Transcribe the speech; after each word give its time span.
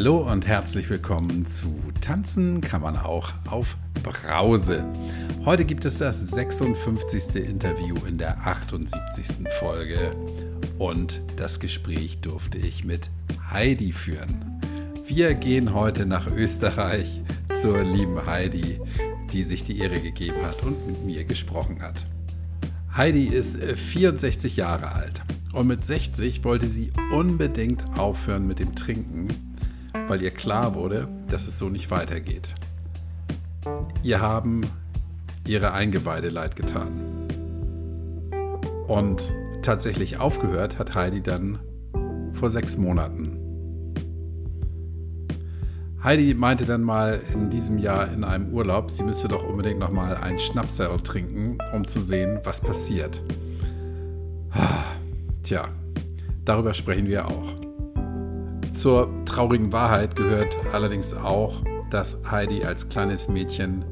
Hallo 0.00 0.16
und 0.32 0.46
herzlich 0.46 0.88
willkommen 0.88 1.44
zu 1.44 1.78
Tanzen 2.00 2.62
kann 2.62 2.80
man 2.80 2.96
auch 2.96 3.34
auf 3.46 3.76
Brause. 4.02 4.82
Heute 5.44 5.66
gibt 5.66 5.84
es 5.84 5.98
das 5.98 6.26
56. 6.26 7.36
Interview 7.44 7.96
in 8.06 8.16
der 8.16 8.38
78. 8.46 9.46
Folge 9.58 9.98
und 10.78 11.20
das 11.36 11.60
Gespräch 11.60 12.22
durfte 12.22 12.56
ich 12.56 12.82
mit 12.82 13.10
Heidi 13.50 13.92
führen. 13.92 14.62
Wir 15.04 15.34
gehen 15.34 15.74
heute 15.74 16.06
nach 16.06 16.28
Österreich 16.28 17.20
zur 17.60 17.82
lieben 17.82 18.24
Heidi, 18.24 18.80
die 19.34 19.42
sich 19.42 19.64
die 19.64 19.80
Ehre 19.80 20.00
gegeben 20.00 20.40
hat 20.46 20.62
und 20.62 20.86
mit 20.86 21.04
mir 21.04 21.24
gesprochen 21.24 21.82
hat. 21.82 22.06
Heidi 22.96 23.24
ist 23.24 23.62
64 23.62 24.56
Jahre 24.56 24.92
alt 24.92 25.20
und 25.52 25.66
mit 25.66 25.84
60 25.84 26.42
wollte 26.42 26.68
sie 26.68 26.90
unbedingt 27.12 27.98
aufhören 27.98 28.46
mit 28.46 28.60
dem 28.60 28.74
Trinken, 28.74 29.49
weil 30.10 30.22
ihr 30.22 30.32
klar 30.32 30.74
wurde, 30.74 31.06
dass 31.28 31.46
es 31.46 31.56
so 31.56 31.68
nicht 31.68 31.90
weitergeht. 31.92 32.54
Ihr 34.02 34.20
haben 34.20 34.62
ihre 35.46 35.72
Eingeweide 35.72 36.30
leid 36.30 36.56
getan. 36.56 37.28
Und 38.88 39.32
tatsächlich 39.62 40.18
aufgehört 40.18 40.78
hat 40.80 40.96
Heidi 40.96 41.22
dann 41.22 41.60
vor 42.32 42.50
sechs 42.50 42.76
Monaten. 42.76 43.36
Heidi 46.02 46.34
meinte 46.34 46.64
dann 46.64 46.82
mal 46.82 47.20
in 47.32 47.48
diesem 47.48 47.78
Jahr 47.78 48.10
in 48.12 48.24
einem 48.24 48.52
Urlaub, 48.52 48.90
sie 48.90 49.04
müsste 49.04 49.28
doch 49.28 49.48
unbedingt 49.48 49.78
noch 49.78 49.92
mal 49.92 50.16
einen 50.16 50.40
Schnapsel 50.40 50.88
trinken, 51.04 51.58
um 51.72 51.86
zu 51.86 52.00
sehen, 52.00 52.40
was 52.42 52.60
passiert. 52.60 53.22
Tja, 55.44 55.68
darüber 56.44 56.74
sprechen 56.74 57.06
wir 57.06 57.28
auch. 57.28 57.69
Zur 58.72 59.10
traurigen 59.24 59.72
Wahrheit 59.72 60.14
gehört 60.14 60.56
allerdings 60.72 61.12
auch, 61.12 61.62
dass 61.90 62.18
Heidi 62.30 62.64
als 62.64 62.88
kleines 62.88 63.28
Mädchen 63.28 63.84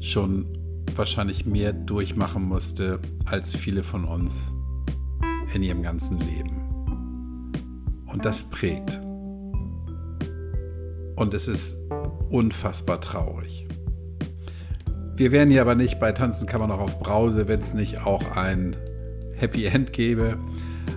schon 0.00 0.46
wahrscheinlich 0.94 1.46
mehr 1.46 1.72
durchmachen 1.72 2.44
musste 2.44 3.00
als 3.24 3.56
viele 3.56 3.82
von 3.82 4.04
uns 4.04 4.52
in 5.54 5.62
ihrem 5.62 5.82
ganzen 5.82 6.18
Leben. 6.18 6.60
Und 8.06 8.24
das 8.24 8.44
prägt. 8.44 9.00
Und 11.16 11.34
es 11.34 11.48
ist 11.48 11.76
unfassbar 12.28 13.00
traurig. 13.00 13.66
Wir 15.16 15.32
wären 15.32 15.50
hier 15.50 15.62
aber 15.62 15.74
nicht 15.74 15.98
bei 15.98 16.12
Tanzen 16.12 16.46
kann 16.46 16.60
man 16.60 16.70
auch 16.70 16.80
auf 16.80 17.00
Brause, 17.00 17.48
wenn 17.48 17.60
es 17.60 17.74
nicht 17.74 18.06
auch 18.06 18.36
ein 18.36 18.76
Happy 19.34 19.64
End 19.64 19.92
gäbe. 19.92 20.38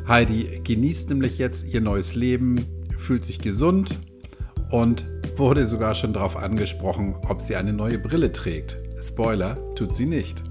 Heidi 0.08 0.62
genießt 0.64 1.09
nämlich 1.09 1.38
jetzt 1.38 1.66
ihr 1.74 1.82
neues 1.82 2.14
Leben, 2.14 2.66
fühlt 3.02 3.25
sich 3.25 3.39
gesund 3.39 3.99
und 4.69 5.05
wurde 5.35 5.67
sogar 5.67 5.95
schon 5.95 6.13
darauf 6.13 6.38
angesprochen, 6.38 7.16
ob 7.27 7.41
sie 7.41 7.55
eine 7.55 7.73
neue 7.73 7.99
Brille 7.99 8.31
trägt. 8.31 8.77
Spoiler, 9.02 9.57
tut 9.75 9.95
sie 9.95 10.05
nicht. 10.05 10.44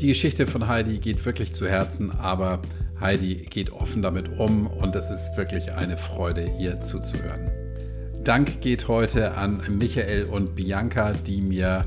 Die 0.00 0.08
Geschichte 0.08 0.46
von 0.46 0.68
Heidi 0.68 0.98
geht 0.98 1.24
wirklich 1.26 1.52
zu 1.54 1.68
Herzen, 1.68 2.12
aber 2.12 2.62
Heidi 3.00 3.46
geht 3.50 3.72
offen 3.72 4.02
damit 4.02 4.38
um 4.38 4.66
und 4.66 4.94
es 4.94 5.10
ist 5.10 5.36
wirklich 5.36 5.72
eine 5.72 5.96
Freude, 5.96 6.50
ihr 6.58 6.80
zuzuhören. 6.80 7.50
Dank 8.22 8.60
geht 8.60 8.88
heute 8.88 9.36
an 9.36 9.62
Michael 9.78 10.24
und 10.26 10.54
Bianca, 10.54 11.12
die 11.12 11.40
mir 11.40 11.86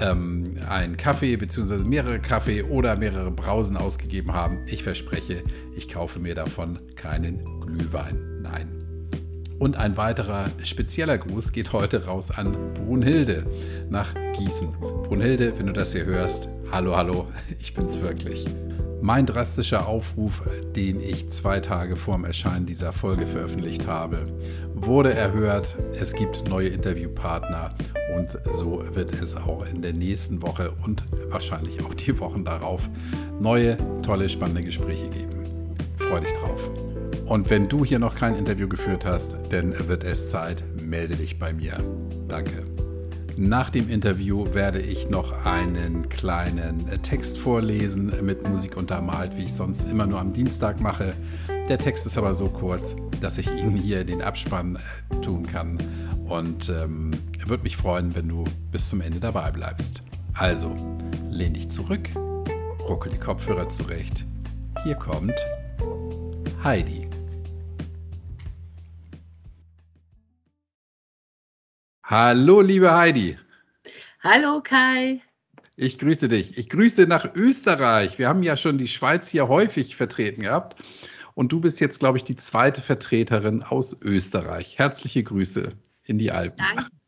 ähm, 0.00 0.54
einen 0.68 0.96
Kaffee 0.96 1.36
bzw. 1.36 1.84
mehrere 1.84 2.18
Kaffee 2.18 2.62
oder 2.62 2.96
mehrere 2.96 3.30
Brausen 3.30 3.76
ausgegeben 3.76 4.32
haben. 4.32 4.58
Ich 4.66 4.82
verspreche, 4.82 5.42
ich 5.76 5.88
kaufe 5.88 6.18
mir 6.18 6.34
davon 6.34 6.78
keinen 6.96 7.44
Glühwein. 7.60 8.40
Nein. 8.42 8.79
Und 9.60 9.76
ein 9.76 9.98
weiterer 9.98 10.46
spezieller 10.64 11.18
Gruß 11.18 11.52
geht 11.52 11.74
heute 11.74 12.06
raus 12.06 12.30
an 12.30 12.56
Brunhilde 12.72 13.44
nach 13.90 14.14
Gießen. 14.32 14.72
Brunhilde, 14.80 15.52
wenn 15.58 15.66
du 15.66 15.74
das 15.74 15.92
hier 15.92 16.06
hörst, 16.06 16.48
hallo, 16.72 16.96
hallo, 16.96 17.26
ich 17.60 17.74
bin's 17.74 18.00
wirklich. 18.00 18.46
Mein 19.02 19.26
drastischer 19.26 19.86
Aufruf, 19.86 20.42
den 20.74 21.00
ich 21.00 21.28
zwei 21.30 21.60
Tage 21.60 21.96
vor 21.96 22.16
dem 22.16 22.24
Erscheinen 22.24 22.64
dieser 22.64 22.94
Folge 22.94 23.26
veröffentlicht 23.26 23.86
habe, 23.86 24.26
wurde 24.74 25.12
erhört. 25.12 25.76
Es 25.98 26.14
gibt 26.14 26.48
neue 26.48 26.68
Interviewpartner 26.68 27.74
und 28.16 28.38
so 28.54 28.82
wird 28.94 29.12
es 29.20 29.36
auch 29.36 29.66
in 29.66 29.82
der 29.82 29.92
nächsten 29.92 30.40
Woche 30.40 30.72
und 30.84 31.04
wahrscheinlich 31.28 31.84
auch 31.84 31.92
die 31.92 32.18
Wochen 32.18 32.46
darauf 32.46 32.88
neue, 33.40 33.76
tolle, 34.02 34.30
spannende 34.30 34.62
Gespräche 34.62 35.08
geben. 35.08 35.44
Freu 35.98 36.20
dich 36.20 36.32
drauf. 36.32 36.70
Und 37.30 37.48
wenn 37.48 37.68
du 37.68 37.84
hier 37.84 38.00
noch 38.00 38.16
kein 38.16 38.34
Interview 38.34 38.66
geführt 38.66 39.06
hast, 39.06 39.36
dann 39.50 39.86
wird 39.86 40.02
es 40.02 40.30
Zeit, 40.30 40.64
melde 40.74 41.14
dich 41.14 41.38
bei 41.38 41.52
mir. 41.52 41.78
Danke. 42.26 42.64
Nach 43.36 43.70
dem 43.70 43.88
Interview 43.88 44.52
werde 44.52 44.80
ich 44.80 45.08
noch 45.08 45.46
einen 45.46 46.08
kleinen 46.08 46.90
Text 47.02 47.38
vorlesen 47.38 48.12
mit 48.22 48.48
Musik 48.48 48.76
untermalt, 48.76 49.36
wie 49.36 49.44
ich 49.44 49.54
sonst 49.54 49.88
immer 49.88 50.08
nur 50.08 50.18
am 50.18 50.32
Dienstag 50.32 50.80
mache. 50.80 51.14
Der 51.68 51.78
Text 51.78 52.04
ist 52.04 52.18
aber 52.18 52.34
so 52.34 52.48
kurz, 52.48 52.96
dass 53.20 53.38
ich 53.38 53.48
ihn 53.48 53.76
hier 53.76 54.00
in 54.00 54.08
den 54.08 54.22
Abspann 54.22 54.80
äh, 55.10 55.20
tun 55.20 55.46
kann. 55.46 55.78
Und 56.24 56.68
ähm, 56.68 57.12
würde 57.46 57.62
mich 57.62 57.76
freuen, 57.76 58.12
wenn 58.16 58.26
du 58.26 58.42
bis 58.72 58.88
zum 58.88 59.00
Ende 59.02 59.20
dabei 59.20 59.52
bleibst. 59.52 60.02
Also, 60.34 60.76
lehn 61.30 61.54
dich 61.54 61.68
zurück, 61.68 62.08
ruckel 62.88 63.12
die 63.12 63.20
Kopfhörer 63.20 63.68
zurecht. 63.68 64.24
Hier 64.82 64.96
kommt 64.96 65.36
Heidi. 66.64 67.09
Hallo, 72.10 72.60
liebe 72.60 72.92
Heidi. 72.92 73.38
Hallo, 74.18 74.60
Kai. 74.60 75.20
Ich 75.76 75.96
grüße 75.96 76.28
dich. 76.28 76.58
Ich 76.58 76.68
grüße 76.68 77.06
nach 77.06 77.36
Österreich. 77.36 78.18
Wir 78.18 78.28
haben 78.28 78.42
ja 78.42 78.56
schon 78.56 78.78
die 78.78 78.88
Schweiz 78.88 79.28
hier 79.28 79.46
häufig 79.46 79.94
vertreten 79.94 80.42
gehabt. 80.42 80.76
Und 81.34 81.52
du 81.52 81.60
bist 81.60 81.78
jetzt, 81.78 82.00
glaube 82.00 82.18
ich, 82.18 82.24
die 82.24 82.34
zweite 82.34 82.82
Vertreterin 82.82 83.62
aus 83.62 83.96
Österreich. 84.02 84.76
Herzliche 84.76 85.22
Grüße 85.22 85.72
in 86.02 86.18
die 86.18 86.32
Alpen. 86.32 86.56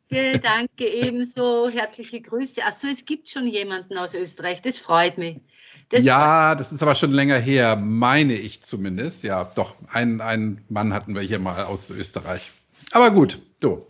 Danke, 0.09 0.39
danke 0.39 0.87
ebenso. 0.87 1.69
Herzliche 1.69 2.21
Grüße. 2.21 2.63
Achso, 2.65 2.87
es 2.87 3.05
gibt 3.05 3.29
schon 3.29 3.49
jemanden 3.49 3.99
aus 3.99 4.15
Österreich. 4.15 4.63
Das 4.63 4.79
freut 4.79 5.19
mich. 5.19 5.41
Das 5.89 6.05
ja, 6.05 6.55
das 6.55 6.71
ist 6.71 6.81
aber 6.81 6.95
schon 6.95 7.11
länger 7.11 7.39
her, 7.39 7.75
meine 7.75 8.35
ich 8.35 8.63
zumindest. 8.63 9.25
Ja, 9.25 9.51
doch, 9.57 9.75
einen, 9.89 10.21
einen 10.21 10.65
Mann 10.69 10.95
hatten 10.95 11.17
wir 11.17 11.23
hier 11.23 11.41
mal 11.41 11.65
aus 11.65 11.91
Österreich. 11.91 12.53
Aber 12.93 13.11
gut, 13.11 13.41
so. 13.59 13.89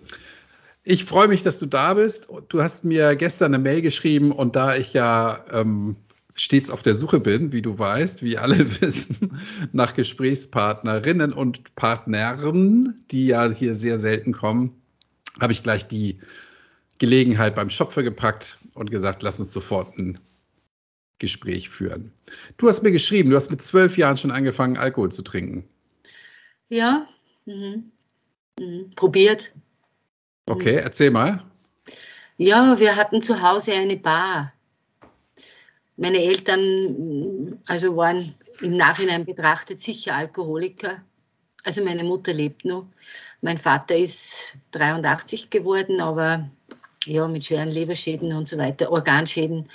Ich 0.84 1.04
freue 1.04 1.28
mich, 1.28 1.42
dass 1.42 1.58
du 1.60 1.66
da 1.66 1.94
bist. 1.94 2.28
Du 2.48 2.62
hast 2.62 2.84
mir 2.84 3.14
gestern 3.14 3.54
eine 3.54 3.62
Mail 3.62 3.82
geschrieben 3.82 4.32
und 4.32 4.56
da 4.56 4.74
ich 4.74 4.92
ja 4.92 5.44
ähm, 5.52 5.96
stets 6.34 6.70
auf 6.70 6.82
der 6.82 6.96
Suche 6.96 7.20
bin, 7.20 7.52
wie 7.52 7.62
du 7.62 7.78
weißt, 7.78 8.22
wie 8.22 8.36
alle 8.36 8.58
wissen, 8.80 9.40
nach 9.72 9.94
Gesprächspartnerinnen 9.94 11.32
und 11.32 11.74
Partnern, 11.76 13.04
die 13.10 13.28
ja 13.28 13.48
hier 13.50 13.76
sehr 13.76 14.00
selten 14.00 14.32
kommen, 14.32 14.74
habe 15.40 15.52
ich 15.52 15.62
gleich 15.62 15.86
die 15.86 16.18
Gelegenheit 16.98 17.54
beim 17.54 17.70
Schopfe 17.70 18.02
gepackt 18.02 18.58
und 18.74 18.90
gesagt, 18.90 19.22
lass 19.22 19.38
uns 19.38 19.52
sofort 19.52 19.96
ein 19.98 20.18
Gespräch 21.18 21.68
führen. 21.68 22.12
Du 22.56 22.68
hast 22.68 22.82
mir 22.82 22.90
geschrieben, 22.90 23.30
du 23.30 23.36
hast 23.36 23.50
mit 23.50 23.62
zwölf 23.62 23.96
Jahren 23.96 24.16
schon 24.16 24.32
angefangen, 24.32 24.76
Alkohol 24.76 25.12
zu 25.12 25.22
trinken. 25.22 25.64
Ja, 26.68 27.06
mhm. 27.44 27.92
Mhm. 28.58 28.90
probiert. 28.96 29.52
Okay, 30.46 30.76
erzähl 30.76 31.10
mal. 31.10 31.44
Ja, 32.36 32.78
wir 32.78 32.96
hatten 32.96 33.22
zu 33.22 33.42
Hause 33.42 33.72
eine 33.72 33.96
Bar. 33.96 34.52
Meine 35.96 36.18
Eltern 36.18 37.60
also 37.66 37.96
waren 37.96 38.34
im 38.60 38.76
Nachhinein 38.76 39.24
betrachtet 39.24 39.80
sicher 39.80 40.16
Alkoholiker. 40.16 41.02
Also 41.64 41.84
meine 41.84 42.02
Mutter 42.02 42.32
lebt 42.32 42.64
noch. 42.64 42.86
Mein 43.40 43.58
Vater 43.58 43.96
ist 43.96 44.56
83 44.72 45.50
geworden, 45.50 46.00
aber 46.00 46.48
ja, 47.04 47.26
mit 47.28 47.44
schweren 47.44 47.68
Leberschäden 47.68 48.32
und 48.32 48.48
so 48.48 48.58
weiter, 48.58 48.90
Organschäden. 48.90 49.68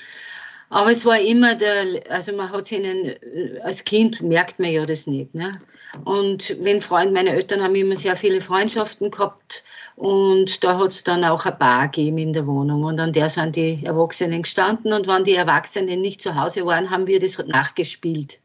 Aber 0.69 0.92
es 0.92 1.06
war 1.06 1.19
immer 1.19 1.56
der, 1.56 2.04
also 2.10 2.34
man 2.34 2.52
hat 2.52 2.64
es 2.64 2.72
ihnen, 2.72 3.16
als 3.64 3.84
Kind 3.86 4.22
merkt 4.22 4.60
man 4.60 4.72
ja 4.72 4.86
das 4.86 5.08
nicht. 5.08 5.34
Ne? 5.34 5.62
Und 6.04 6.58
wenn 6.60 6.81
Freunde, 6.81 7.14
meine 7.14 7.31
Eltern 7.31 7.64
haben 7.64 7.75
immer 7.75 7.96
sehr 7.96 8.16
viele 8.16 8.42
Freundschaften 8.42 9.10
gehabt 9.12 9.64
und 9.96 10.64
da 10.64 10.78
hat 10.78 10.90
es 10.92 11.04
dann 11.04 11.24
auch 11.24 11.46
eine 11.46 11.56
Bar 11.56 11.88
gegeben 11.88 12.18
in 12.18 12.34
der 12.34 12.46
Wohnung 12.46 12.84
und 12.84 13.00
an 13.00 13.14
der 13.14 13.30
sind 13.30 13.56
die 13.56 13.84
Erwachsenen 13.84 14.44
gestanden 14.44 14.92
und 14.92 15.08
wenn 15.08 15.24
die 15.24 15.36
Erwachsenen 15.36 16.02
nicht 16.02 16.22
zu 16.22 16.36
Hause 16.36 16.66
waren, 16.66 16.90
haben 16.90 17.08
wir 17.08 17.19
das 17.19 17.38
nachgespielt. 17.38 18.40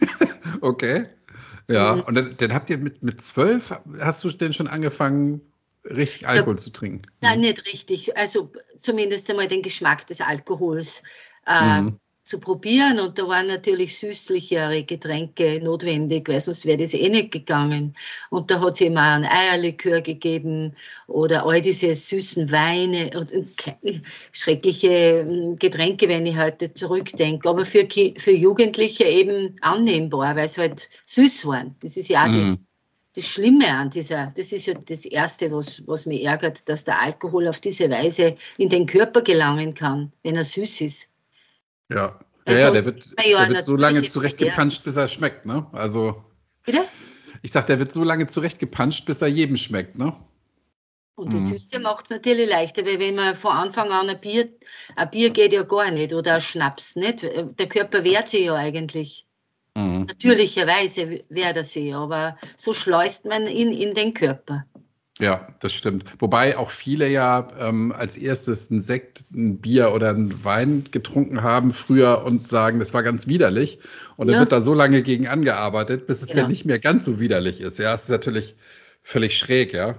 okay. 0.60 1.06
Ja, 1.68 1.96
mhm. 1.96 2.02
und 2.02 2.14
dann, 2.14 2.36
dann, 2.36 2.52
habt 2.52 2.68
ihr 2.70 2.78
mit, 2.78 3.02
mit 3.02 3.22
zwölf, 3.22 3.72
hast 3.98 4.22
du 4.24 4.30
denn 4.30 4.52
schon 4.52 4.68
angefangen, 4.68 5.40
richtig 5.84 6.28
Alkohol 6.28 6.54
ja, 6.54 6.58
zu 6.58 6.70
trinken? 6.70 7.02
Nein, 7.20 7.40
nicht 7.40 7.64
richtig. 7.66 8.16
Also 8.16 8.52
zumindest 8.80 9.30
einmal 9.30 9.48
den 9.48 9.62
Geschmack 9.62 10.06
des 10.06 10.20
Alkohols 10.20 11.02
äh, 11.46 11.80
mhm. 11.80 11.98
zu 12.24 12.38
probieren 12.38 13.00
und 13.00 13.18
da 13.18 13.26
waren 13.26 13.48
natürlich 13.48 13.98
süßlichere 13.98 14.84
Getränke 14.84 15.60
notwendig, 15.62 16.28
weil 16.28 16.40
sonst 16.40 16.64
wäre 16.64 16.78
das 16.78 16.94
eh 16.94 17.08
nicht 17.08 17.32
gegangen. 17.32 17.94
Und 18.30 18.50
da 18.50 18.60
hat 18.60 18.80
es 18.80 18.90
auch 18.90 18.96
ein 18.96 19.24
Eierlikör 19.24 20.00
gegeben 20.00 20.74
oder 21.08 21.44
all 21.44 21.60
diese 21.60 21.94
süßen 21.94 22.50
Weine 22.52 23.10
und, 23.16 23.32
und 23.32 23.50
schreckliche 24.32 25.26
hm, 25.26 25.56
Getränke, 25.58 26.08
wenn 26.08 26.26
ich 26.26 26.38
heute 26.38 26.72
zurückdenke. 26.72 27.48
Aber 27.48 27.66
für, 27.66 27.88
für 27.88 28.32
Jugendliche 28.32 29.04
eben 29.04 29.56
annehmbar, 29.60 30.36
weil 30.36 30.46
es 30.46 30.58
halt 30.58 30.88
süß 31.06 31.46
waren. 31.46 31.74
Das 31.80 31.96
ist 31.96 32.08
ja 32.08 32.24
auch 32.24 32.28
mm. 32.28 32.32
die, 32.56 32.58
das 33.14 33.26
Schlimme 33.26 33.68
an 33.68 33.90
dieser, 33.90 34.32
das 34.34 34.52
ist 34.52 34.66
ja 34.66 34.74
das 34.74 35.04
Erste, 35.04 35.52
was, 35.52 35.86
was 35.86 36.06
mich 36.06 36.24
ärgert, 36.24 36.68
dass 36.68 36.84
der 36.84 37.00
Alkohol 37.00 37.46
auf 37.48 37.60
diese 37.60 37.90
Weise 37.90 38.36
in 38.56 38.68
den 38.68 38.86
Körper 38.86 39.22
gelangen 39.22 39.74
kann, 39.74 40.12
wenn 40.22 40.36
er 40.36 40.44
süß 40.44 40.80
ist. 40.80 41.08
Ja, 41.94 42.20
ja, 42.46 42.58
ja 42.58 42.70
der 42.70 42.84
wird, 42.84 43.06
der 43.18 43.48
wird 43.48 43.64
so 43.64 43.76
lange 43.76 44.02
zurechtgepanscht, 44.08 44.84
bis 44.84 44.96
er 44.96 45.08
schmeckt, 45.08 45.46
ne? 45.46 45.66
Also. 45.72 46.24
Bitte? 46.64 46.84
Ich 47.42 47.52
sag, 47.52 47.66
der 47.66 47.78
wird 47.78 47.92
so 47.92 48.04
lange 48.04 48.26
zurechtgepanscht, 48.26 49.04
bis 49.04 49.22
er 49.22 49.28
jedem 49.28 49.56
schmeckt, 49.56 49.98
ne? 49.98 50.14
Und 51.14 51.34
das 51.34 51.42
mhm. 51.44 51.58
Süße 51.58 51.78
macht 51.80 52.06
es 52.06 52.10
natürlich 52.10 52.48
leichter, 52.48 52.86
weil 52.86 52.98
wenn 52.98 53.14
man 53.14 53.34
von 53.34 53.52
Anfang 53.52 53.90
an 53.90 54.08
ein 54.08 54.20
Bier, 54.20 54.48
ein 54.96 55.10
Bier 55.10 55.30
geht 55.30 55.52
ja 55.52 55.62
gar 55.62 55.90
nicht 55.90 56.14
oder 56.14 56.34
ein 56.34 56.40
Schnaps, 56.40 56.96
nicht? 56.96 57.22
Der 57.22 57.68
Körper 57.68 58.02
wehrt 58.02 58.28
sich 58.28 58.46
ja 58.46 58.54
eigentlich. 58.54 59.26
Mhm. 59.74 60.02
Natürlicherweise 60.02 61.24
wehrt 61.28 61.56
er 61.56 61.64
sich, 61.64 61.94
aber 61.94 62.36
so 62.56 62.72
schleust 62.72 63.26
man 63.26 63.46
ihn 63.46 63.72
in 63.72 63.94
den 63.94 64.14
Körper. 64.14 64.64
Ja, 65.22 65.46
das 65.60 65.72
stimmt. 65.72 66.04
Wobei 66.18 66.58
auch 66.58 66.70
viele 66.70 67.08
ja 67.08 67.48
ähm, 67.56 67.92
als 67.92 68.16
erstes 68.16 68.72
ein 68.72 68.80
Sekt, 68.80 69.24
ein 69.32 69.58
Bier 69.58 69.92
oder 69.92 70.10
ein 70.10 70.44
Wein 70.44 70.82
getrunken 70.90 71.42
haben 71.42 71.72
früher 71.74 72.24
und 72.24 72.48
sagen, 72.48 72.80
das 72.80 72.92
war 72.92 73.04
ganz 73.04 73.28
widerlich. 73.28 73.78
Und 74.16 74.26
dann 74.26 74.34
ja. 74.34 74.40
wird 74.40 74.50
da 74.50 74.60
so 74.60 74.74
lange 74.74 75.04
gegen 75.04 75.28
angearbeitet, 75.28 76.08
bis 76.08 76.22
es 76.22 76.28
genau. 76.30 76.40
dann 76.42 76.50
nicht 76.50 76.64
mehr 76.64 76.80
ganz 76.80 77.04
so 77.04 77.20
widerlich 77.20 77.60
ist. 77.60 77.78
Ja, 77.78 77.94
es 77.94 78.02
ist 78.02 78.08
natürlich 78.08 78.56
völlig 79.04 79.38
schräg, 79.38 79.72
ja. 79.72 79.94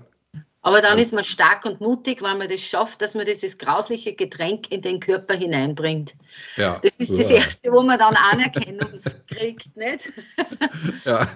Aber 0.66 0.82
dann 0.82 0.98
ist 0.98 1.14
man 1.14 1.26
stark 1.26 1.66
und 1.66 1.82
mutig, 1.82 2.22
weil 2.22 2.38
man 2.38 2.48
das 2.48 2.62
schafft, 2.62 3.02
dass 3.02 3.16
man 3.16 3.26
dieses 3.26 3.58
grausliche 3.58 4.14
Getränk 4.14 4.72
in 4.72 4.82
den 4.82 5.02
Körper 5.02 5.34
hineinbringt. 5.34 6.16
Ja. 6.56 6.80
Das 6.82 7.02
ist 7.02 7.20
das 7.20 7.30
Erste, 7.30 7.70
wo 7.74 7.82
man 7.82 8.00
dann 8.00 8.16
Anerkennung 8.16 9.02
kriegt, 9.28 9.76
nicht? 9.76 10.12
Ja, 11.06 11.28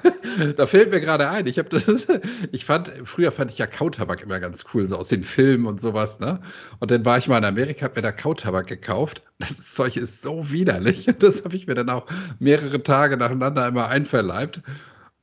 da 0.56 0.66
fällt 0.66 0.92
mir 0.92 1.02
gerade 1.02 1.30
ein. 1.30 1.46
Ich 1.46 1.56
das, 1.56 2.08
ich 2.52 2.64
fand, 2.64 2.92
früher 3.04 3.32
fand 3.34 3.52
ich 3.52 3.58
ja 3.58 3.68
Kautabak 3.68 4.24
immer 4.24 4.40
ganz 4.40 4.64
cool, 4.74 4.88
so 4.88 4.96
aus 4.96 5.10
den 5.10 5.24
Filmen 5.24 5.66
und 5.66 5.82
sowas, 5.82 6.20
ne? 6.20 6.40
Und 6.80 6.92
dann 6.92 7.04
war 7.04 7.18
ich 7.18 7.28
mal 7.28 7.40
in 7.40 7.46
Amerika, 7.46 7.84
habe 7.86 7.96
mir 7.96 8.04
da 8.04 8.12
Kautabak 8.14 8.68
gekauft. 8.68 9.24
Das 9.40 9.74
Zeug 9.74 9.98
ist 9.98 10.22
so 10.22 10.52
widerlich. 10.52 11.08
Das 11.20 11.44
habe 11.44 11.56
ich 11.56 11.68
mir 11.68 11.76
dann 11.76 11.90
auch 11.90 12.06
mehrere 12.40 12.82
Tage 12.82 13.18
nacheinander 13.18 13.68
immer 13.68 13.88
einverleibt. 13.88 14.62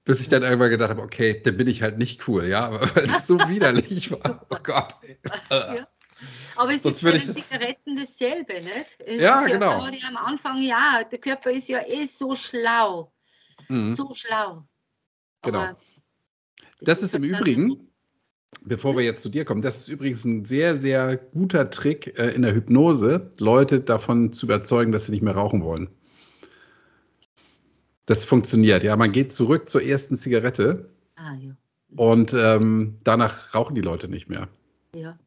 Bis 0.05 0.21
ich 0.21 0.29
dann 0.29 0.43
irgendwann 0.43 0.71
gedacht 0.71 0.91
habe, 0.91 1.03
okay, 1.03 1.41
dann 1.43 1.57
bin 1.57 1.67
ich 1.67 1.83
halt 1.83 1.99
nicht 1.99 2.29
cool, 2.29 2.47
ja, 2.47 2.71
weil 2.95 3.05
es 3.07 3.27
so 3.27 3.39
widerlich 3.49 4.11
war. 4.11 4.47
Oh 4.51 4.57
Gott. 4.63 4.95
Ja. 5.51 5.89
Aber 6.57 6.73
es 6.73 6.83
Sonst 6.83 7.03
ist 7.03 7.05
bei 7.05 7.13
den 7.13 7.33
Zigaretten 7.33 7.97
dasselbe, 7.97 8.55
nicht? 8.63 9.01
Es 9.05 9.21
ja, 9.21 9.47
genau. 9.47 9.85
Ja 9.87 10.09
am 10.09 10.17
Anfang, 10.17 10.63
ja, 10.63 11.03
der 11.11 11.19
Körper 11.19 11.51
ist 11.51 11.69
ja 11.69 11.83
eh 11.87 12.05
so 12.05 12.35
schlau. 12.35 13.13
Mhm. 13.69 13.89
So 13.91 14.15
schlau. 14.15 14.67
Genau. 15.43 15.59
Aber 15.59 15.79
das, 16.81 17.03
ist 17.03 17.15
im 17.15 17.25
Übrigen, 17.25 17.89
bevor 18.63 18.97
wir 18.97 19.05
jetzt 19.05 19.23
zu 19.23 19.29
dir 19.29 19.45
kommen, 19.45 19.63
das 19.63 19.79
ist 19.79 19.89
übrigens 19.89 20.25
ein 20.25 20.45
sehr, 20.45 20.77
sehr 20.77 21.17
guter 21.17 21.71
Trick 21.71 22.19
äh, 22.19 22.31
in 22.31 22.43
der 22.43 22.55
Hypnose, 22.55 23.33
Leute 23.39 23.81
davon 23.81 24.33
zu 24.33 24.47
überzeugen, 24.47 24.93
dass 24.93 25.07
sie 25.07 25.13
nicht 25.13 25.23
mehr 25.23 25.35
rauchen 25.35 25.63
wollen. 25.63 25.89
Das 28.07 28.25
funktioniert, 28.25 28.83
ja. 28.85 28.97
Man 28.97 29.13
geht 29.13 29.33
zurück 29.33 29.69
zur 29.69 29.83
ersten 29.83 30.17
Zigarette 30.17 30.91
ah, 31.17 31.35
ja. 31.41 31.57
und 31.97 32.35
ähm, 32.35 32.99
danach 33.05 33.55
rauchen 33.55 33.75
die 33.75 33.81
Leute 33.81 34.09
nicht 34.09 34.29
mehr. 34.29 34.49
Ja. 34.95 35.19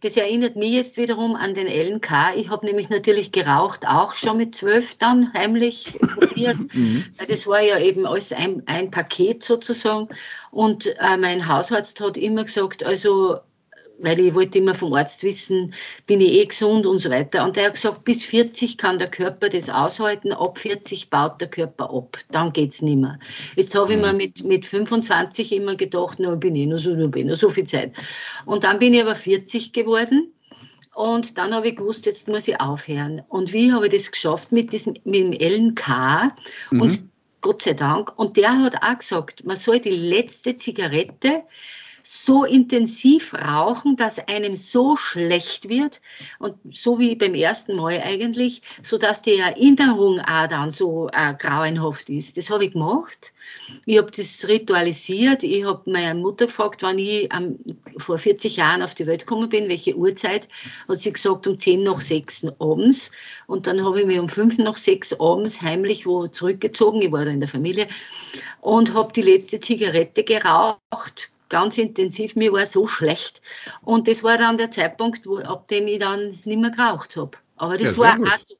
Das 0.00 0.16
erinnert 0.16 0.56
mich 0.56 0.72
jetzt 0.72 0.96
wiederum 0.96 1.34
an 1.34 1.54
den 1.54 1.66
LNK. 1.66 2.36
Ich 2.36 2.48
habe 2.48 2.66
nämlich 2.66 2.90
natürlich 2.90 3.32
geraucht, 3.32 3.86
auch 3.86 4.14
schon 4.14 4.36
mit 4.36 4.54
zwölf 4.54 4.96
dann 4.96 5.32
heimlich 5.32 5.98
probiert. 6.00 6.56
Mhm. 6.74 7.04
das 7.28 7.46
war 7.46 7.60
ja 7.60 7.78
eben 7.78 8.06
alles 8.06 8.32
ein, 8.32 8.62
ein 8.66 8.90
Paket 8.90 9.42
sozusagen. 9.42 10.08
Und 10.50 10.86
äh, 10.86 11.16
mein 11.18 11.46
Hausarzt 11.46 12.00
hat 12.00 12.16
immer 12.16 12.44
gesagt, 12.44 12.84
also 12.84 13.38
weil 14.04 14.20
ich 14.20 14.34
wollte 14.34 14.58
immer 14.58 14.74
vom 14.74 14.92
Arzt 14.92 15.22
wissen, 15.22 15.74
bin 16.06 16.20
ich 16.20 16.32
eh 16.32 16.46
gesund 16.46 16.86
und 16.86 16.98
so 16.98 17.10
weiter. 17.10 17.44
Und 17.44 17.56
er 17.56 17.66
hat 17.66 17.74
gesagt, 17.74 18.04
bis 18.04 18.24
40 18.24 18.78
kann 18.78 18.98
der 18.98 19.10
Körper 19.10 19.48
das 19.48 19.70
aushalten, 19.70 20.32
ab 20.32 20.58
40 20.58 21.10
baut 21.10 21.40
der 21.40 21.48
Körper 21.48 21.92
ab, 21.92 22.18
dann 22.30 22.52
geht 22.52 22.72
es 22.72 22.82
nicht 22.82 22.98
mehr. 22.98 23.18
Jetzt 23.56 23.74
habe 23.74 23.94
ich 23.94 24.00
mir 24.00 24.12
mhm. 24.12 24.18
mit, 24.18 24.44
mit 24.44 24.66
25 24.66 25.52
immer 25.52 25.76
gedacht, 25.76 26.18
na, 26.18 26.34
bin 26.34 26.54
ich 26.54 26.66
noch 26.66 26.78
so, 26.78 26.94
noch 26.94 27.08
bin 27.08 27.26
ich 27.26 27.32
noch 27.32 27.40
so 27.40 27.48
viel 27.48 27.64
Zeit. 27.64 27.92
Und 28.44 28.64
dann 28.64 28.78
bin 28.78 28.94
ich 28.94 29.02
aber 29.02 29.14
40 29.14 29.72
geworden. 29.72 30.30
Und 30.94 31.38
dann 31.38 31.52
habe 31.52 31.68
ich 31.68 31.76
gewusst, 31.76 32.06
jetzt 32.06 32.28
muss 32.28 32.46
ich 32.46 32.60
aufhören. 32.60 33.22
Und 33.28 33.52
wie 33.52 33.72
habe 33.72 33.86
ich 33.86 33.92
das 33.92 34.12
geschafft 34.12 34.52
mit 34.52 34.72
diesem 34.72 34.94
mit 35.04 35.14
dem 35.14 35.32
LNK? 35.32 35.88
Mhm. 36.70 36.80
Und 36.80 37.04
Gott 37.40 37.62
sei 37.62 37.74
Dank. 37.74 38.16
Und 38.16 38.36
der 38.36 38.58
hat 38.62 38.76
auch 38.82 38.98
gesagt, 38.98 39.44
man 39.44 39.56
soll 39.56 39.80
die 39.80 39.90
letzte 39.90 40.56
Zigarette 40.56 41.42
so 42.06 42.44
intensiv 42.44 43.32
rauchen, 43.32 43.96
dass 43.96 44.28
einem 44.28 44.54
so 44.56 44.94
schlecht 44.94 45.70
wird 45.70 46.02
und 46.38 46.54
so 46.70 46.98
wie 46.98 47.16
beim 47.16 47.34
ersten 47.34 47.76
Mal 47.76 48.00
eigentlich, 48.02 48.60
so 48.82 48.98
dass 48.98 49.22
die 49.22 49.36
Erinnerung 49.36 50.20
auch 50.20 50.46
dann 50.46 50.70
so 50.70 51.08
äh, 51.14 51.32
grauenhaft 51.32 52.10
ist. 52.10 52.36
Das 52.36 52.50
habe 52.50 52.66
ich 52.66 52.72
gemacht. 52.72 53.32
Ich 53.86 53.96
habe 53.96 54.10
das 54.10 54.46
ritualisiert. 54.46 55.42
Ich 55.44 55.64
habe 55.64 55.90
meine 55.90 56.20
Mutter 56.20 56.44
gefragt, 56.46 56.82
wann 56.82 56.98
ich 56.98 57.32
ähm, 57.32 57.58
vor 57.96 58.18
40 58.18 58.56
Jahren 58.56 58.82
auf 58.82 58.94
die 58.94 59.06
Welt 59.06 59.20
gekommen 59.20 59.48
bin, 59.48 59.70
welche 59.70 59.96
Uhrzeit. 59.96 60.46
Hat 60.88 60.98
sie 60.98 61.12
gesagt, 61.12 61.46
um 61.46 61.56
10 61.56 61.84
nach 61.84 62.02
6 62.02 62.48
abends. 62.58 63.10
Und 63.46 63.66
dann 63.66 63.82
habe 63.82 64.00
ich 64.00 64.06
mich 64.06 64.18
um 64.18 64.28
5 64.28 64.58
nach 64.58 64.76
6 64.76 65.20
abends 65.20 65.62
heimlich 65.62 66.04
wo 66.04 66.26
zurückgezogen. 66.26 67.00
Ich 67.00 67.12
war 67.12 67.24
da 67.24 67.30
in 67.30 67.40
der 67.40 67.48
Familie 67.48 67.88
und 68.60 68.92
habe 68.92 69.12
die 69.12 69.22
letzte 69.22 69.58
Zigarette 69.58 70.22
geraucht 70.22 71.30
ganz 71.54 71.78
intensiv, 71.78 72.34
mir 72.34 72.52
war 72.52 72.66
so 72.66 72.88
schlecht. 72.88 73.40
Und 73.82 74.08
das 74.08 74.24
war 74.24 74.36
dann 74.38 74.58
der 74.58 74.72
Zeitpunkt, 74.72 75.24
wo, 75.24 75.38
ab 75.38 75.68
dem 75.68 75.86
ich 75.86 76.00
dann 76.00 76.30
nicht 76.44 76.46
mehr 76.46 76.72
geraucht 76.72 77.16
habe. 77.16 77.38
Aber 77.54 77.76
das 77.76 77.96
ja, 77.96 78.02
war 78.02 78.16
gut. 78.16 78.26
auch 78.26 78.38
so. 78.38 78.56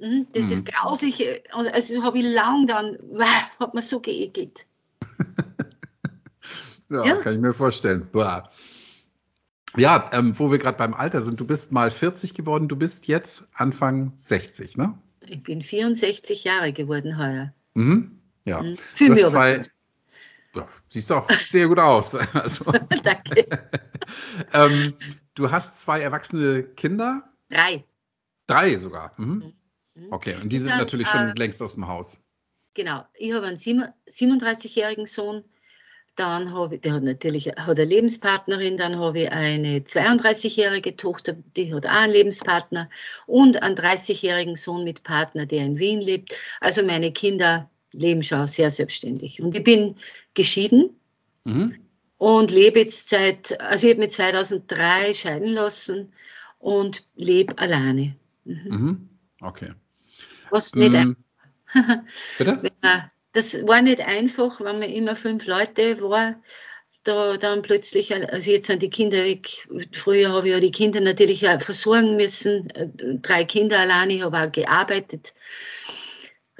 Mh, 0.00 0.24
das 0.32 0.46
mhm. 0.46 0.52
ist 0.52 0.66
grausliche. 0.66 1.40
Also 1.52 2.02
habe 2.02 2.18
ich 2.18 2.24
lang 2.34 2.66
dann, 2.66 2.98
wow, 3.12 3.28
hat 3.60 3.74
man 3.74 3.82
so 3.84 4.00
geekelt. 4.00 4.66
ja, 6.90 7.04
ja, 7.04 7.14
kann 7.18 7.34
ich 7.34 7.40
mir 7.40 7.52
vorstellen. 7.52 8.08
Boah. 8.10 8.50
Ja, 9.76 10.10
ähm, 10.12 10.36
wo 10.36 10.50
wir 10.50 10.58
gerade 10.58 10.76
beim 10.76 10.94
Alter 10.94 11.22
sind, 11.22 11.38
du 11.38 11.46
bist 11.46 11.70
mal 11.70 11.92
40 11.92 12.34
geworden, 12.34 12.66
du 12.66 12.74
bist 12.74 13.06
jetzt 13.06 13.46
Anfang 13.54 14.10
60, 14.16 14.76
ne? 14.76 14.98
Ich 15.28 15.44
bin 15.44 15.62
64 15.62 16.42
Jahre 16.42 16.72
geworden 16.72 17.16
heuer. 17.16 17.54
Mhm. 17.74 18.18
Ja. 18.44 18.60
Mhm. 18.60 18.78
Für 18.94 19.10
mich 19.10 19.24
zwei, 19.26 19.60
ja, 20.54 20.68
siehst 20.88 21.10
auch 21.12 21.30
sehr 21.30 21.68
gut 21.68 21.78
aus. 21.78 22.14
Also, 22.34 22.64
Danke. 23.02 23.46
ähm, 24.52 24.94
du 25.34 25.50
hast 25.50 25.80
zwei 25.80 26.00
erwachsene 26.00 26.62
Kinder? 26.62 27.22
Drei. 27.48 27.84
Drei 28.46 28.76
sogar. 28.76 29.12
Mhm. 29.16 29.52
Mhm. 29.94 30.12
Okay, 30.12 30.36
und 30.40 30.48
die 30.50 30.58
sind 30.58 30.76
natürlich 30.76 31.08
schon 31.08 31.28
äh, 31.28 31.34
längst 31.36 31.62
aus 31.62 31.74
dem 31.74 31.86
Haus. 31.86 32.22
Genau. 32.74 33.04
Ich 33.14 33.32
habe 33.32 33.46
einen 33.46 33.56
37-jährigen 33.56 35.06
Sohn. 35.06 35.44
Dann 36.16 36.52
habe 36.52 36.74
ich, 36.74 36.80
der 36.82 36.92
hat 36.92 37.04
natürlich 37.04 37.46
hat 37.48 37.78
eine 37.78 37.84
Lebenspartnerin, 37.84 38.76
dann 38.76 38.98
habe 38.98 39.20
ich 39.20 39.32
eine 39.32 39.78
32-jährige 39.78 40.94
Tochter, 40.94 41.34
die 41.56 41.72
hat 41.72 41.86
auch 41.86 41.90
einen 41.90 42.12
Lebenspartner 42.12 42.90
und 43.26 43.62
einen 43.62 43.76
30-jährigen 43.76 44.56
Sohn 44.56 44.84
mit 44.84 45.04
Partner, 45.04 45.46
der 45.46 45.64
in 45.64 45.78
Wien 45.78 46.02
lebt. 46.02 46.34
Also 46.60 46.82
meine 46.84 47.12
Kinder 47.12 47.70
leben 47.92 48.22
schon 48.22 48.46
sehr 48.46 48.70
selbstständig. 48.70 49.40
Und 49.40 49.54
ich 49.54 49.64
bin 49.64 49.96
geschieden 50.34 50.90
mhm. 51.44 51.74
und 52.18 52.50
lebe 52.50 52.80
jetzt 52.80 53.08
seit, 53.08 53.60
also 53.60 53.86
ich 53.86 53.92
habe 53.94 54.04
mich 54.04 54.12
2003 54.12 55.14
scheiden 55.14 55.52
lassen 55.52 56.12
und 56.58 57.04
lebe 57.16 57.56
alleine. 57.58 58.16
Mhm. 58.44 58.68
Mhm. 58.68 59.08
Okay. 59.40 59.72
Was 60.50 60.74
nicht 60.74 60.94
ähm, 60.94 61.16
einfach. 61.74 62.02
Bitte? 62.38 62.70
das 63.32 63.66
war 63.66 63.82
nicht 63.82 64.00
einfach, 64.00 64.60
wenn 64.60 64.78
man 64.78 64.90
immer 64.90 65.16
fünf 65.16 65.46
Leute 65.46 66.00
war. 66.02 66.36
Da 67.04 67.36
dann 67.36 67.62
plötzlich, 67.62 68.14
also 68.14 68.52
jetzt 68.52 68.68
sind 68.68 68.80
die 68.80 68.90
Kinder 68.90 69.24
weg. 69.24 69.48
Früher 69.92 70.30
habe 70.30 70.46
ich 70.46 70.52
ja 70.52 70.60
die 70.60 70.70
Kinder 70.70 71.00
natürlich 71.00 71.48
auch 71.48 71.60
versorgen 71.60 72.16
müssen. 72.16 72.68
Drei 73.22 73.42
Kinder 73.42 73.80
allein, 73.80 74.10
ich 74.10 74.22
habe 74.22 74.38
auch 74.38 74.52
gearbeitet. 74.52 75.34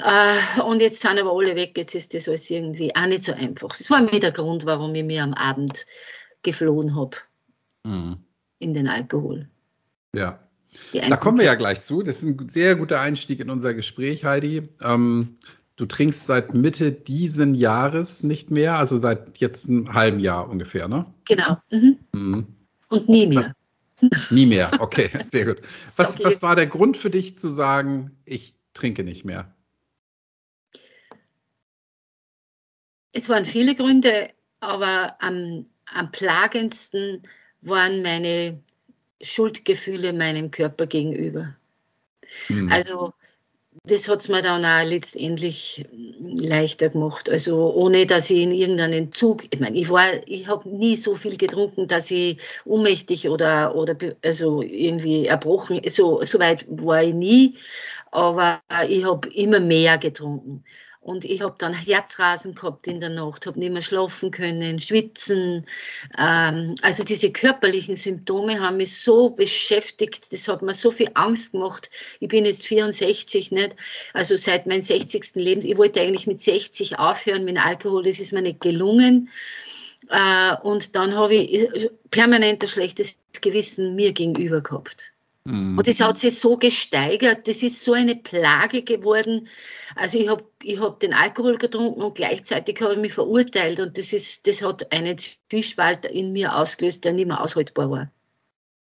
Äh, 0.02 0.60
und 0.62 0.80
jetzt 0.80 1.00
sind 1.00 1.18
aber 1.18 1.32
alle 1.32 1.54
weg, 1.54 1.76
jetzt 1.76 1.94
ist 1.94 2.14
das 2.14 2.28
alles 2.28 2.50
irgendwie 2.50 2.94
auch 2.94 3.06
nicht 3.06 3.22
so 3.22 3.32
einfach. 3.32 3.76
Das 3.76 3.88
war 3.90 4.02
mit 4.02 4.22
der 4.22 4.32
Grund, 4.32 4.66
warum 4.66 4.94
ich 4.94 5.04
mir 5.04 5.22
am 5.22 5.34
Abend 5.34 5.86
geflohen 6.42 6.96
habe 6.96 7.16
mhm. 7.84 8.18
in 8.58 8.74
den 8.74 8.88
Alkohol. 8.88 9.48
Ja. 10.14 10.38
Da 10.92 11.16
kommen 11.16 11.38
wir 11.38 11.44
ja 11.44 11.54
gleich 11.54 11.82
zu. 11.82 12.02
Das 12.02 12.22
ist 12.22 12.40
ein 12.40 12.48
sehr 12.48 12.76
guter 12.76 13.00
Einstieg 13.00 13.40
in 13.40 13.50
unser 13.50 13.74
Gespräch, 13.74 14.24
Heidi. 14.24 14.68
Ähm, 14.82 15.36
du 15.76 15.86
trinkst 15.86 16.24
seit 16.24 16.54
Mitte 16.54 16.92
diesen 16.92 17.54
Jahres 17.54 18.22
nicht 18.22 18.50
mehr, 18.50 18.78
also 18.78 18.96
seit 18.96 19.38
jetzt 19.38 19.68
einem 19.68 19.92
halben 19.92 20.18
Jahr 20.18 20.48
ungefähr, 20.48 20.88
ne? 20.88 21.06
Genau. 21.26 21.58
Mhm. 21.70 21.98
Mhm. 22.12 22.46
Und 22.88 23.08
nie 23.08 23.26
mehr. 23.26 23.38
Was, 23.38 24.30
nie 24.30 24.46
mehr, 24.46 24.70
okay, 24.80 25.10
sehr 25.24 25.44
gut. 25.44 25.58
Was, 25.96 26.14
okay. 26.14 26.24
was 26.24 26.42
war 26.42 26.56
der 26.56 26.66
Grund 26.66 26.96
für 26.96 27.10
dich 27.10 27.36
zu 27.36 27.48
sagen, 27.48 28.10
ich 28.24 28.54
trinke 28.74 29.04
nicht 29.04 29.24
mehr? 29.24 29.54
Es 33.12 33.28
waren 33.28 33.46
viele 33.46 33.74
Gründe, 33.74 34.28
aber 34.60 35.16
am, 35.20 35.66
am 35.86 36.10
plagendsten 36.10 37.22
waren 37.60 38.02
meine 38.02 38.58
Schuldgefühle 39.20 40.12
meinem 40.12 40.50
Körper 40.50 40.86
gegenüber. 40.86 41.54
Mhm. 42.48 42.70
Also 42.70 43.12
das 43.84 44.08
hat 44.08 44.20
es 44.20 44.28
mir 44.28 44.42
dann 44.42 44.64
auch 44.64 44.88
letztendlich 44.88 45.84
leichter 46.20 46.90
gemacht. 46.90 47.30
Also 47.30 47.72
ohne, 47.74 48.06
dass 48.06 48.30
ich 48.30 48.38
in 48.38 48.52
irgendeinen 48.52 49.12
Zug, 49.12 49.44
ich 49.50 49.60
meine, 49.60 49.76
ich 49.78 49.88
war, 49.88 50.08
ich 50.26 50.46
habe 50.46 50.68
nie 50.68 50.96
so 50.96 51.14
viel 51.14 51.36
getrunken, 51.36 51.88
dass 51.88 52.10
ich 52.10 52.38
ohnmächtig 52.64 53.28
oder, 53.28 53.74
oder 53.74 53.96
also 54.22 54.62
irgendwie 54.62 55.26
erbrochen, 55.26 55.80
so, 55.88 56.22
so 56.24 56.38
weit 56.38 56.66
war 56.68 57.02
ich 57.02 57.14
nie, 57.14 57.56
aber 58.10 58.60
ich 58.88 59.04
habe 59.04 59.28
immer 59.30 59.58
mehr 59.58 59.96
getrunken. 59.98 60.64
Und 61.02 61.24
ich 61.24 61.42
habe 61.42 61.56
dann 61.58 61.74
Herzrasen 61.74 62.54
gehabt 62.54 62.86
in 62.86 63.00
der 63.00 63.08
Nacht, 63.08 63.46
habe 63.46 63.58
nicht 63.58 63.72
mehr 63.72 63.82
schlafen 63.82 64.30
können, 64.30 64.78
schwitzen. 64.78 65.66
Ähm, 66.16 66.76
also 66.82 67.02
diese 67.02 67.32
körperlichen 67.32 67.96
Symptome 67.96 68.60
haben 68.60 68.76
mich 68.76 69.00
so 69.00 69.30
beschäftigt, 69.30 70.32
das 70.32 70.46
hat 70.46 70.62
mir 70.62 70.72
so 70.72 70.92
viel 70.92 71.10
Angst 71.14 71.52
gemacht. 71.52 71.90
Ich 72.20 72.28
bin 72.28 72.44
jetzt 72.44 72.64
64, 72.66 73.50
nicht? 73.50 73.74
Also 74.14 74.36
seit 74.36 74.68
meinem 74.68 74.80
60. 74.80 75.34
Leben. 75.34 75.66
Ich 75.66 75.76
wollte 75.76 76.00
eigentlich 76.00 76.28
mit 76.28 76.40
60 76.40 77.00
aufhören 77.00 77.44
mit 77.44 77.58
Alkohol, 77.58 78.04
das 78.04 78.20
ist 78.20 78.32
mir 78.32 78.42
nicht 78.42 78.60
gelungen. 78.60 79.28
Äh, 80.08 80.54
und 80.62 80.94
dann 80.94 81.16
habe 81.16 81.34
ich 81.34 81.90
permanent 82.12 82.62
ein 82.62 82.68
schlechtes 82.68 83.18
Gewissen 83.40 83.96
mir 83.96 84.12
gegenüber 84.12 84.60
gehabt. 84.60 85.11
Mhm. 85.44 85.76
Und 85.76 85.86
das 85.86 86.00
hat 86.00 86.18
sich 86.18 86.38
so 86.38 86.56
gesteigert, 86.56 87.48
das 87.48 87.62
ist 87.62 87.82
so 87.82 87.92
eine 87.92 88.14
Plage 88.14 88.82
geworden. 88.82 89.48
Also 89.96 90.18
ich 90.18 90.28
habe 90.28 90.44
ich 90.62 90.80
hab 90.80 91.00
den 91.00 91.12
Alkohol 91.12 91.58
getrunken 91.58 92.02
und 92.02 92.14
gleichzeitig 92.14 92.80
habe 92.80 92.94
ich 92.94 93.00
mich 93.00 93.14
verurteilt 93.14 93.80
und 93.80 93.98
das, 93.98 94.12
ist, 94.12 94.46
das 94.46 94.62
hat 94.62 94.92
einen 94.92 95.16
Zwiespalt 95.18 96.06
in 96.06 96.32
mir 96.32 96.56
ausgelöst, 96.56 97.04
der 97.04 97.12
nicht 97.12 97.26
mehr 97.26 97.42
aushaltbar 97.42 97.90
war. 97.90 98.12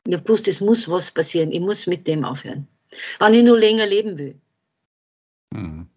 Ich 0.06 0.14
habe 0.14 0.24
gewusst, 0.24 0.48
es 0.50 0.60
muss 0.60 0.90
was 0.90 1.12
passieren, 1.12 1.54
ich 1.54 1.62
muss 1.62 1.88
mit 1.88 2.08
dem 2.08 2.26
aufhören, 2.26 2.68
wenn 3.20 3.34
ich 3.34 3.44
nur 3.44 3.58
länger 3.58 3.86
leben 3.86 4.18
will. 4.18 4.40
Mhm. 5.52 5.88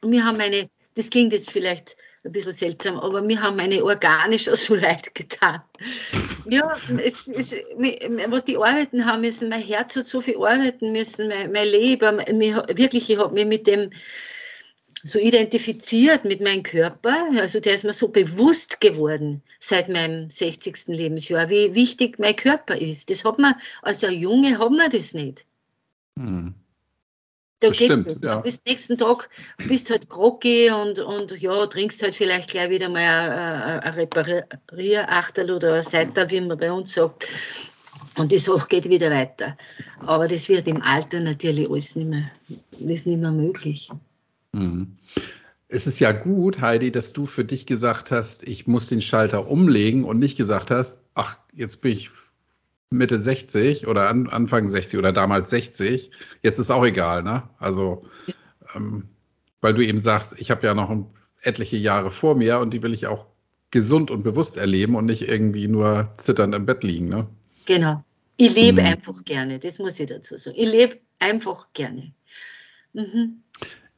Und 0.00 0.10
wir 0.10 0.24
haben 0.24 0.40
eine, 0.40 0.70
das 0.94 1.10
klingt 1.10 1.34
jetzt 1.34 1.50
vielleicht 1.50 1.96
ein 2.24 2.32
bisschen 2.32 2.52
seltsam, 2.52 2.98
aber 2.98 3.20
mir 3.20 3.40
haben 3.42 3.56
meine 3.56 3.84
Organe 3.84 4.38
schon 4.38 4.56
so 4.56 4.74
leid 4.74 5.14
getan. 5.14 5.60
Ja, 6.46 6.76
es, 7.04 7.28
es, 7.28 7.54
was 8.28 8.44
die 8.44 8.56
arbeiten 8.56 9.04
haben 9.04 9.20
müssen, 9.20 9.50
mein 9.50 9.62
Herz 9.62 9.94
hat 9.96 10.06
so 10.06 10.20
viel 10.20 10.36
arbeiten 10.36 10.92
müssen, 10.92 11.28
mein, 11.28 11.52
mein 11.52 11.68
Leben, 11.68 12.16
mich, 12.38 12.54
wirklich, 12.54 13.10
ich 13.10 13.18
habe 13.18 13.34
mich 13.34 13.46
mit 13.46 13.66
dem 13.66 13.90
so 15.06 15.18
identifiziert 15.18 16.24
mit 16.24 16.40
meinem 16.40 16.62
Körper, 16.62 17.14
also 17.38 17.60
der 17.60 17.74
ist 17.74 17.84
mir 17.84 17.92
so 17.92 18.08
bewusst 18.08 18.80
geworden 18.80 19.42
seit 19.60 19.90
meinem 19.90 20.30
60. 20.30 20.86
Lebensjahr, 20.86 21.50
wie 21.50 21.74
wichtig 21.74 22.18
mein 22.18 22.36
Körper 22.36 22.80
ist. 22.80 23.10
Das 23.10 23.22
hat 23.22 23.38
man, 23.38 23.54
als 23.82 24.02
ein 24.02 24.14
Junge 24.14 24.58
hat 24.58 24.70
man 24.70 24.90
das 24.90 25.12
nicht. 25.12 25.44
Hm. 26.18 26.54
Da 27.64 27.70
das 27.70 27.76
stimmt, 27.78 28.22
ja. 28.22 28.40
Bis 28.40 28.62
nächsten 28.66 28.98
Tag 28.98 29.30
bist 29.68 29.90
halt 29.90 30.10
groggy 30.10 30.70
und, 30.70 30.98
und 30.98 31.40
ja, 31.40 31.66
trinkst 31.66 32.02
halt 32.02 32.14
vielleicht 32.14 32.50
gleich 32.50 32.68
wieder 32.68 32.90
mal 32.90 33.80
ein, 33.82 33.94
Reparierachtel 33.94 35.50
oder 35.50 35.76
ein 35.76 35.82
Seital, 35.82 36.30
wie 36.30 36.42
man 36.42 36.58
bei 36.58 36.70
uns 36.70 36.92
sagt. 36.92 37.26
Und 38.18 38.30
die 38.30 38.38
Sache 38.38 38.68
geht 38.68 38.88
wieder 38.90 39.10
weiter. 39.10 39.56
Aber 40.00 40.28
das 40.28 40.50
wird 40.50 40.68
im 40.68 40.82
Alter 40.82 41.20
natürlich 41.20 41.70
alles 41.70 41.96
nicht 41.96 42.08
mehr, 42.08 42.30
ist 42.80 43.06
nicht 43.06 43.20
mehr 43.20 43.32
möglich. 43.32 43.90
Mhm. 44.52 44.98
Es 45.68 45.86
ist 45.86 46.00
ja 46.00 46.12
gut, 46.12 46.60
Heidi, 46.60 46.92
dass 46.92 47.14
du 47.14 47.24
für 47.24 47.46
dich 47.46 47.64
gesagt 47.64 48.10
hast, 48.10 48.46
ich 48.46 48.66
muss 48.66 48.88
den 48.88 49.00
Schalter 49.00 49.48
umlegen 49.48 50.04
und 50.04 50.18
nicht 50.18 50.36
gesagt 50.36 50.70
hast, 50.70 51.02
ach, 51.14 51.38
jetzt 51.54 51.80
bin 51.80 51.92
ich 51.92 52.10
Mitte 52.90 53.20
60 53.20 53.86
oder 53.86 54.08
an, 54.08 54.28
Anfang 54.28 54.68
60 54.68 54.98
oder 54.98 55.12
damals 55.12 55.50
60. 55.50 56.10
Jetzt 56.42 56.58
ist 56.58 56.70
auch 56.70 56.84
egal, 56.84 57.22
ne? 57.22 57.48
Also, 57.58 58.04
ähm, 58.74 59.08
weil 59.60 59.74
du 59.74 59.84
eben 59.84 59.98
sagst, 59.98 60.38
ich 60.38 60.50
habe 60.50 60.66
ja 60.66 60.74
noch 60.74 60.94
etliche 61.40 61.76
Jahre 61.76 62.10
vor 62.10 62.36
mir 62.36 62.58
und 62.58 62.72
die 62.72 62.82
will 62.82 62.94
ich 62.94 63.06
auch 63.06 63.26
gesund 63.70 64.10
und 64.10 64.22
bewusst 64.22 64.56
erleben 64.56 64.94
und 64.94 65.06
nicht 65.06 65.28
irgendwie 65.28 65.66
nur 65.66 66.14
zitternd 66.16 66.54
im 66.54 66.66
Bett 66.66 66.84
liegen, 66.84 67.08
ne? 67.08 67.26
Genau. 67.66 68.04
Ich 68.36 68.54
lebe 68.54 68.82
mhm. 68.82 68.88
einfach 68.88 69.24
gerne, 69.24 69.58
das 69.58 69.78
muss 69.78 69.98
ich 69.98 70.06
dazu 70.06 70.36
sagen. 70.36 70.56
Ich 70.58 70.70
lebe 70.70 71.00
einfach 71.18 71.68
gerne. 71.72 72.12
Mhm. 72.92 73.42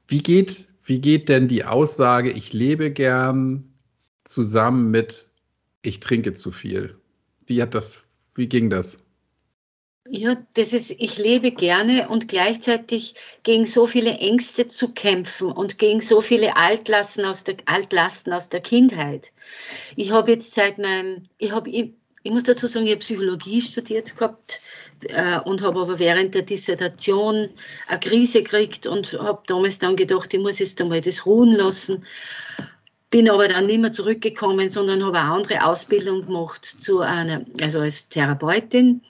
Wie, 0.09 0.23
geht, 0.23 0.69
wie 0.85 1.00
geht 1.00 1.28
denn 1.28 1.49
die 1.49 1.64
Aussage, 1.64 2.31
ich 2.31 2.52
lebe 2.52 2.90
gern 2.90 3.73
zusammen 4.25 4.90
mit, 4.90 5.31
ich 5.83 6.00
trinke 6.00 6.35
zu 6.35 6.52
viel? 6.52 6.97
Wie 7.47 7.62
hat 7.62 7.75
das 7.75 8.06
wie 8.37 8.49
ging 8.49 8.71
das? 8.71 9.07
Ja, 10.09 10.37
das 10.55 10.73
ist, 10.73 10.93
ich 10.99 11.19
lebe 11.19 11.50
gerne 11.50 12.09
und 12.09 12.28
gleichzeitig 12.28 13.14
gegen 13.43 13.66
so 13.66 13.87
viele 13.87 14.12
Ängste 14.19 14.69
zu 14.69 14.93
kämpfen 14.93 15.50
und 15.50 15.78
gegen 15.78 16.00
so 16.00 16.21
viele 16.21 16.57
Altlasten 16.57 17.25
aus 17.25 17.43
der, 17.43 17.57
Altlasten 17.66 18.33
aus 18.33 18.49
der 18.49 18.61
Kindheit. 18.61 19.33
Ich 19.97 20.12
habe 20.12 20.31
jetzt 20.31 20.55
seit 20.55 20.78
meinem, 20.78 21.28
ich 21.38 21.50
habe, 21.50 21.71
ich, 21.71 21.93
ich 22.23 22.31
muss 22.31 22.45
dazu 22.45 22.66
sagen, 22.66 22.87
ich 22.87 22.93
habe 22.93 23.00
Psychologie 23.00 23.61
studiert 23.61 24.16
gehabt 24.16 24.61
äh, 25.09 25.40
und 25.40 25.62
habe 25.62 25.81
aber 25.81 25.99
während 25.99 26.35
der 26.35 26.43
Dissertation 26.43 27.49
eine 27.88 28.00
Krise 28.00 28.43
gekriegt 28.45 28.87
und 28.87 29.12
habe 29.14 29.43
damals 29.47 29.78
dann 29.78 29.97
gedacht, 29.97 30.33
ich 30.33 30.40
muss 30.40 30.61
jetzt 30.61 30.81
einmal 30.81 31.00
das 31.00 31.26
ruhen 31.26 31.52
lassen 31.52 32.05
bin 33.16 33.30
aber 33.30 33.49
dann 33.49 33.64
nicht 33.64 33.80
mehr 33.80 33.94
zurückgekommen, 33.94 34.68
sondern 34.68 35.02
habe 35.02 35.18
eine 35.18 35.30
andere 35.30 35.64
Ausbildung 35.64 36.26
gemacht 36.26 36.66
zu 36.66 37.00
einer, 37.00 37.46
also 37.62 37.78
als 37.78 38.11
Therapeutin. 38.11 39.00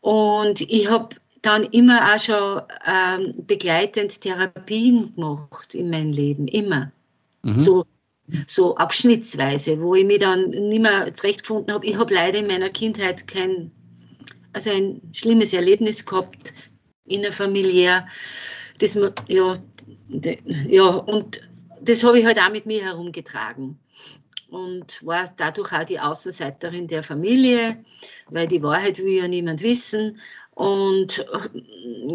Und 0.00 0.60
ich 0.60 0.88
habe 0.88 1.16
dann 1.42 1.64
immer 1.64 2.14
auch 2.14 2.20
schon 2.20 2.62
ähm, 2.86 3.34
begleitend 3.48 4.20
Therapien 4.20 5.16
gemacht 5.16 5.74
in 5.74 5.90
meinem 5.90 6.12
Leben, 6.12 6.46
immer. 6.46 6.92
Mhm. 7.42 7.58
So, 7.58 7.86
so 8.46 8.76
abschnittsweise, 8.76 9.80
wo 9.80 9.96
ich 9.96 10.06
mich 10.06 10.20
dann 10.20 10.50
nicht 10.50 10.82
mehr 10.82 11.12
zurechtgefunden 11.12 11.74
habe. 11.74 11.84
Ich 11.86 11.96
habe 11.96 12.14
leider 12.14 12.38
in 12.38 12.46
meiner 12.46 12.70
Kindheit 12.70 13.26
kein, 13.26 13.72
also 14.52 14.70
ein 14.70 15.00
schlimmes 15.10 15.52
Erlebnis 15.52 16.06
gehabt, 16.06 16.52
innerfamiliär. 17.04 18.06
Das, 18.78 18.96
ja, 19.26 19.58
ja, 20.68 20.86
und 20.86 21.49
das 21.82 22.04
habe 22.04 22.18
ich 22.18 22.26
halt 22.26 22.38
auch 22.38 22.50
mit 22.50 22.66
mir 22.66 22.82
herumgetragen 22.84 23.78
und 24.50 25.04
war 25.04 25.32
dadurch 25.36 25.72
auch 25.72 25.84
die 25.84 26.00
Außenseiterin 26.00 26.86
der 26.86 27.02
Familie, 27.02 27.84
weil 28.28 28.48
die 28.48 28.62
Wahrheit 28.62 28.98
will 28.98 29.18
ja 29.18 29.28
niemand 29.28 29.62
wissen. 29.62 30.18
Und 30.54 31.24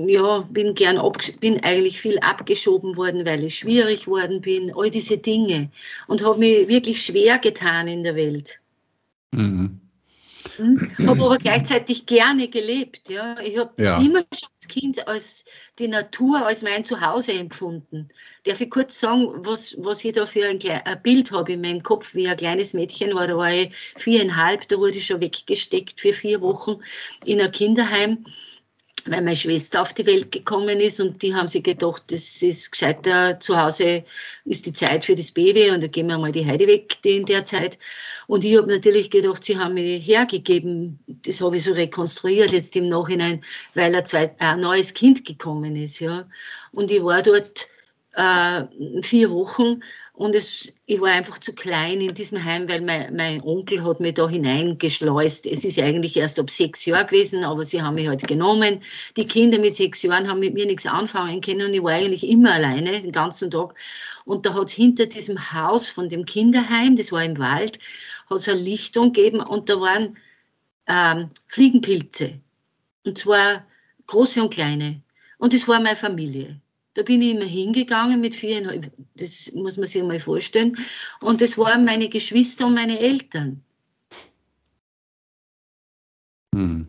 ja, 0.05 0.41
bin 0.41 0.75
gern 0.75 1.01
bin 1.39 1.63
eigentlich 1.63 1.99
viel 1.99 2.19
abgeschoben 2.19 2.95
worden, 2.95 3.25
weil 3.25 3.43
ich 3.43 3.57
schwierig 3.57 4.07
worden 4.07 4.41
bin, 4.41 4.71
all 4.75 4.91
diese 4.91 5.17
Dinge. 5.17 5.71
Und 6.07 6.23
habe 6.23 6.39
mich 6.39 6.67
wirklich 6.67 7.01
schwer 7.01 7.39
getan 7.39 7.87
in 7.87 8.03
der 8.03 8.15
Welt. 8.15 8.59
Mhm. 9.31 9.84
Hm? 10.57 10.91
Habe 11.07 11.23
aber 11.23 11.37
gleichzeitig 11.37 12.05
gerne 12.05 12.47
gelebt. 12.47 13.09
Ja. 13.09 13.39
Ich 13.39 13.57
habe 13.57 13.71
ja. 13.83 13.99
immer 13.99 14.23
schon 14.33 14.49
als 14.53 14.67
Kind 14.67 15.07
als 15.07 15.45
die 15.79 15.87
Natur 15.87 16.45
als 16.45 16.61
mein 16.61 16.83
Zuhause 16.83 17.33
empfunden. 17.33 18.09
Darf 18.43 18.61
ich 18.61 18.69
kurz 18.69 18.99
sagen, 18.99 19.27
was, 19.45 19.75
was 19.77 20.03
ich 20.05 20.13
da 20.13 20.25
für 20.25 20.45
ein, 20.45 20.59
ein 20.61 21.01
Bild 21.01 21.31
habe 21.31 21.53
in 21.53 21.61
meinem 21.61 21.83
Kopf, 21.83 22.15
wie 22.15 22.27
ein 22.27 22.37
kleines 22.37 22.73
Mädchen 22.73 23.13
war. 23.15 23.27
Da 23.27 23.37
war 23.37 23.53
ich 23.53 23.75
viereinhalb, 23.97 24.67
da 24.67 24.77
wurde 24.77 24.97
ich 24.97 25.05
schon 25.05 25.21
weggesteckt 25.21 25.99
für 25.99 26.13
vier 26.13 26.41
Wochen 26.41 26.77
in 27.25 27.41
ein 27.41 27.51
Kinderheim 27.51 28.25
weil 29.05 29.21
meine 29.21 29.35
Schwester 29.35 29.81
auf 29.81 29.93
die 29.93 30.05
Welt 30.05 30.31
gekommen 30.31 30.79
ist 30.79 30.99
und 30.99 31.21
die 31.21 31.35
haben 31.35 31.47
sich 31.47 31.63
gedacht, 31.63 32.03
das 32.07 32.41
ist 32.41 32.71
gescheiter, 32.71 33.39
zu 33.39 33.61
Hause 33.61 34.03
ist 34.45 34.65
die 34.65 34.73
Zeit 34.73 35.05
für 35.05 35.15
das 35.15 35.31
Baby 35.31 35.69
und 35.69 35.83
da 35.83 35.87
gehen 35.87 36.07
wir 36.07 36.17
mal 36.17 36.31
die 36.31 36.45
Heide 36.45 36.65
weg 36.65 37.01
die 37.03 37.17
in 37.17 37.25
der 37.25 37.45
Zeit. 37.45 37.77
Und 38.27 38.43
ich 38.43 38.57
habe 38.57 38.67
natürlich 38.67 39.11
gedacht, 39.11 39.43
sie 39.43 39.57
haben 39.57 39.75
mich 39.75 40.05
hergegeben, 40.05 40.99
das 41.07 41.41
habe 41.41 41.57
ich 41.57 41.63
so 41.63 41.73
rekonstruiert 41.73 42.51
jetzt 42.51 42.75
im 42.75 42.89
Nachhinein, 42.89 43.41
weil 43.75 43.93
ein, 43.93 44.05
zweit, 44.05 44.41
ein 44.41 44.61
neues 44.61 44.93
Kind 44.95 45.23
gekommen 45.23 45.75
ist. 45.75 45.99
Ja. 45.99 46.27
Und 46.71 46.89
ich 46.89 47.03
war 47.03 47.21
dort 47.21 47.67
äh, 48.13 48.63
vier 49.03 49.29
Wochen 49.29 49.81
Und 50.15 50.33
es, 50.33 50.73
ich 50.85 51.01
war 51.01 51.11
einfach 51.11 51.39
zu 51.39 51.53
klein 51.53 51.99
in 51.99 52.15
diesem 52.15 52.43
Heim, 52.43 52.69
weil 52.69 52.79
mein, 52.79 53.13
mein 53.17 53.41
Onkel 53.41 53.83
hat 53.83 53.99
mich 53.99 54.13
da 54.13 54.29
hineingeschleust. 54.29 55.45
Es 55.45 55.65
ist 55.65 55.77
eigentlich 55.77 56.15
erst 56.15 56.39
ab 56.39 56.49
sechs 56.49 56.85
Jahren 56.85 57.07
gewesen, 57.07 57.43
aber 57.43 57.65
sie 57.65 57.81
haben 57.81 57.95
mich 57.95 58.07
halt 58.07 58.25
genommen. 58.25 58.81
Die 59.17 59.25
Kinder 59.25 59.59
mit 59.59 59.75
sechs 59.75 60.03
Jahren 60.03 60.29
haben 60.29 60.39
mit 60.39 60.53
mir 60.53 60.65
nichts 60.65 60.85
anfangen 60.85 61.41
können 61.41 61.67
und 61.67 61.73
ich 61.73 61.83
war 61.83 61.91
eigentlich 61.91 62.25
immer 62.29 62.53
alleine 62.53 63.01
den 63.01 63.11
ganzen 63.11 63.51
Tag. 63.51 63.75
Und 64.23 64.45
da 64.45 64.53
hat 64.53 64.69
es 64.69 64.73
hinter 64.73 65.05
diesem 65.05 65.51
Haus 65.51 65.89
von 65.89 66.07
dem 66.07 66.25
Kinderheim, 66.25 66.95
das 66.95 67.11
war 67.11 67.23
im 67.23 67.37
Wald, 67.37 67.77
hat 68.29 68.37
es 68.37 68.47
eine 68.47 68.61
Lichtung 68.61 69.11
gegeben 69.11 69.41
und 69.41 69.69
da 69.69 69.81
waren 69.81 70.17
ähm, 70.87 71.29
Fliegenpilze. 71.47 72.39
Und 73.05 73.17
zwar 73.17 73.65
große 74.07 74.41
und 74.41 74.53
kleine. 74.53 75.01
Und 75.39 75.53
das 75.53 75.67
war 75.67 75.81
meine 75.81 75.97
Familie. 75.97 76.61
Da 76.95 77.03
bin 77.03 77.21
ich 77.21 77.35
immer 77.35 77.45
hingegangen 77.45 78.21
mit 78.21 78.35
viereinhalb, 78.35 78.89
das 79.15 79.51
muss 79.53 79.75
man 79.77 79.85
sich 79.85 80.01
mal 80.01 80.19
vorstellen. 80.19 80.77
Und 81.19 81.41
das 81.41 81.57
waren 81.57 81.83
meine 81.83 82.09
Geschwister 82.09 82.65
und 82.67 82.73
meine 82.73 82.99
Eltern. 82.99 83.61
Hm. 86.55 86.87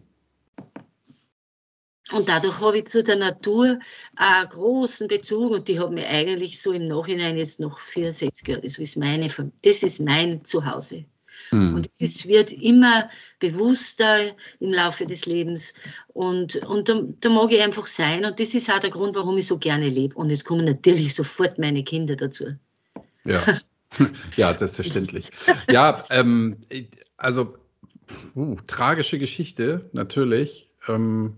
Und 2.12 2.28
dadurch 2.28 2.60
habe 2.60 2.78
ich 2.78 2.84
zu 2.84 3.02
der 3.02 3.16
Natur 3.16 3.80
einen 4.14 4.48
großen 4.48 5.08
Bezug 5.08 5.50
und 5.50 5.66
die 5.66 5.80
hat 5.80 5.90
mir 5.90 6.06
eigentlich 6.06 6.62
so 6.62 6.70
im 6.70 6.86
Nachhinein 6.86 7.36
jetzt 7.36 7.58
noch 7.58 7.80
64 7.80 8.46
Jahre, 8.46 8.62
das 8.62 8.78
ist, 8.78 8.96
meine, 8.96 9.28
das 9.62 9.82
ist 9.82 9.98
mein 9.98 10.44
Zuhause. 10.44 11.04
Mhm. 11.50 11.74
Und 11.74 11.86
es 11.86 12.00
ist, 12.00 12.26
wird 12.26 12.52
immer 12.52 13.08
bewusster 13.38 14.32
im 14.60 14.72
Laufe 14.72 15.06
des 15.06 15.26
Lebens. 15.26 15.72
Und, 16.08 16.56
und 16.56 16.88
da, 16.88 17.02
da, 17.20 17.28
mag 17.28 17.52
ich 17.52 17.62
einfach 17.62 17.86
sein. 17.86 18.24
Und 18.24 18.40
das 18.40 18.54
ist 18.54 18.70
auch 18.70 18.78
der 18.78 18.90
Grund, 18.90 19.14
warum 19.14 19.36
ich 19.38 19.46
so 19.46 19.58
gerne 19.58 19.88
lebe. 19.88 20.14
Und 20.14 20.30
es 20.30 20.44
kommen 20.44 20.64
natürlich 20.64 21.14
sofort 21.14 21.58
meine 21.58 21.84
Kinder 21.84 22.16
dazu. 22.16 22.56
Ja, 23.24 23.42
ja 24.36 24.56
selbstverständlich. 24.56 25.30
ja, 25.70 26.04
ähm, 26.10 26.58
also 27.16 27.56
uh, 28.34 28.56
tragische 28.66 29.18
Geschichte, 29.18 29.90
natürlich. 29.92 30.70
Ähm, 30.88 31.36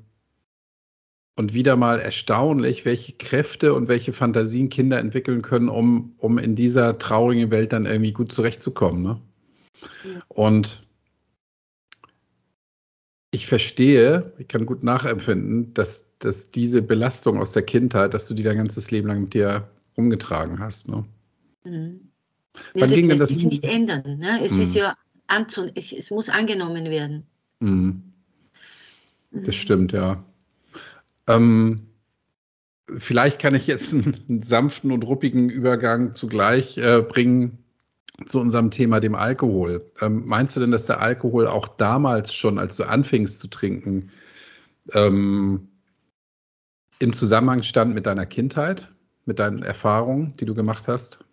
und 1.36 1.54
wieder 1.54 1.76
mal 1.76 2.00
erstaunlich, 2.00 2.84
welche 2.84 3.12
Kräfte 3.12 3.72
und 3.72 3.86
welche 3.86 4.12
Fantasien 4.12 4.70
Kinder 4.70 4.98
entwickeln 4.98 5.40
können, 5.40 5.68
um, 5.68 6.14
um 6.18 6.36
in 6.36 6.56
dieser 6.56 6.98
traurigen 6.98 7.52
Welt 7.52 7.72
dann 7.72 7.86
irgendwie 7.86 8.12
gut 8.12 8.32
zurechtzukommen. 8.32 9.02
Ne? 9.04 9.20
Und 10.28 10.82
ich 13.30 13.46
verstehe, 13.46 14.32
ich 14.38 14.48
kann 14.48 14.66
gut 14.66 14.82
nachempfinden, 14.82 15.74
dass, 15.74 16.16
dass 16.18 16.50
diese 16.50 16.82
Belastung 16.82 17.38
aus 17.38 17.52
der 17.52 17.62
Kindheit, 17.62 18.14
dass 18.14 18.26
du 18.26 18.34
die 18.34 18.42
dein 18.42 18.56
ganzes 18.56 18.90
Leben 18.90 19.08
lang 19.08 19.20
mit 19.22 19.34
dir 19.34 19.68
rumgetragen 19.96 20.58
hast. 20.58 20.88
Ne? 20.88 21.04
Mhm. 21.64 22.00
Ja, 22.74 22.86
das 22.86 23.00
lässt 23.00 23.20
das 23.20 23.30
sich 23.30 23.44
nicht 23.44 23.64
ändern. 23.64 24.18
Ne? 24.18 24.42
Es 24.42 24.54
mhm. 24.54 24.62
ist 24.62 24.74
ja 24.74 24.96
anzun 25.26 25.70
es 25.74 26.10
muss 26.10 26.28
angenommen 26.28 26.86
werden. 26.86 27.26
Mhm. 27.60 28.02
Das 29.30 29.48
mhm. 29.48 29.52
stimmt, 29.52 29.92
ja. 29.92 30.24
Ähm, 31.26 31.88
vielleicht 32.96 33.40
kann 33.40 33.54
ich 33.54 33.66
jetzt 33.66 33.92
einen, 33.92 34.24
einen, 34.28 34.42
sanften 34.42 34.90
und 34.90 35.02
ruppigen 35.02 35.50
Übergang 35.50 36.14
zugleich 36.14 36.78
äh, 36.78 37.02
bringen 37.02 37.58
zu 38.26 38.40
unserem 38.40 38.70
Thema, 38.70 39.00
dem 39.00 39.14
Alkohol. 39.14 39.90
Ähm, 40.00 40.26
meinst 40.26 40.56
du 40.56 40.60
denn, 40.60 40.70
dass 40.70 40.86
der 40.86 41.00
Alkohol 41.00 41.46
auch 41.46 41.68
damals 41.68 42.34
schon, 42.34 42.58
als 42.58 42.76
du 42.76 42.84
anfingst 42.84 43.38
zu 43.38 43.48
trinken, 43.48 44.10
ähm, 44.92 45.68
im 46.98 47.12
Zusammenhang 47.12 47.62
stand 47.62 47.94
mit 47.94 48.06
deiner 48.06 48.26
Kindheit, 48.26 48.88
mit 49.24 49.38
deinen 49.38 49.62
Erfahrungen, 49.62 50.34
die 50.36 50.46
du 50.46 50.54
gemacht 50.54 50.88
hast? 50.88 51.24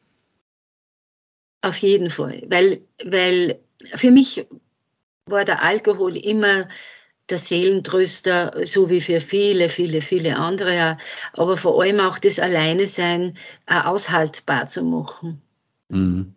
Auf 1.62 1.78
jeden 1.78 2.12
Fall, 2.12 2.44
weil, 2.48 2.82
weil 3.04 3.60
für 3.96 4.12
mich 4.12 4.46
war 5.26 5.46
der 5.46 5.64
Alkohol 5.64 6.16
immer 6.16 6.68
der 7.32 7.40
Seelentröster, 7.40 8.66
so 8.66 8.92
wie 8.92 9.02
für 9.02 9.20
viele, 9.20 9.70
viele, 9.70 10.02
viele 10.02 10.38
andere, 10.38 10.98
aber 11.34 11.58
vor 11.58 11.82
allem 11.82 12.00
auch 12.00 12.20
das 12.20 12.38
Alleine 12.38 12.86
sein 12.86 13.36
äh, 13.66 13.80
aushaltbar 13.80 14.68
zu 14.68 14.84
machen. 14.84 15.42
Mhm. 15.90 16.36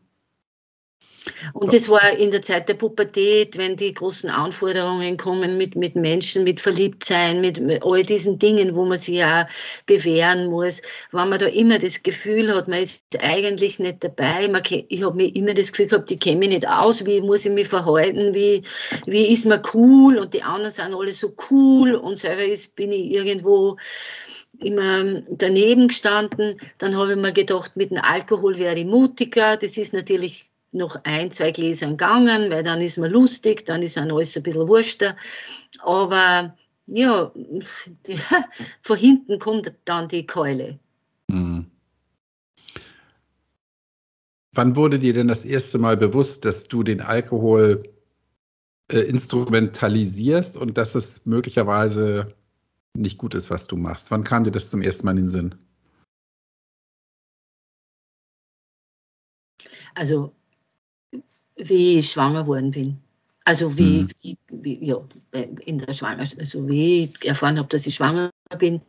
Und 1.52 1.72
das 1.72 1.88
war 1.88 2.12
in 2.12 2.30
der 2.30 2.42
Zeit 2.42 2.68
der 2.68 2.74
Pubertät, 2.74 3.56
wenn 3.56 3.76
die 3.76 3.94
großen 3.94 4.30
Anforderungen 4.30 5.16
kommen 5.16 5.58
mit, 5.58 5.76
mit 5.76 5.94
Menschen, 5.94 6.44
mit 6.44 6.60
Verliebtsein, 6.60 7.40
mit, 7.40 7.60
mit 7.60 7.82
all 7.82 8.02
diesen 8.02 8.38
Dingen, 8.38 8.74
wo 8.74 8.84
man 8.84 8.98
sich 8.98 9.16
ja 9.16 9.48
bewähren 9.86 10.46
muss, 10.46 10.82
wenn 11.12 11.28
man 11.28 11.38
da 11.38 11.46
immer 11.46 11.78
das 11.78 12.02
Gefühl 12.02 12.54
hat, 12.54 12.68
man 12.68 12.82
ist 12.82 13.04
eigentlich 13.20 13.78
nicht 13.78 14.04
dabei. 14.04 14.48
Man, 14.48 14.62
ich 14.70 15.02
habe 15.02 15.16
mir 15.16 15.34
immer 15.34 15.54
das 15.54 15.72
Gefühl 15.72 15.86
gehabt, 15.86 16.10
ich 16.10 16.20
kenne 16.20 16.38
mich 16.38 16.50
nicht 16.50 16.68
aus, 16.68 17.04
wie 17.04 17.20
muss 17.20 17.46
ich 17.46 17.52
mich 17.52 17.68
verhalten, 17.68 18.34
wie, 18.34 18.62
wie 19.06 19.32
ist 19.32 19.46
man 19.46 19.62
cool 19.74 20.18
und 20.18 20.34
die 20.34 20.42
anderen 20.42 20.72
sind 20.72 20.94
alle 20.94 21.12
so 21.12 21.34
cool 21.50 21.94
und 21.94 22.16
selber 22.16 22.44
ist, 22.44 22.76
bin 22.76 22.92
ich 22.92 23.10
irgendwo 23.10 23.76
immer 24.60 25.22
daneben 25.30 25.88
gestanden. 25.88 26.60
Dann 26.78 26.96
habe 26.96 27.12
ich 27.12 27.16
mir 27.16 27.32
gedacht, 27.32 27.76
mit 27.76 27.90
dem 27.90 27.98
Alkohol 27.98 28.58
wäre 28.58 28.78
ich 28.78 28.86
mutiger. 28.86 29.56
Das 29.56 29.76
ist 29.76 29.92
natürlich 29.92 30.50
noch 30.72 31.00
ein, 31.04 31.30
zwei 31.30 31.50
Gläsern 31.50 31.90
gegangen, 31.90 32.50
weil 32.50 32.62
dann 32.62 32.80
ist 32.80 32.98
man 32.98 33.10
lustig, 33.10 33.64
dann 33.64 33.82
ist 33.82 33.96
dann 33.96 34.10
alles 34.10 34.36
ein 34.36 34.42
bisschen 34.42 34.68
wurschter. 34.68 35.16
Aber 35.80 36.56
ja, 36.86 37.32
die, 38.06 38.16
von 38.82 38.98
hinten 38.98 39.38
kommt 39.38 39.72
dann 39.84 40.08
die 40.08 40.26
Keule. 40.26 40.78
Mhm. 41.28 41.70
Wann 44.52 44.76
wurde 44.76 44.98
dir 44.98 45.12
denn 45.12 45.28
das 45.28 45.44
erste 45.44 45.78
Mal 45.78 45.96
bewusst, 45.96 46.44
dass 46.44 46.66
du 46.66 46.82
den 46.82 47.00
Alkohol 47.00 47.84
äh, 48.90 49.00
instrumentalisierst 49.00 50.56
und 50.56 50.76
dass 50.78 50.94
es 50.94 51.26
möglicherweise 51.26 52.34
nicht 52.94 53.18
gut 53.18 53.34
ist, 53.34 53.50
was 53.50 53.66
du 53.66 53.76
machst? 53.76 54.10
Wann 54.10 54.24
kam 54.24 54.44
dir 54.44 54.50
das 54.50 54.70
zum 54.70 54.82
ersten 54.82 55.06
Mal 55.06 55.12
in 55.12 55.16
den 55.18 55.28
Sinn? 55.28 55.54
Also 59.94 60.34
wie 61.58 61.98
ich 61.98 62.10
schwanger 62.10 62.46
worden 62.46 62.70
bin. 62.70 62.98
Also 63.44 63.78
wie, 63.78 64.02
mhm. 64.02 64.08
wie, 64.20 64.38
wie, 64.50 64.84
ja, 64.84 65.00
in 65.64 65.78
der 65.78 65.94
Schwangerschaft, 65.94 66.38
also 66.38 66.68
wie 66.68 67.04
ich 67.04 67.24
erfahren 67.26 67.58
habe, 67.58 67.68
dass 67.68 67.86
ich 67.86 67.94
schwanger 67.94 68.30
bin, 68.58 68.80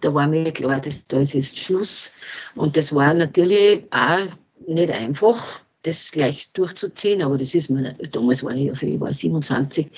da 0.00 0.14
war 0.14 0.26
mir 0.26 0.50
klar, 0.52 0.80
dass 0.80 1.04
da 1.04 1.20
ist 1.20 1.34
jetzt 1.34 1.58
Schluss. 1.58 2.10
Und 2.54 2.76
das 2.76 2.94
war 2.94 3.12
natürlich 3.12 3.84
auch 3.90 4.26
nicht 4.66 4.90
einfach, 4.90 5.60
das 5.82 6.10
gleich 6.10 6.50
durchzuziehen, 6.52 7.22
aber 7.22 7.36
das 7.36 7.54
ist 7.54 7.70
mir, 7.70 7.94
damals 8.10 8.42
war 8.42 8.54
ich, 8.54 8.82
ich 8.82 9.00
war 9.00 9.12
27, 9.12 9.88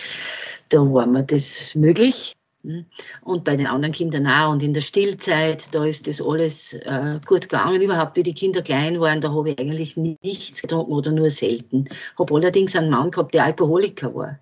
da 0.69 0.79
war 0.81 1.07
mir 1.07 1.23
das 1.23 1.75
möglich. 1.75 2.35
Hm? 2.65 2.87
Und 3.23 3.45
bei 3.45 3.57
den 3.57 3.67
anderen 3.67 3.93
Kindern 3.93 4.27
auch. 4.27 4.51
Und 4.51 4.63
in 4.63 4.75
der 4.75 4.81
Stillzeit, 4.81 5.73
da 5.75 5.85
ist 5.85 6.09
das 6.09 6.21
alles 6.21 6.75
äh, 6.75 7.21
gut 7.25 7.43
gegangen. 7.43 7.81
Überhaupt, 7.81 8.17
wie 8.17 8.23
die 8.23 8.35
Kinder 8.35 8.63
klein 8.63 9.01
waren, 9.01 9.21
da 9.21 9.33
habe 9.33 9.51
ich 9.51 9.59
eigentlich 9.59 9.97
nichts 9.97 10.63
getrunken 10.63 10.93
oder 10.93 11.13
nur 11.13 11.31
selten. 11.31 11.89
Habe 12.19 12.35
allerdings 12.35 12.75
einen 12.75 12.91
Mann 12.91 13.11
gehabt, 13.11 13.35
der 13.35 13.45
Alkoholiker 13.45 14.15
war. 14.15 14.39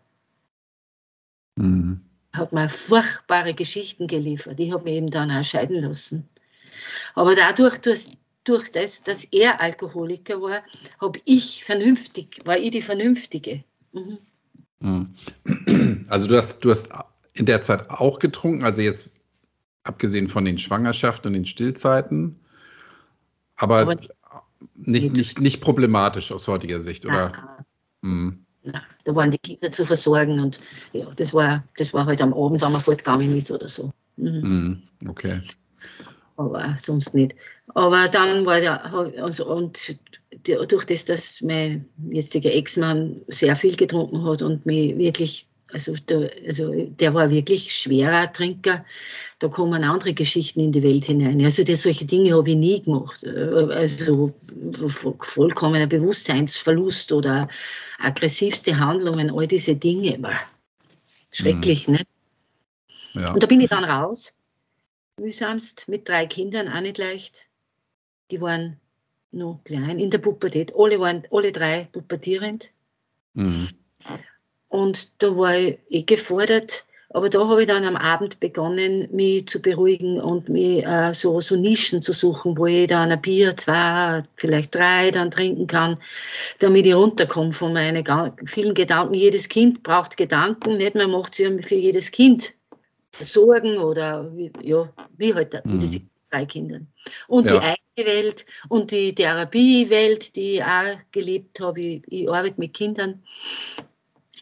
Mhm. 1.56 2.00
Hat 2.32 2.52
mir 2.52 2.68
furchtbare 2.68 3.54
Geschichten 3.54 4.06
geliefert. 4.06 4.60
Ich 4.60 4.72
habe 4.72 4.84
mich 4.84 4.94
eben 4.94 5.10
dann 5.10 5.30
auch 5.30 5.44
scheiden 5.44 5.82
lassen. 5.82 6.28
Aber 7.14 7.34
dadurch, 7.34 7.78
durch, 7.78 8.08
durch 8.44 8.70
das, 8.72 9.02
dass 9.02 9.24
er 9.24 9.60
Alkoholiker 9.60 10.40
war, 10.40 10.62
habe 11.00 11.20
ich 11.24 11.64
vernünftig, 11.64 12.40
war 12.44 12.58
ich 12.58 12.70
die 12.70 12.82
Vernünftige. 12.82 13.64
Mhm. 13.92 14.18
mhm. 14.80 15.14
Also 16.08 16.28
du 16.28 16.36
hast, 16.36 16.64
du 16.64 16.70
hast 16.70 16.90
in 17.38 17.46
der 17.46 17.62
Zeit 17.62 17.90
auch 17.90 18.18
getrunken? 18.18 18.64
Also 18.64 18.82
jetzt 18.82 19.20
abgesehen 19.84 20.28
von 20.28 20.44
den 20.44 20.58
Schwangerschaften 20.58 21.28
und 21.28 21.34
den 21.34 21.46
Stillzeiten, 21.46 22.40
aber, 23.56 23.78
aber 23.78 23.94
nicht, 23.94 24.10
nicht, 24.74 25.14
nicht, 25.14 25.40
nicht, 25.40 25.60
problematisch 25.60 26.32
aus 26.32 26.48
heutiger 26.48 26.80
Sicht, 26.80 27.06
oder? 27.06 27.32
Mhm. 28.02 28.44
Na, 28.64 28.82
da 29.04 29.14
waren 29.14 29.30
die 29.30 29.38
Kinder 29.38 29.70
zu 29.70 29.84
versorgen 29.84 30.40
und 30.40 30.60
ja, 30.92 31.08
das 31.14 31.32
war, 31.32 31.64
das 31.76 31.94
war 31.94 32.04
halt 32.06 32.20
am 32.20 32.34
Abend, 32.34 32.60
wenn 32.60 32.72
man 32.72 32.80
fortgegangen 32.80 33.36
ist 33.36 33.50
oder 33.50 33.68
so. 33.68 33.92
Mhm. 34.16 34.82
Mhm. 35.02 35.08
Okay. 35.08 35.40
Aber 36.36 36.76
sonst 36.78 37.14
nicht. 37.14 37.34
Aber 37.74 38.08
dann 38.08 38.44
war 38.44 38.60
der, 38.60 38.84
also, 39.22 39.46
und 39.46 39.98
durch 40.68 40.84
das, 40.84 41.04
dass 41.04 41.40
mein 41.40 41.86
jetziger 42.10 42.52
Ex-Mann 42.52 43.22
sehr 43.28 43.56
viel 43.56 43.76
getrunken 43.76 44.22
hat 44.24 44.42
und 44.42 44.66
mich 44.66 44.96
wirklich 44.98 45.48
also 45.76 45.94
der, 45.94 46.30
also 46.46 46.72
der 46.72 47.12
war 47.12 47.30
wirklich 47.30 47.74
schwerer 47.74 48.32
Trinker. 48.32 48.84
Da 49.38 49.48
kommen 49.48 49.84
andere 49.84 50.14
Geschichten 50.14 50.60
in 50.60 50.72
die 50.72 50.82
Welt 50.82 51.04
hinein. 51.04 51.44
Also 51.44 51.62
das, 51.64 51.82
solche 51.82 52.06
Dinge 52.06 52.34
habe 52.34 52.50
ich 52.50 52.56
nie 52.56 52.82
gemacht. 52.82 53.22
Also 53.24 54.32
vollkommener 55.18 55.86
Bewusstseinsverlust 55.86 57.12
oder 57.12 57.48
aggressivste 57.98 58.78
Handlungen, 58.78 59.30
all 59.30 59.46
diese 59.46 59.76
Dinge. 59.76 60.18
Schrecklich, 61.30 61.86
mhm. 61.86 61.94
nicht? 61.94 62.08
Ja. 63.12 63.34
Und 63.34 63.42
da 63.42 63.46
bin 63.46 63.60
ich 63.60 63.68
dann 63.68 63.84
raus. 63.84 64.32
Mühsamst 65.20 65.88
mit 65.88 66.08
drei 66.08 66.24
Kindern, 66.24 66.68
auch 66.68 66.80
nicht 66.80 66.96
leicht. 66.96 67.46
Die 68.30 68.40
waren 68.40 68.80
noch 69.32 69.60
klein, 69.64 69.98
in 69.98 70.10
der 70.10 70.18
Pubertät. 70.18 70.72
Alle 70.74 70.98
waren, 70.98 71.24
alle 71.30 71.52
drei 71.52 71.88
pubertierend. 71.92 72.70
Mhm. 73.34 73.68
Und 74.68 75.08
da 75.18 75.36
war 75.36 75.56
ich 75.56 75.78
eh 75.88 76.02
gefordert, 76.02 76.84
aber 77.10 77.30
da 77.30 77.48
habe 77.48 77.62
ich 77.62 77.68
dann 77.68 77.84
am 77.84 77.96
Abend 77.96 78.40
begonnen, 78.40 79.08
mich 79.12 79.46
zu 79.46 79.62
beruhigen 79.62 80.20
und 80.20 80.48
mich 80.48 80.84
äh, 80.84 81.14
so, 81.14 81.40
so 81.40 81.56
Nischen 81.56 82.02
zu 82.02 82.12
suchen, 82.12 82.58
wo 82.58 82.66
ich 82.66 82.88
dann 82.88 83.12
ein 83.12 83.22
Bier, 83.22 83.56
zwei, 83.56 84.22
vielleicht 84.34 84.74
drei 84.74 85.10
dann 85.12 85.30
trinken 85.30 85.66
kann, 85.66 85.98
damit 86.58 86.84
ich 86.84 86.94
runterkomme 86.94 87.52
von 87.52 87.72
meinen 87.72 88.04
vielen 88.44 88.74
Gedanken. 88.74 89.14
Jedes 89.14 89.48
Kind 89.48 89.82
braucht 89.82 90.16
Gedanken, 90.16 90.78
nicht? 90.78 90.94
Man 90.94 91.12
macht 91.12 91.36
sich 91.36 91.48
für 91.64 91.76
jedes 91.76 92.10
Kind 92.10 92.52
Sorgen 93.20 93.78
oder 93.78 94.30
wie, 94.36 94.52
ja, 94.62 94.92
wie 95.16 95.32
halt 95.32 95.64
mhm. 95.64 95.80
das 95.80 95.96
ist 95.96 96.12
drei 96.30 96.44
Kindern. 96.44 96.86
Und 97.28 97.50
ja. 97.50 97.58
die 97.58 97.64
eigene 97.64 98.14
Welt 98.14 98.46
und 98.68 98.90
die 98.90 99.14
Therapiewelt, 99.14 100.36
die 100.36 100.56
ich 100.56 100.62
auch 100.62 100.98
gelebt 101.12 101.60
habe. 101.60 101.80
Ich, 101.80 102.02
ich 102.08 102.30
arbeite 102.30 102.60
mit 102.60 102.74
Kindern 102.74 103.22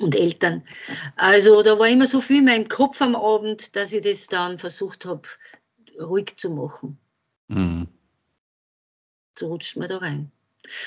und 0.01 0.15
Eltern. 0.15 0.63
Also 1.17 1.63
da 1.63 1.79
war 1.79 1.89
immer 1.89 2.07
so 2.07 2.21
viel 2.21 2.39
in 2.39 2.47
meinem 2.47 2.69
Kopf 2.69 3.01
am 3.01 3.15
Abend, 3.15 3.75
dass 3.77 3.93
ich 3.93 4.03
das 4.03 4.27
dann 4.27 4.59
versucht 4.59 5.07
habe, 5.07 5.23
ruhig 6.01 6.37
zu 6.37 6.51
machen. 6.51 6.99
Mhm. 7.49 7.89
So 9.39 9.49
rutscht 9.49 9.77
man 9.77 9.89
da 9.89 9.99
rein. 9.99 10.31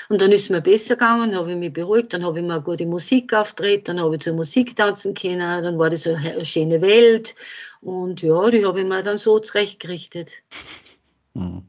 Und 0.08 0.20
dann 0.20 0.32
ist 0.32 0.42
es 0.42 0.50
mir 0.50 0.60
besser 0.60 0.96
gegangen, 0.96 1.36
habe 1.36 1.52
ich 1.52 1.56
mich 1.56 1.72
beruhigt, 1.72 2.12
dann 2.12 2.24
habe 2.24 2.40
ich 2.40 2.44
mir 2.44 2.60
gute 2.60 2.84
Musik 2.84 3.32
aufgedreht, 3.32 3.88
dann 3.88 4.00
habe 4.00 4.16
ich 4.16 4.22
zur 4.22 4.34
Musik 4.34 4.74
tanzen 4.74 5.14
können, 5.14 5.38
dann 5.38 5.78
war 5.78 5.90
das 5.90 6.06
eine 6.06 6.44
schöne 6.44 6.80
Welt 6.80 7.34
und 7.80 8.20
ja, 8.22 8.50
die 8.50 8.64
habe 8.66 8.80
ich 8.80 8.86
mir 8.86 9.02
dann 9.02 9.18
so 9.18 9.38
zurechtgerichtet. 9.38 10.32
Mhm. 11.34 11.62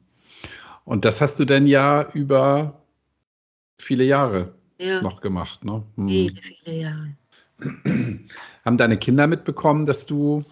Und 0.85 1.05
das 1.05 1.21
hast 1.21 1.39
du 1.39 1.45
denn 1.45 1.67
ja 1.67 2.09
über 2.13 2.81
viele 3.79 4.05
Jahre 4.05 4.55
ja. 4.79 5.01
noch 5.01 5.21
gemacht, 5.21 5.63
ne? 5.63 5.83
Mhm. 5.95 6.07
Viele, 6.07 6.41
viele 6.41 6.75
Jahre. 6.77 7.15
Haben 8.65 8.77
deine 8.77 8.97
Kinder 8.97 9.27
mitbekommen, 9.27 9.85
dass 9.85 10.05
du 10.05 10.45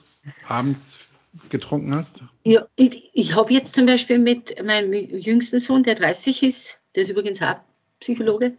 abends 0.48 1.10
getrunken 1.50 1.94
hast? 1.96 2.24
Ja, 2.44 2.68
ich, 2.76 3.10
ich 3.14 3.36
habe 3.36 3.54
jetzt 3.54 3.76
zum 3.76 3.86
Beispiel 3.86 4.18
mit 4.18 4.64
meinem 4.64 4.94
jüngsten 4.94 5.60
Sohn, 5.60 5.84
der 5.84 5.96
30 5.96 6.44
ist, 6.44 6.82
der 6.96 7.04
ist 7.04 7.10
übrigens 7.10 7.42
auch 7.42 7.56
Psychologe, 8.00 8.58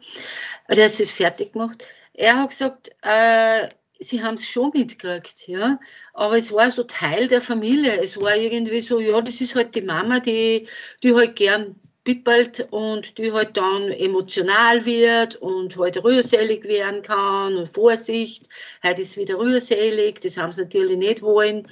der 0.69 0.87
ist 0.87 1.01
es 1.01 1.11
fertig 1.11 1.53
gemacht. 1.53 1.85
Er 2.15 2.39
hat 2.39 2.51
gesagt, 2.51 2.91
äh, 3.03 3.69
sie 4.01 4.23
haben 4.23 4.35
es 4.35 4.47
schon 4.47 4.71
mitgekriegt, 4.75 5.47
ja, 5.47 5.79
aber 6.15 6.37
es 6.37 6.53
war 6.53 6.71
so 6.71 6.85
Teil 6.85 7.29
der 7.29 7.43
Familie. 7.43 8.01
Es 8.01 8.17
war 8.21 8.37
irgendwie 8.37 8.81
so, 8.81 9.01
ja, 9.01 9.21
das 9.21 9.41
ist 9.41 9.55
halt 9.55 9.75
die 9.75 9.83
Mama, 9.83 10.21
die, 10.21 10.67
die 11.03 11.15
halt 11.15 11.37
gern 11.37 11.77
bippelt 12.09 12.66
und 12.71 13.18
die 13.18 13.33
halt 13.33 13.55
dann 13.55 13.90
emotional 13.90 14.87
wird 14.87 15.37
und 15.37 15.77
halt 15.77 16.03
rührselig 16.03 16.64
werden 16.64 17.03
kann 17.03 17.55
und 17.55 17.68
Vorsicht, 17.68 18.49
heute 18.83 19.03
ist 19.03 19.18
wieder 19.18 19.38
rührselig, 19.38 20.18
das 20.23 20.38
haben 20.38 20.51
sie 20.51 20.62
natürlich 20.62 20.97
nicht 20.97 21.21
wollen. 21.21 21.68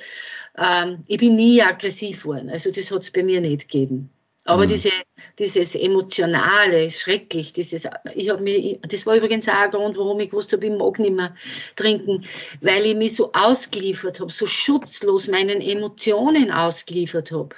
Ähm, 0.58 0.98
ich 1.06 1.16
bin 1.16 1.36
nie 1.36 1.62
aggressiv 1.62 2.24
geworden, 2.24 2.50
also 2.50 2.70
das 2.70 2.90
hat 2.90 3.00
es 3.00 3.10
bei 3.10 3.22
mir 3.22 3.40
nicht 3.40 3.62
gegeben. 3.62 4.10
Aber 4.44 4.64
mhm. 4.64 4.68
diese, 4.68 4.90
dieses 5.38 5.74
Emotionale 5.74 6.84
ist 6.84 7.00
schrecklich. 7.00 7.54
Dieses, 7.54 7.88
ich 8.14 8.30
mir, 8.38 8.78
das 8.82 9.06
war 9.06 9.16
übrigens 9.16 9.48
auch 9.48 9.54
ein 9.54 9.70
Grund, 9.70 9.96
warum 9.96 10.20
ich 10.20 10.30
gewusst 10.30 10.52
habe, 10.52 10.66
ich 10.66 10.72
mag 10.72 10.98
nicht 10.98 11.16
mehr 11.16 11.34
trinken, 11.76 12.26
weil 12.60 12.84
ich 12.84 12.94
mich 12.94 13.14
so 13.14 13.32
ausgeliefert 13.32 14.20
habe, 14.20 14.30
so 14.30 14.46
schutzlos 14.46 15.28
meinen 15.28 15.62
Emotionen 15.62 16.52
ausgeliefert 16.52 17.32
habe. 17.32 17.56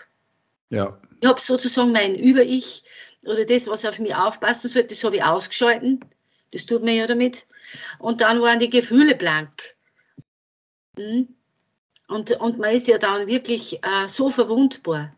Ja. 0.71 0.97
Ich 1.21 1.29
habe 1.29 1.41
sozusagen 1.41 1.93
mein 1.93 2.15
Über-Ich 2.15 2.85
oder 3.23 3.45
das, 3.45 3.67
was 3.67 3.85
auf 3.85 3.99
mich 3.99 4.15
aufpassen 4.15 4.69
sollte, 4.69 4.89
das 4.89 5.05
habe 5.05 5.17
ich 5.17 5.25
ausgeschalten. 5.25 6.01
Das 6.53 6.67
tut 6.67 6.83
mir 6.83 6.95
ja 6.95 7.07
damit. 7.07 7.47
Und 7.99 8.21
dann 8.21 8.41
waren 8.41 8.59
die 8.59 8.71
Gefühle 8.71 9.15
blank. 9.15 9.51
Hm? 10.97 11.29
Und, 12.09 12.33
und 12.41 12.59
man 12.59 12.75
ist 12.75 12.89
ja 12.89 12.99
dann 12.99 13.27
wirklich 13.27 13.83
äh, 13.83 14.09
so 14.09 14.31
verwundbar. 14.31 15.15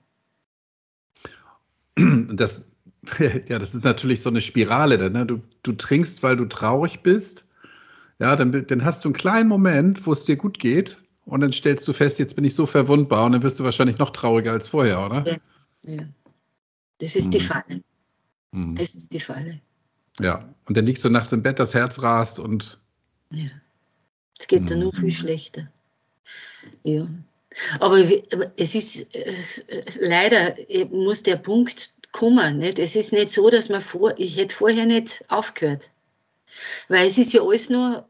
Das, 2.33 2.73
ja, 3.49 3.59
das 3.59 3.75
ist 3.75 3.85
natürlich 3.85 4.23
so 4.23 4.31
eine 4.31 4.41
Spirale. 4.41 5.11
Ne? 5.11 5.27
Du, 5.27 5.41
du 5.63 5.73
trinkst, 5.73 6.23
weil 6.23 6.37
du 6.37 6.47
traurig 6.47 7.01
bist. 7.03 7.47
Ja, 8.19 8.37
dann, 8.37 8.67
dann 8.67 8.85
hast 8.85 9.05
du 9.05 9.09
einen 9.09 9.15
kleinen 9.15 9.49
Moment, 9.49 10.07
wo 10.07 10.13
es 10.13 10.25
dir 10.25 10.37
gut 10.37 10.59
geht. 10.59 10.99
Und 11.27 11.41
dann 11.41 11.53
stellst 11.53 11.87
du 11.87 11.93
fest, 11.93 12.19
jetzt 12.19 12.37
bin 12.37 12.45
ich 12.45 12.55
so 12.55 12.67
verwundbar. 12.67 13.25
Und 13.25 13.33
dann 13.33 13.43
wirst 13.43 13.59
du 13.61 13.65
wahrscheinlich 13.65 13.99
noch 13.99 14.11
trauriger 14.11 14.53
als 14.53 14.69
vorher, 14.69 15.05
oder? 15.05 15.25
Ja. 15.83 16.05
Das 16.99 17.17
ist 17.17 17.27
hm. 17.27 17.31
die 17.31 17.41
Falle. 17.41 17.83
Hm. 18.53 18.77
Das 18.77 18.95
ist 18.95 19.13
die 19.13 19.21
Falle. 19.21 19.61
Ja, 20.19 20.49
und 20.67 20.77
dann 20.77 20.87
liegst 20.87 21.05
du 21.05 21.11
nachts 21.11 21.33
im 21.33 21.43
Bett, 21.43 21.59
das 21.59 21.75
Herz 21.75 22.03
rast 22.03 22.39
und. 22.39 22.81
Ja. 23.31 23.51
Es 24.39 24.47
geht 24.47 24.61
hm. 24.61 24.67
dann 24.67 24.81
nur 24.81 24.93
viel 24.93 25.11
schlechter. 25.11 25.69
Ja. 26.83 27.09
Aber 27.81 27.99
es 28.57 28.75
ist 28.75 29.15
äh, 29.15 29.35
leider 30.01 30.55
muss 30.91 31.23
der 31.23 31.37
Punkt 31.37 31.95
kommen. 32.13 32.59
Nicht? 32.59 32.79
Es 32.79 32.97
ist 32.97 33.13
nicht 33.13 33.31
so, 33.31 33.51
dass 33.51 33.69
man 33.69 33.83
vor, 33.83 34.15
ich 34.19 34.37
hätte 34.37 34.55
vorher 34.55 34.87
nicht 34.87 35.25
aufgehört. 35.29 35.91
Weil 36.89 37.07
es 37.07 37.19
ist 37.19 37.33
ja 37.33 37.43
alles 37.43 37.71
nur 37.71 38.09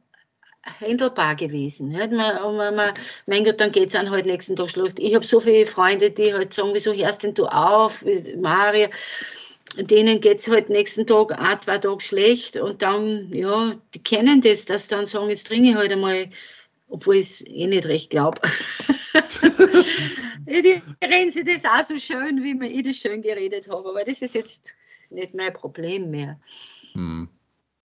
handelbar 0.80 1.34
gewesen. 1.34 1.92
Man, 1.92 2.14
man, 2.14 2.74
man, 2.74 2.94
mein 3.26 3.44
Gott, 3.44 3.60
dann 3.60 3.72
geht 3.72 3.88
es 3.88 3.94
an 3.94 4.10
halt 4.10 4.26
nächsten 4.26 4.56
Tag 4.56 4.70
schlecht. 4.70 4.98
Ich 4.98 5.14
habe 5.14 5.24
so 5.24 5.40
viele 5.40 5.66
Freunde, 5.66 6.10
die 6.10 6.32
halt 6.32 6.52
sagen, 6.52 6.70
wieso 6.72 6.92
hörst 6.92 7.22
denn 7.22 7.34
du 7.34 7.46
auf, 7.46 8.04
Maria? 8.36 8.88
Denen 9.76 10.20
geht 10.20 10.38
es 10.38 10.48
halt 10.48 10.68
nächsten 10.68 11.06
Tag 11.06 11.38
ein, 11.38 11.60
zwei 11.60 11.78
Tage 11.78 12.00
schlecht 12.00 12.56
und 12.56 12.82
dann, 12.82 13.32
ja, 13.32 13.76
die 13.94 14.02
kennen 14.02 14.40
das, 14.40 14.64
dass 14.64 14.88
dann 14.88 15.06
sagen, 15.06 15.30
jetzt 15.30 15.46
trinke 15.46 15.70
ich 15.70 15.74
halt 15.76 15.92
einmal 15.92 16.28
obwohl 16.90 17.16
ich 17.16 17.26
es 17.26 17.46
eh 17.46 17.66
nicht 17.66 17.86
recht 17.86 18.10
glaube. 18.10 18.40
die 20.46 20.82
reden 21.02 21.30
sich 21.30 21.44
das 21.44 21.64
auch 21.64 21.84
so 21.84 21.98
schön, 21.98 22.42
wie 22.42 22.66
ich 22.66 22.84
das 22.84 22.96
schön 22.96 23.22
geredet 23.22 23.68
habe, 23.68 23.88
aber 23.88 24.04
das 24.04 24.22
ist 24.22 24.34
jetzt 24.34 24.74
nicht 25.08 25.34
mein 25.34 25.52
Problem 25.52 26.10
mehr. 26.10 26.38
Hm. 26.92 27.28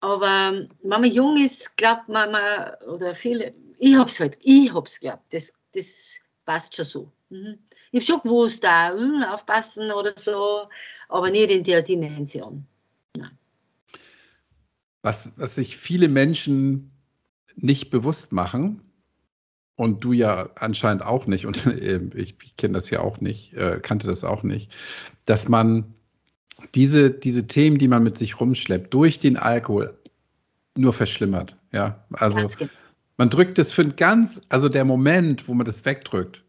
Aber 0.01 0.67
wenn 0.81 0.89
man 1.01 1.11
jung 1.11 1.37
ist, 1.37 1.75
glaubt 1.77 2.07
man, 2.07 2.31
man 2.31 2.73
oder 2.87 3.15
viele, 3.15 3.53
ich 3.77 3.95
habe 3.95 4.09
es 4.09 4.19
halt, 4.19 4.37
ich 4.41 4.73
habe 4.73 4.87
es 4.87 4.99
geglaubt, 4.99 5.33
das, 5.33 5.53
das 5.73 6.19
passt 6.45 6.75
schon 6.75 6.85
so. 6.85 7.11
Mhm. 7.29 7.59
Ich 7.91 7.99
habe 7.99 8.05
schon 8.05 8.21
gewusst, 8.21 8.63
da 8.63 8.93
hm, 8.93 9.23
aufpassen 9.23 9.91
oder 9.91 10.13
so, 10.17 10.67
aber 11.09 11.29
nicht 11.29 11.51
in 11.51 11.63
der 11.63 11.81
Dimension. 11.81 12.65
Was, 15.01 15.31
was 15.37 15.55
sich 15.55 15.77
viele 15.77 16.07
Menschen 16.07 16.91
nicht 17.55 17.89
bewusst 17.89 18.31
machen, 18.31 18.89
und 19.79 20.03
du 20.03 20.11
ja 20.11 20.49
anscheinend 20.55 21.03
auch 21.03 21.25
nicht, 21.25 21.45
und 21.45 21.65
ich, 22.15 22.35
ich 22.43 22.57
kenne 22.57 22.73
das 22.73 22.89
ja 22.89 22.99
auch 22.99 23.21
nicht, 23.21 23.53
äh, 23.53 23.79
kannte 23.81 24.07
das 24.07 24.25
auch 24.25 24.43
nicht, 24.43 24.69
dass 25.23 25.47
man 25.47 25.93
diese, 26.75 27.11
diese 27.11 27.47
Themen, 27.47 27.77
die 27.77 27.87
man 27.87 28.03
mit 28.03 28.17
sich 28.17 28.39
rumschleppt, 28.39 28.93
durch 28.93 29.19
den 29.19 29.37
Alkohol 29.37 29.97
nur 30.77 30.93
verschlimmert. 30.93 31.57
Ja, 31.71 32.03
also 32.13 32.47
man 33.17 33.29
drückt 33.29 33.59
es 33.59 33.71
für 33.71 33.81
ein 33.81 33.95
ganz, 33.95 34.41
also 34.49 34.69
der 34.69 34.85
Moment, 34.85 35.47
wo 35.47 35.53
man 35.53 35.65
das 35.65 35.83
wegdrückt, 35.85 36.43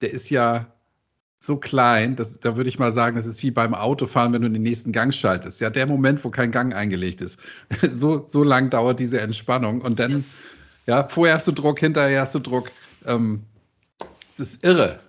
der 0.00 0.12
ist 0.12 0.30
ja 0.30 0.66
so 1.38 1.58
klein, 1.58 2.16
dass, 2.16 2.40
da 2.40 2.56
würde 2.56 2.68
ich 2.68 2.78
mal 2.78 2.92
sagen, 2.92 3.16
das 3.16 3.26
ist 3.26 3.42
wie 3.42 3.50
beim 3.50 3.74
Autofahren, 3.74 4.32
wenn 4.32 4.42
du 4.42 4.50
den 4.50 4.62
nächsten 4.62 4.92
Gang 4.92 5.12
schaltest. 5.12 5.60
Ja, 5.60 5.70
der 5.70 5.86
Moment, 5.86 6.24
wo 6.24 6.30
kein 6.30 6.50
Gang 6.50 6.74
eingelegt 6.74 7.20
ist. 7.20 7.40
so, 7.90 8.24
so 8.26 8.42
lang 8.42 8.70
dauert 8.70 8.98
diese 8.98 9.20
Entspannung 9.20 9.82
und 9.82 9.98
dann 9.98 10.24
ja, 10.86 11.06
vorher 11.08 11.34
hast 11.34 11.48
du 11.48 11.52
Druck, 11.52 11.80
hinterher 11.80 12.22
hast 12.22 12.34
du 12.34 12.38
Druck. 12.38 12.70
Ähm, 13.04 13.42
es 14.30 14.40
ist 14.40 14.64
irre, 14.64 15.00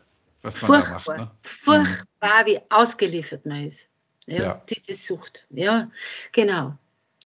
was 0.41 0.62
man 0.62 0.83
Furchtbar. 0.83 1.03
da 1.05 1.12
macht. 1.12 1.19
Ne? 1.19 1.31
Furchtbar, 1.43 2.45
wie 2.45 2.60
ausgeliefert 2.69 3.45
man 3.45 3.65
ist. 3.65 3.88
Ja, 4.27 4.41
ja. 4.41 4.65
Diese 4.69 4.93
Sucht. 4.93 5.45
Ja, 5.49 5.89
genau. 6.31 6.73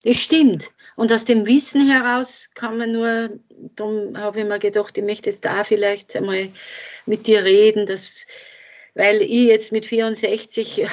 Das 0.04 0.18
stimmt. 0.18 0.70
Und 0.96 1.12
aus 1.12 1.26
dem 1.26 1.48
Wissen 1.48 1.90
heraus 1.90 2.50
kann 2.54 2.78
man 2.78 2.92
nur, 2.92 3.40
darum 3.76 4.18
habe 4.18 4.42
ich 4.42 4.46
mir 4.46 4.60
gedacht, 4.60 4.98
ich 4.98 5.04
möchte 5.04 5.30
jetzt 5.30 5.46
da 5.46 5.64
vielleicht 5.64 6.16
einmal 6.16 6.50
mit 7.06 7.26
dir 7.28 7.44
reden, 7.44 7.86
dass, 7.86 8.26
weil 8.94 9.22
ich 9.22 9.48
jetzt 9.48 9.72
mit 9.72 9.86
64, 9.86 10.86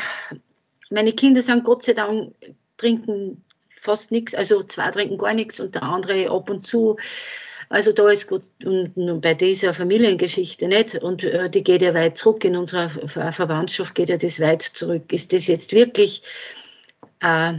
meine 0.91 1.13
Kinder 1.13 1.43
sind 1.43 1.65
Gott 1.65 1.83
sei 1.83 1.93
Dank, 1.93 2.35
trinken 2.77 3.45
fast 3.75 4.11
nichts, 4.11 4.35
also 4.35 4.63
zwei 4.63 4.91
trinken 4.91 5.19
gar 5.19 5.35
nichts 5.35 5.59
und 5.59 5.75
der 5.75 5.83
andere 5.83 6.31
ab 6.31 6.49
und 6.49 6.67
zu. 6.67 6.97
Also 7.71 7.93
da 7.93 8.11
ist 8.11 8.27
gut, 8.27 8.51
und 8.65 9.21
bei 9.21 9.33
dieser 9.35 9.73
Familiengeschichte 9.73 10.67
nicht, 10.67 10.97
und 10.97 11.23
äh, 11.23 11.49
die 11.49 11.63
geht 11.63 11.83
ja 11.83 11.95
weit 11.95 12.17
zurück, 12.17 12.45
in 12.45 12.57
unserer 12.57 12.89
Ver 12.89 13.31
Verwandtschaft 13.31 13.95
geht 13.95 14.09
ja 14.09 14.17
das 14.17 14.41
weit 14.41 14.63
zurück. 14.63 15.13
Ist 15.13 15.33
das 15.33 15.47
jetzt 15.47 15.73
wirklich 15.73 16.25
äh, 17.23 17.53
äh, 17.55 17.57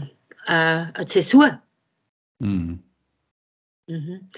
eine 0.48 1.06
Zäsur? 1.08 1.62
Mhm. 2.40 2.84
Mhm. 3.88 4.30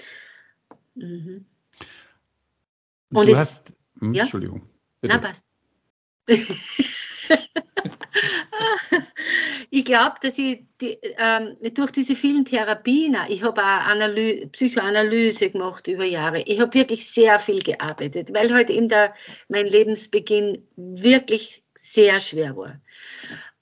Mhm. 0.94 1.44
Und 3.12 3.26
du 3.26 3.32
es, 3.32 3.38
hast, 3.38 3.72
hm, 3.98 4.14
ja? 4.14 4.22
Entschuldigung. 4.22 4.62
Bitte. 5.00 5.16
Na, 5.16 5.20
passt. 5.20 5.44
Ich 9.70 9.84
glaube, 9.84 10.16
dass 10.22 10.38
ich 10.38 10.64
die, 10.80 10.98
ähm, 11.18 11.56
durch 11.74 11.90
diese 11.90 12.14
vielen 12.14 12.44
Therapien, 12.44 13.16
ich 13.28 13.42
habe 13.42 13.60
auch 13.60 13.86
Analy 13.86 14.46
Psychoanalyse 14.52 15.50
gemacht 15.50 15.88
über 15.88 16.04
Jahre, 16.04 16.42
ich 16.42 16.60
habe 16.60 16.72
wirklich 16.74 17.08
sehr 17.08 17.38
viel 17.40 17.62
gearbeitet, 17.62 18.32
weil 18.32 18.52
halt 18.52 18.70
in 18.70 18.88
der, 18.88 19.14
mein 19.48 19.66
Lebensbeginn 19.66 20.66
wirklich 20.76 21.62
sehr 21.74 22.20
schwer 22.20 22.56
war. 22.56 22.80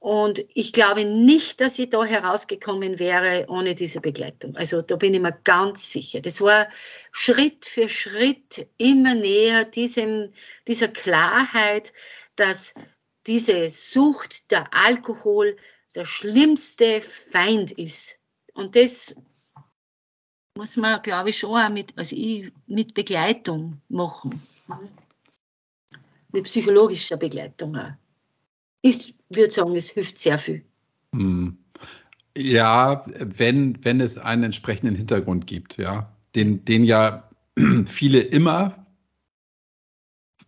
Und 0.02 0.44
ich 0.52 0.72
glaube 0.72 1.04
nicht, 1.04 1.60
dass 1.60 1.78
ich 1.78 1.90
da 1.90 2.04
herausgekommen 2.04 2.98
wäre 2.98 3.46
ohne 3.48 3.76
diese 3.76 4.00
Begleitung. 4.00 4.56
Also 4.56 4.82
da 4.82 4.96
bin 4.96 5.14
ich 5.14 5.20
mir 5.20 5.38
ganz 5.44 5.92
sicher. 5.92 6.20
Das 6.20 6.40
war 6.40 6.66
Schritt 7.12 7.64
für 7.64 7.88
Schritt 7.88 8.66
immer 8.78 9.14
näher 9.14 9.64
diesem, 9.64 10.32
dieser 10.66 10.88
Klarheit, 10.88 11.92
dass 12.36 12.74
diese 13.26 13.68
Sucht, 13.70 14.50
der 14.50 14.72
Alkohol, 14.74 15.56
der 15.94 16.04
schlimmste 16.04 17.00
Feind 17.00 17.72
ist. 17.72 18.18
Und 18.54 18.76
das 18.76 19.14
muss 20.56 20.76
man, 20.76 21.00
glaube 21.02 21.30
ich, 21.30 21.38
schon 21.38 21.50
auch 21.50 21.68
mit, 21.70 21.96
also 21.96 22.16
ich, 22.16 22.52
mit 22.66 22.94
Begleitung 22.94 23.80
machen. 23.88 24.42
Mit 26.32 26.44
psychologischer 26.44 27.16
Begleitung 27.16 27.76
auch 27.76 27.92
ich 28.82 29.14
würde 29.30 29.50
sagen, 29.50 29.74
es 29.76 29.90
hilft 29.90 30.18
sehr 30.18 30.38
viel. 30.38 30.62
Hm. 31.14 31.56
Ja, 32.36 33.04
wenn, 33.06 33.82
wenn 33.84 34.00
es 34.00 34.18
einen 34.18 34.44
entsprechenden 34.44 34.94
Hintergrund 34.94 35.46
gibt, 35.46 35.76
ja, 35.76 36.12
den, 36.34 36.64
den 36.64 36.84
ja 36.84 37.28
viele 37.86 38.20
immer 38.20 38.81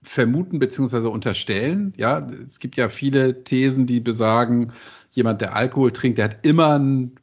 vermuten 0.04 0.58
bzw. 0.58 1.08
unterstellen. 1.08 1.94
Ja, 1.96 2.26
es 2.46 2.60
gibt 2.60 2.76
ja 2.76 2.88
viele 2.88 3.44
Thesen, 3.44 3.86
die 3.86 4.00
besagen, 4.00 4.72
jemand, 5.10 5.40
der 5.40 5.56
Alkohol 5.56 5.92
trinkt, 5.92 6.18
der 6.18 6.26
hat 6.26 6.46
immer 6.46 6.78
ein, 6.78 7.16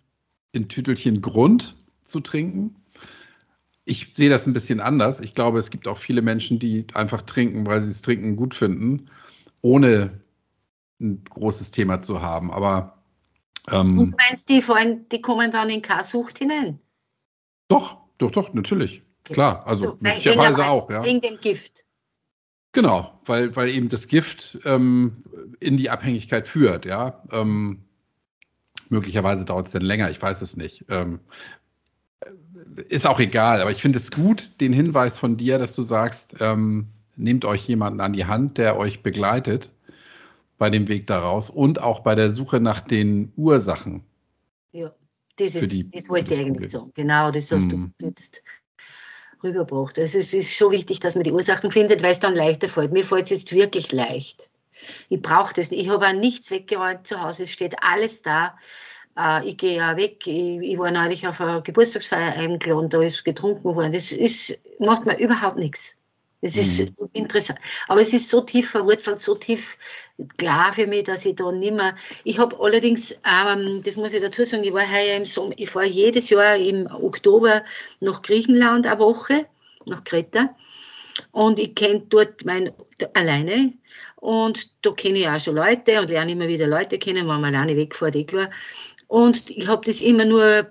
ein 0.55 0.67
Tütelchen 0.67 1.21
Grund 1.21 1.77
zu 2.03 2.19
trinken. 2.19 2.75
Ich 3.85 4.09
sehe 4.11 4.29
das 4.29 4.47
ein 4.47 4.53
bisschen 4.53 4.79
anders. 4.79 5.19
Ich 5.19 5.33
glaube, 5.33 5.59
es 5.59 5.69
gibt 5.69 5.87
auch 5.87 5.97
viele 5.97 6.21
Menschen, 6.21 6.59
die 6.59 6.85
einfach 6.93 7.21
trinken, 7.21 7.65
weil 7.65 7.81
sie 7.81 7.89
es 7.89 8.01
trinken 8.01 8.35
gut 8.35 8.53
finden, 8.53 9.09
ohne 9.61 10.21
ein 10.99 11.23
großes 11.29 11.71
Thema 11.71 11.99
zu 11.99 12.21
haben. 12.21 12.51
Aber 12.51 13.01
ähm, 13.69 13.97
du 13.97 14.05
meinst, 14.05 14.49
die, 14.49 14.61
vor 14.61 14.77
allem, 14.77 15.07
die 15.09 15.21
kommen 15.21 15.51
dann 15.51 15.69
in 15.69 15.81
K-Sucht 15.81 16.37
hinein? 16.37 16.79
Doch, 17.67 17.97
doch, 18.17 18.31
doch, 18.31 18.53
natürlich. 18.53 19.01
Klar, 19.23 19.65
also 19.67 19.85
so, 19.85 19.97
möglicherweise 19.99 20.65
auch. 20.65 20.89
Ja. 20.89 21.03
Wegen 21.03 21.21
dem 21.21 21.39
Gift. 21.39 21.85
Genau, 22.73 23.19
weil, 23.25 23.55
weil 23.55 23.69
eben 23.69 23.89
das 23.89 24.07
Gift 24.07 24.59
ähm, 24.63 25.23
in 25.59 25.77
die 25.77 25.89
Abhängigkeit 25.89 26.47
führt, 26.47 26.85
ja. 26.85 27.21
Ähm, 27.31 27.79
möglicherweise 28.89 29.45
dauert 29.45 29.67
es 29.67 29.73
dann 29.73 29.81
länger, 29.81 30.09
ich 30.09 30.21
weiß 30.21 30.41
es 30.41 30.55
nicht. 30.55 30.85
Ähm, 30.89 31.19
ist 32.87 33.07
auch 33.07 33.19
egal, 33.19 33.61
aber 33.61 33.71
ich 33.71 33.81
finde 33.81 33.99
es 33.99 34.11
gut, 34.11 34.51
den 34.61 34.71
Hinweis 34.71 35.17
von 35.17 35.35
dir, 35.35 35.57
dass 35.57 35.75
du 35.75 35.81
sagst, 35.81 36.35
ähm, 36.39 36.87
nehmt 37.17 37.43
euch 37.43 37.67
jemanden 37.67 37.99
an 37.99 38.13
die 38.13 38.25
Hand, 38.25 38.57
der 38.57 38.77
euch 38.77 39.03
begleitet 39.03 39.71
bei 40.57 40.69
dem 40.69 40.87
Weg 40.87 41.07
daraus 41.07 41.49
und 41.49 41.81
auch 41.81 42.01
bei 42.01 42.15
der 42.15 42.31
Suche 42.31 42.59
nach 42.59 42.81
den 42.81 43.33
Ursachen. 43.35 44.03
Ja, 44.71 44.93
das, 45.37 45.55
ist, 45.55 45.71
die, 45.71 45.89
das 45.89 46.09
wollte 46.09 46.33
ich 46.33 46.39
eigentlich 46.39 46.69
sagen. 46.69 46.91
Genau, 46.93 47.31
das 47.31 47.51
hast 47.51 47.67
mm. 47.71 47.93
du 47.97 48.05
jetzt 48.05 48.43
rübergebracht. 49.43 49.97
Also 49.99 50.19
es 50.19 50.33
ist 50.33 50.53
schon 50.53 50.71
wichtig, 50.71 50.99
dass 50.99 51.15
man 51.15 51.23
die 51.23 51.31
Ursachen 51.31 51.71
findet, 51.71 52.03
weil 52.03 52.11
es 52.11 52.19
dann 52.19 52.35
leichter 52.35 52.69
fällt. 52.69 52.91
Mir 52.91 53.03
fällt 53.03 53.25
es 53.25 53.29
jetzt 53.31 53.51
wirklich 53.51 53.91
leicht. 53.91 54.49
Ich 55.09 55.21
brauche 55.21 55.53
das 55.53 55.71
nicht. 55.71 55.81
Ich 55.81 55.89
habe 55.89 56.07
auch 56.07 56.13
nichts 56.13 56.51
weggeräumt 56.51 57.07
zu 57.07 57.21
Hause. 57.21 57.43
Es 57.43 57.51
steht 57.51 57.75
alles 57.83 58.21
da. 58.21 58.57
Uh, 59.17 59.45
ich 59.45 59.57
gehe 59.57 59.75
ja 59.75 59.97
weg. 59.97 60.25
Ich, 60.25 60.61
ich, 60.61 60.79
war 60.79 60.89
neulich 60.89 61.27
auf 61.27 61.41
einer 61.41 61.61
Geburtstagsfeier 61.61 62.33
eingeladen, 62.33 62.89
da 62.89 63.01
ist 63.01 63.25
getrunken 63.25 63.75
worden. 63.75 63.91
Das 63.91 64.13
ist, 64.13 64.57
macht 64.79 65.05
mir 65.05 65.17
überhaupt 65.19 65.57
nichts. 65.57 65.97
Es 66.41 66.57
ist 66.57 66.99
mhm. 66.99 67.09
interessant. 67.13 67.59
Aber 67.87 68.01
es 68.01 68.13
ist 68.13 68.29
so 68.29 68.41
tief 68.41 68.71
verwurzelt, 68.71 69.19
so 69.19 69.35
tief 69.35 69.77
klar 70.37 70.73
für 70.73 70.87
mich, 70.87 71.03
dass 71.03 71.25
ich 71.25 71.35
da 71.35 71.51
nicht 71.51 71.73
mehr. 71.73 71.95
Ich 72.23 72.39
habe 72.39 72.59
allerdings, 72.59 73.15
ähm, 73.25 73.81
das 73.83 73.95
muss 73.95 74.13
ich 74.13 74.21
dazu 74.21 74.43
sagen, 74.43 74.63
ich 74.63 74.73
war 74.73 74.91
heuer 74.91 75.17
im 75.17 75.25
Sommer, 75.25 75.53
ich 75.57 75.69
fahre 75.69 75.85
jedes 75.85 76.29
Jahr 76.29 76.55
im 76.57 76.87
Oktober 76.87 77.63
nach 77.99 78.21
Griechenland 78.23 78.87
eine 78.87 78.99
Woche, 78.99 79.45
nach 79.85 80.03
Kreta. 80.03 80.55
Und 81.31 81.59
ich 81.59 81.75
kenne 81.75 82.03
dort 82.09 82.43
mein, 82.43 82.71
alleine. 83.13 83.73
Und 84.15 84.69
da 84.83 84.91
kenne 84.91 85.19
ich 85.19 85.27
auch 85.27 85.39
schon 85.39 85.55
Leute 85.55 85.99
und 85.99 86.09
lerne 86.09 86.31
immer 86.31 86.47
wieder 86.47 86.67
Leute 86.67 86.99
kennen, 86.99 87.27
wenn 87.27 87.41
man 87.41 87.55
alleine 87.55 87.75
wegfährt, 87.75 88.15
eh 88.15 88.23
klar. 88.23 88.49
Und 89.11 89.49
ich 89.49 89.67
habe 89.67 89.85
das 89.85 89.99
immer 89.99 90.23
nur, 90.23 90.67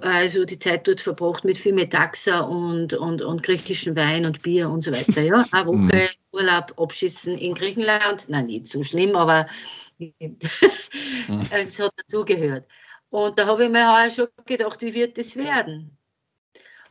also 0.00 0.46
die 0.46 0.58
Zeit 0.58 0.88
dort 0.88 1.02
verbracht 1.02 1.44
mit 1.44 1.58
viel 1.58 1.74
Metaxa 1.74 2.40
und, 2.40 2.94
und, 2.94 3.20
und 3.20 3.42
griechischen 3.42 3.94
Wein 3.96 4.24
und 4.24 4.40
Bier 4.40 4.70
und 4.70 4.80
so 4.80 4.92
weiter. 4.92 5.20
Ja, 5.20 5.44
eine 5.50 5.66
Woche 5.66 5.76
mhm. 5.76 6.08
Urlaub 6.32 6.72
abschießen 6.80 7.36
in 7.36 7.52
Griechenland. 7.52 8.30
Nein, 8.30 8.46
nicht 8.46 8.68
so 8.68 8.82
schlimm, 8.82 9.14
aber 9.14 9.46
es 11.50 11.78
hat 11.78 11.92
dazugehört. 11.98 12.66
Und 13.10 13.38
da 13.38 13.44
habe 13.44 13.64
ich 13.64 13.70
mir 13.70 13.90
auch 13.90 14.10
schon 14.10 14.28
gedacht, 14.46 14.80
wie 14.80 14.94
wird 14.94 15.18
das 15.18 15.36
werden? 15.36 15.98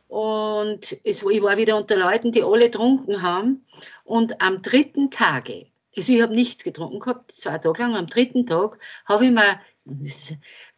Und 0.06 0.96
es, 1.02 1.24
ich 1.24 1.42
war 1.42 1.56
wieder 1.56 1.76
unter 1.76 1.96
Leuten, 1.96 2.30
die 2.30 2.44
alle 2.44 2.66
getrunken 2.66 3.22
haben. 3.22 3.66
Und 4.04 4.40
am 4.40 4.62
dritten 4.62 5.10
Tage, 5.10 5.66
also 5.96 6.12
ich 6.12 6.22
habe 6.22 6.32
nichts 6.32 6.62
getrunken 6.62 7.00
gehabt, 7.00 7.32
zwei 7.32 7.58
Tage 7.58 7.82
lang, 7.82 7.96
am 7.96 8.06
dritten 8.06 8.46
Tag 8.46 8.78
habe 9.04 9.24
ich 9.24 9.32
mir 9.32 9.58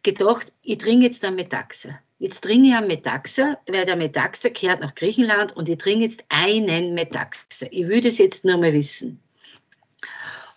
gedacht, 0.03 0.53
ich 0.61 0.77
trinke 0.77 1.05
jetzt 1.05 1.23
einen 1.25 1.35
Metaxa. 1.35 1.99
Jetzt 2.19 2.41
trinke 2.41 2.67
ich 2.67 2.75
einen 2.75 2.87
Metaxa, 2.87 3.57
weil 3.67 3.85
der 3.85 3.95
Metaxa 3.95 4.49
kehrt 4.49 4.81
nach 4.81 4.95
Griechenland 4.95 5.55
und 5.55 5.69
ich 5.69 5.77
trinke 5.77 6.03
jetzt 6.03 6.23
einen 6.29 6.93
Metaxa. 6.93 7.67
Ich 7.71 7.87
will 7.87 8.01
das 8.01 8.17
jetzt 8.17 8.43
nur 8.45 8.57
mal 8.57 8.73
wissen. 8.73 9.21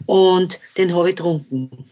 Und 0.07 0.59
den 0.77 0.95
habe 0.95 1.11
ich 1.11 1.17
getrunken. 1.17 1.89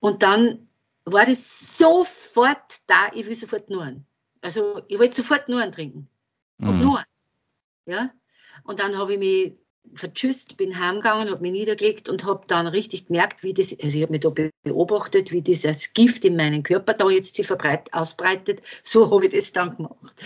Und 0.00 0.22
dann 0.22 0.68
war 1.04 1.26
das 1.26 1.78
sofort 1.78 2.80
da, 2.86 3.10
ich 3.12 3.26
will 3.26 3.34
sofort 3.34 3.68
nur 3.70 3.82
einen. 3.82 4.06
Also 4.40 4.82
ich 4.86 4.98
wollte 4.98 5.16
sofort 5.16 5.48
nur 5.48 5.60
einen 5.60 5.72
trinken. 5.72 6.08
Und 6.58 6.76
mhm. 6.76 6.82
nur. 6.82 7.04
Ja? 7.86 8.10
Und 8.64 8.80
dann 8.80 8.96
habe 8.96 9.14
ich 9.14 9.18
mich 9.18 9.52
vertschüsst, 9.94 10.56
bin 10.56 10.78
heimgegangen, 10.78 11.30
habe 11.30 11.42
mich 11.42 11.52
niedergelegt 11.52 12.08
und 12.08 12.24
habe 12.24 12.44
dann 12.46 12.66
richtig 12.66 13.06
gemerkt, 13.06 13.42
wie 13.42 13.54
das, 13.54 13.76
also 13.82 13.96
ich 13.96 14.02
habe 14.02 14.12
mich 14.12 14.20
da 14.20 14.32
beobachtet, 14.62 15.32
wie 15.32 15.42
dieses 15.42 15.94
Gift 15.94 16.24
in 16.24 16.36
meinen 16.36 16.62
Körper 16.62 16.94
da 16.94 17.08
jetzt 17.08 17.34
sich 17.34 17.46
verbreit, 17.46 17.92
ausbreitet. 17.92 18.62
So 18.82 19.10
habe 19.10 19.26
ich 19.26 19.32
das 19.32 19.52
dann 19.52 19.76
gemacht. 19.76 20.24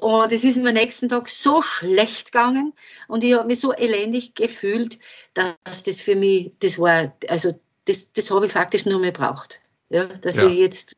Und 0.00 0.32
es 0.32 0.44
ist 0.44 0.56
mir 0.56 0.68
am 0.68 0.74
nächsten 0.74 1.08
Tag 1.08 1.28
so 1.28 1.62
schlecht 1.62 2.32
gegangen 2.32 2.72
und 3.08 3.24
ich 3.24 3.34
habe 3.34 3.46
mich 3.46 3.60
so 3.60 3.72
elendig 3.72 4.34
gefühlt, 4.34 4.98
dass 5.34 5.82
das 5.82 6.00
für 6.00 6.16
mich, 6.16 6.52
das 6.60 6.78
war, 6.78 7.14
also 7.28 7.58
das, 7.86 8.12
das 8.12 8.30
habe 8.30 8.46
ich 8.46 8.52
faktisch 8.52 8.86
nur 8.86 9.00
mehr 9.00 9.12
braucht. 9.12 9.60
Ja, 9.88 10.04
dass 10.04 10.36
ja. 10.36 10.48
ich 10.48 10.58
jetzt 10.58 10.96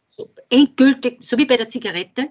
endgültig, 0.51 1.23
so 1.23 1.37
wie 1.37 1.47
bei 1.47 1.57
der 1.57 1.69
Zigarette, 1.69 2.31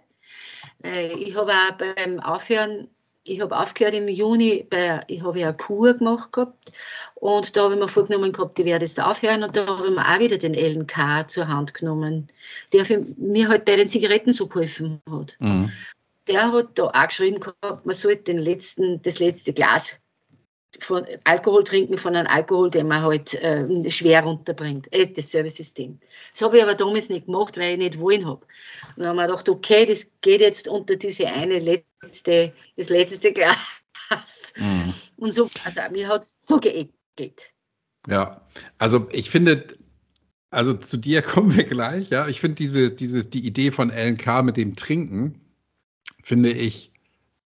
äh, 0.84 1.14
ich 1.14 1.36
habe 1.36 1.52
auch 1.52 1.78
beim 1.78 2.20
Aufhören 2.20 2.88
ich 3.26 3.42
habe 3.42 3.58
aufgehört 3.58 3.94
im 3.94 4.08
Juni, 4.08 4.66
bei, 4.70 5.02
ich 5.08 5.24
habe 5.24 5.40
ja 5.40 5.50
eine 5.50 5.58
Kur 5.58 5.94
gemacht 5.94 6.32
gehabt 6.34 6.72
und 7.16 7.56
da 7.56 7.64
habe 7.64 7.76
ich 7.76 7.80
mir 7.80 7.88
vorgenommen 7.88 8.32
gehabt, 8.32 8.60
ich 8.60 8.66
werde 8.66 8.86
jetzt 8.86 9.02
aufhören 9.02 9.44
und 9.44 9.56
da 9.56 9.66
habe 9.66 9.88
ich 9.88 9.94
mir 9.94 10.06
auch 10.06 10.20
wieder 10.20 10.38
den 10.38 10.54
LNK 10.54 11.30
zur 11.30 11.48
Hand 11.48 11.74
genommen, 11.74 12.28
der 12.74 12.86
für 12.86 13.00
mir 13.18 13.48
halt 13.48 13.66
bei 13.66 13.76
den 13.76 13.90
Zigaretten 13.90 14.34
so 14.34 14.48
geholfen 14.48 15.02
hat. 15.10 15.38
Mhm. 15.40 15.72
Der 16.28 16.52
hat 16.52 16.78
da 16.78 16.88
auch 16.88 17.08
geschrieben 17.08 17.40
gehabt, 17.40 17.86
man 17.86 17.96
sollte 17.96 18.24
den 18.24 18.38
letzten, 18.38 19.02
das 19.02 19.20
letzte 19.20 19.54
Glas 19.54 20.00
von 20.80 21.06
Alkohol 21.24 21.64
trinken 21.64 21.98
von 21.98 22.16
einem 22.16 22.28
Alkohol, 22.28 22.70
den 22.70 22.88
man 22.88 23.02
halt 23.02 23.34
äh, 23.36 23.90
schwer 23.90 24.24
runterbringt. 24.24 24.92
Äh, 24.92 25.08
das 25.08 25.32
Service-System. 25.32 26.00
Das 26.32 26.42
habe 26.42 26.58
ich 26.58 26.64
aber 26.64 26.76
damals 26.76 27.10
nicht 27.10 27.26
gemacht, 27.26 27.58
weil 27.58 27.74
ich 27.74 27.78
nicht 27.78 28.00
wollen 28.00 28.26
habe. 28.26 28.46
Und 28.96 29.04
dann 29.04 29.08
haben 29.10 29.16
wir 29.18 29.28
gedacht, 29.28 29.50
okay, 29.50 29.86
das 29.86 30.12
geht 30.22 30.42
jetzt 30.42 30.68
unter 30.68 30.96
diese 30.96 31.28
eine 31.28 31.60
letzte, 31.60 32.54
das 32.76 32.90
letzte 32.90 33.34
Glas. 33.34 34.54
Mhm. 34.58 34.94
Und 35.18 35.32
so, 35.32 35.50
also 35.64 35.82
mir 35.92 36.08
hat 36.08 36.22
es 36.22 36.46
so 36.46 36.60
geekelt. 36.60 37.54
Ja, 38.08 38.42
also 38.78 39.08
ich 39.12 39.30
finde, 39.30 39.68
also 40.50 40.74
zu 40.74 40.98
dir 40.98 41.22
kommen 41.24 41.56
wir 41.56 41.64
gleich, 41.64 42.10
ja. 42.10 42.28
Ich 42.28 42.40
finde 42.40 42.56
diese, 42.56 42.92
diese, 42.92 43.26
die 43.26 43.46
Idee 43.46 43.72
von 43.72 43.90
LNK 43.90 44.44
mit 44.44 44.58
dem 44.58 44.76
Trinken, 44.76 45.40
finde 46.22 46.52
ich 46.52 46.92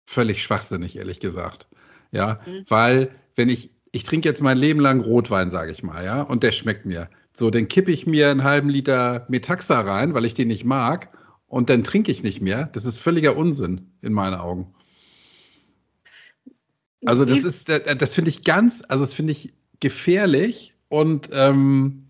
völlig 0.06 0.42
schwachsinnig, 0.42 0.96
ehrlich 0.96 1.20
gesagt. 1.20 1.66
Ja, 2.12 2.40
mhm. 2.46 2.64
weil 2.68 3.10
wenn 3.34 3.48
ich, 3.48 3.70
ich 3.90 4.04
trinke 4.04 4.28
jetzt 4.28 4.42
mein 4.42 4.58
Leben 4.58 4.80
lang 4.80 5.00
Rotwein, 5.00 5.50
sage 5.50 5.72
ich 5.72 5.82
mal, 5.82 6.04
ja, 6.04 6.22
und 6.22 6.42
der 6.42 6.52
schmeckt 6.52 6.86
mir. 6.86 7.08
So, 7.34 7.50
dann 7.50 7.66
kippe 7.66 7.90
ich 7.90 8.06
mir 8.06 8.30
einen 8.30 8.44
halben 8.44 8.68
Liter 8.68 9.26
Metaxa 9.28 9.80
rein, 9.80 10.14
weil 10.14 10.26
ich 10.26 10.34
den 10.34 10.48
nicht 10.48 10.64
mag, 10.64 11.08
und 11.52 11.68
dann 11.68 11.84
trinke 11.84 12.10
ich 12.10 12.22
nicht 12.22 12.40
mehr. 12.40 12.70
Das 12.72 12.86
ist 12.86 12.98
völliger 12.98 13.36
Unsinn 13.36 13.92
in 14.00 14.14
meinen 14.14 14.36
Augen. 14.36 14.72
Also 17.04 17.26
das 17.26 17.44
ist, 17.44 17.68
das 17.68 18.14
finde 18.14 18.30
ich 18.30 18.42
ganz, 18.42 18.82
also 18.88 19.04
das 19.04 19.12
finde 19.12 19.32
ich 19.32 19.52
gefährlich 19.78 20.72
und 20.88 21.28
ähm, 21.30 22.06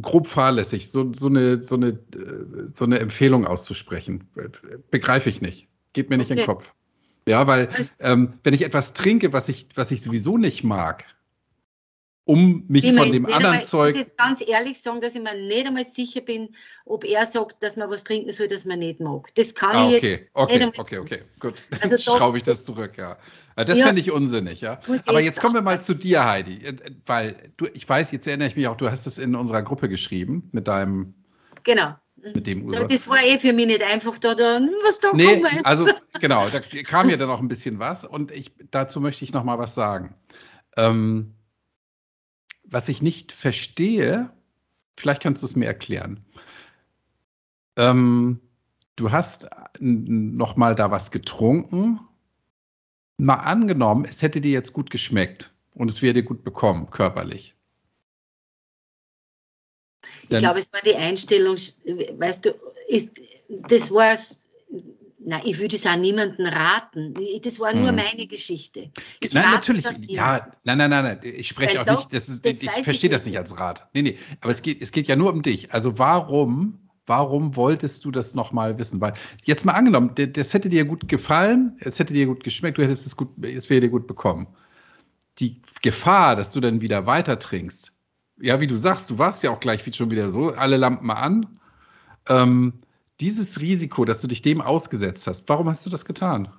grob 0.00 0.26
fahrlässig, 0.26 0.90
so, 0.90 1.12
so, 1.12 1.28
eine, 1.28 1.62
so, 1.62 1.76
eine, 1.76 2.00
so 2.72 2.84
eine 2.84 2.98
Empfehlung 2.98 3.46
auszusprechen. 3.46 4.28
Begreife 4.90 5.28
ich 5.28 5.40
nicht. 5.40 5.68
Geht 5.92 6.10
mir 6.10 6.16
nicht 6.16 6.32
okay. 6.32 6.40
in 6.40 6.46
den 6.46 6.46
Kopf. 6.46 6.74
Ja, 7.26 7.46
weil 7.46 7.68
ähm, 8.00 8.34
wenn 8.42 8.54
ich 8.54 8.64
etwas 8.64 8.94
trinke, 8.94 9.32
was 9.32 9.48
ich, 9.48 9.68
was 9.74 9.90
ich 9.90 10.02
sowieso 10.02 10.38
nicht 10.38 10.64
mag, 10.64 11.04
um 12.24 12.64
mich 12.68 12.84
von 12.94 13.10
dem 13.10 13.26
anderen 13.26 13.46
einmal, 13.46 13.64
Zeug. 13.64 13.90
Ich 13.90 13.96
muss 13.96 14.06
jetzt 14.06 14.18
ganz 14.18 14.46
ehrlich 14.46 14.80
sagen, 14.80 15.00
dass 15.00 15.14
ich 15.14 15.22
mir 15.22 15.34
nicht 15.34 15.66
einmal 15.66 15.84
sicher 15.84 16.20
bin, 16.20 16.54
ob 16.84 17.04
er 17.04 17.26
sagt, 17.26 17.62
dass 17.62 17.76
man 17.76 17.90
was 17.90 18.04
trinken 18.04 18.30
soll, 18.30 18.46
das 18.46 18.64
man 18.64 18.78
nicht 18.78 19.00
mag. 19.00 19.34
Das 19.34 19.54
kann 19.54 19.74
ah, 19.74 19.86
okay. 19.86 19.96
ich 19.96 20.02
jetzt 20.02 20.28
okay, 20.34 20.66
nicht 20.66 20.78
okay, 20.78 20.98
okay, 20.98 20.98
okay, 20.98 21.22
gut. 21.40 21.62
Also 21.80 21.96
Dann 21.96 22.18
schraube 22.18 22.36
ich 22.38 22.44
das 22.44 22.64
zurück, 22.64 22.96
ja. 22.96 23.18
Das 23.56 23.76
ja, 23.76 23.86
fände 23.86 24.00
ich 24.00 24.10
unsinnig, 24.10 24.60
ja. 24.60 24.78
Aber 24.84 24.94
jetzt, 24.94 25.36
jetzt 25.36 25.40
kommen 25.40 25.54
wir 25.54 25.62
mal 25.62 25.82
zu 25.82 25.94
dir, 25.94 26.24
Heidi, 26.24 26.64
äh, 26.64 26.76
weil 27.06 27.52
du, 27.56 27.66
ich 27.74 27.88
weiß, 27.88 28.12
jetzt 28.12 28.26
erinnere 28.26 28.48
ich 28.48 28.56
mich 28.56 28.68
auch, 28.68 28.76
du 28.76 28.88
hast 28.90 29.06
es 29.06 29.18
in 29.18 29.34
unserer 29.34 29.62
Gruppe 29.62 29.88
geschrieben 29.88 30.48
mit 30.52 30.68
deinem. 30.68 31.14
Genau. 31.64 31.94
Mit 32.22 32.46
dem 32.46 32.64
User. 32.64 32.86
Das 32.86 33.08
war 33.08 33.22
eh 33.22 33.38
für 33.38 33.52
mich 33.52 33.66
nicht 33.66 33.82
einfach 33.82 34.16
da, 34.18 34.34
da 34.34 34.60
was 34.84 35.00
da 35.00 35.12
nee, 35.12 35.40
kommt. 35.40 35.66
Also 35.66 35.88
genau, 36.20 36.46
da 36.48 36.60
kam 36.82 37.10
ja 37.10 37.16
dann 37.16 37.30
auch 37.30 37.40
ein 37.40 37.48
bisschen 37.48 37.78
was 37.78 38.04
und 38.04 38.30
ich, 38.30 38.52
dazu 38.70 39.00
möchte 39.00 39.24
ich 39.24 39.32
noch 39.32 39.42
mal 39.42 39.58
was 39.58 39.74
sagen. 39.74 40.14
Ähm, 40.76 41.34
was 42.64 42.88
ich 42.88 43.02
nicht 43.02 43.32
verstehe, 43.32 44.30
vielleicht 44.96 45.22
kannst 45.22 45.42
du 45.42 45.46
es 45.46 45.56
mir 45.56 45.66
erklären. 45.66 46.24
Ähm, 47.76 48.40
du 48.96 49.10
hast 49.10 49.48
noch 49.80 50.56
mal 50.56 50.74
da 50.74 50.90
was 50.90 51.10
getrunken. 51.10 52.00
Mal 53.18 53.34
angenommen, 53.34 54.04
es 54.04 54.22
hätte 54.22 54.40
dir 54.40 54.52
jetzt 54.52 54.72
gut 54.72 54.90
geschmeckt 54.90 55.52
und 55.74 55.90
es 55.90 56.02
wäre 56.02 56.14
dir 56.14 56.22
gut 56.22 56.44
bekommen, 56.44 56.90
körperlich. 56.90 57.56
Ich 60.28 60.38
glaube, 60.38 60.58
es 60.58 60.72
war 60.72 60.80
die 60.80 60.94
Einstellung, 60.94 61.56
weißt 61.56 62.46
du, 62.46 62.54
ist, 62.88 63.10
das 63.68 63.90
war 63.90 64.16
Nein, 65.24 65.42
ich 65.44 65.58
würde 65.58 65.76
es 65.76 65.86
auch 65.86 65.96
niemandem 65.96 66.46
raten. 66.46 67.14
Das 67.42 67.60
war 67.60 67.72
nur 67.74 67.88
hm. 67.88 67.96
meine 67.96 68.26
Geschichte. 68.26 68.90
Ich 69.20 69.32
nein, 69.32 69.50
natürlich. 69.52 69.84
Ja, 70.08 70.52
nein, 70.64 70.78
nein, 70.78 70.90
nein, 70.90 71.04
nein. 71.04 71.20
Ich 71.22 71.48
spreche 71.48 71.80
auch 71.80 71.84
doch, 71.84 71.98
nicht, 71.98 72.12
das 72.12 72.28
ist, 72.28 72.44
das 72.44 72.62
ich 72.62 72.70
verstehe 72.70 73.10
das 73.10 73.26
nicht 73.26 73.38
als 73.38 73.58
Rat. 73.58 73.88
Nee, 73.94 74.02
nee. 74.02 74.18
Aber 74.40 74.52
es 74.52 74.62
geht, 74.62 74.82
es 74.82 74.90
geht 74.90 75.06
ja 75.06 75.16
nur 75.16 75.32
um 75.32 75.42
dich. 75.42 75.72
Also 75.72 75.98
warum, 75.98 76.78
warum 77.06 77.56
wolltest 77.56 78.04
du 78.04 78.10
das 78.10 78.34
nochmal 78.34 78.78
wissen? 78.78 79.00
Weil, 79.00 79.14
jetzt 79.44 79.64
mal 79.64 79.72
angenommen, 79.72 80.12
das 80.14 80.54
hätte 80.54 80.68
dir 80.68 80.84
gut 80.84 81.08
gefallen, 81.08 81.76
es 81.80 81.98
hätte 81.98 82.14
dir 82.14 82.26
gut 82.26 82.42
geschmeckt, 82.42 82.78
du 82.78 82.82
hättest 82.82 83.06
es 83.06 83.16
gut, 83.16 83.28
es 83.44 83.70
wäre 83.70 83.80
dir 83.80 83.90
gut 83.90 84.06
bekommen. 84.06 84.48
Die 85.38 85.62
Gefahr, 85.82 86.36
dass 86.36 86.52
du 86.52 86.60
dann 86.60 86.80
wieder 86.80 87.06
weiter 87.06 87.38
trinkst, 87.38 87.92
ja, 88.42 88.60
wie 88.60 88.66
du 88.66 88.76
sagst, 88.76 89.08
du 89.08 89.18
warst 89.18 89.42
ja 89.44 89.50
auch 89.52 89.60
gleich 89.60 89.82
schon 89.94 90.10
wieder 90.10 90.28
so, 90.28 90.50
alle 90.50 90.76
Lampen 90.76 91.10
an. 91.10 91.58
Ähm, 92.28 92.74
dieses 93.20 93.60
Risiko, 93.60 94.04
dass 94.04 94.20
du 94.20 94.26
dich 94.26 94.42
dem 94.42 94.60
ausgesetzt 94.60 95.28
hast, 95.28 95.48
warum 95.48 95.68
hast 95.68 95.86
du 95.86 95.90
das 95.90 96.04
getan? 96.04 96.52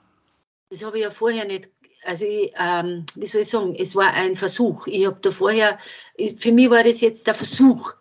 Das 0.69 0.83
habe 0.83 0.97
ich 0.97 1.03
ja 1.03 1.11
vorher 1.11 1.45
nicht. 1.45 1.69
Also, 2.05 2.25
ich, 2.25 2.53
ähm, 2.57 3.05
wie 3.15 3.25
soll 3.25 3.41
ich 3.41 3.49
sagen, 3.49 3.75
es 3.75 3.95
war 3.95 4.13
ein 4.13 4.35
Versuch. 4.37 4.87
Ich 4.87 5.05
habe 5.05 5.17
da 5.21 5.29
vorher, 5.29 5.77
für 6.37 6.51
mich 6.53 6.69
war 6.69 6.83
das 6.83 7.01
jetzt 7.01 7.27
der 7.27 7.35
Versuch. 7.35 7.93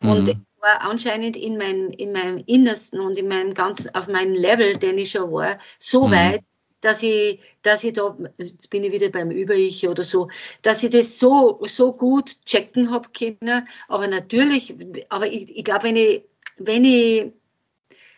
Und 0.00 0.28
mhm. 0.28 0.34
es 0.34 0.58
war 0.60 0.82
anscheinend 0.82 1.36
in, 1.36 1.56
mein, 1.56 1.90
in 1.90 2.12
meinem 2.12 2.42
Innersten 2.46 3.00
und 3.00 3.16
in 3.16 3.28
meinem 3.28 3.54
ganz, 3.54 3.88
auf 3.94 4.08
meinem 4.08 4.34
Level, 4.34 4.76
den 4.76 4.98
ich 4.98 5.10
schon 5.10 5.32
war, 5.32 5.58
so 5.78 6.06
mhm. 6.06 6.12
weit, 6.12 6.44
dass 6.82 7.02
ich, 7.02 7.40
dass 7.62 7.84
ich 7.84 7.94
da, 7.94 8.16
jetzt 8.36 8.68
bin 8.68 8.84
ich 8.84 8.92
wieder 8.92 9.08
beim 9.08 9.30
Über-Ich 9.30 9.88
oder 9.88 10.04
so, 10.04 10.28
dass 10.60 10.82
ich 10.82 10.90
das 10.90 11.18
so, 11.18 11.60
so 11.64 11.94
gut 11.94 12.44
checken 12.44 12.90
habe 12.90 13.08
können. 13.16 13.66
Aber 13.88 14.06
natürlich, 14.08 14.74
aber 15.08 15.26
ich, 15.26 15.56
ich 15.56 15.64
glaube, 15.64 15.84
wenn 15.84 15.96
ich, 15.96 16.24
wenn 16.58 16.84
ich 16.84 17.32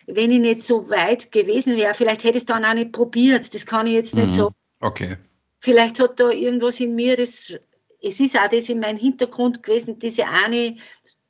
wenn 0.07 0.31
ich 0.31 0.41
nicht 0.41 0.63
so 0.63 0.89
weit 0.91 1.33
gewesen 1.33 1.77
wäre, 1.77 1.95
vielleicht 1.95 2.25
hätte 2.25 2.37
ich 2.37 2.43
es 2.43 2.47
dann 2.47 2.65
auch 2.65 2.75
nicht 2.75 2.93
probiert. 2.93 3.55
Das 3.55 3.67
kann 3.67 3.87
ich 3.87 3.95
jetzt 3.95 4.15
nicht 4.15 4.27
mhm. 4.27 4.31
so. 4.31 4.53
Okay. 4.81 5.17
Vielleicht 5.61 5.99
hat 6.01 6.21
da 6.21 6.31
irgendwas 6.31 6.81
in 6.81 6.95
mir, 6.95 7.17
das, 7.17 7.55
es 8.03 8.21
ist 8.21 8.39
auch 8.39 8.49
das 8.49 8.69
in 8.69 8.81
meinem 8.81 8.99
Hintergrund 8.99 9.63
gewesen, 9.63 9.99
diese 9.99 10.27
eine, 10.27 10.77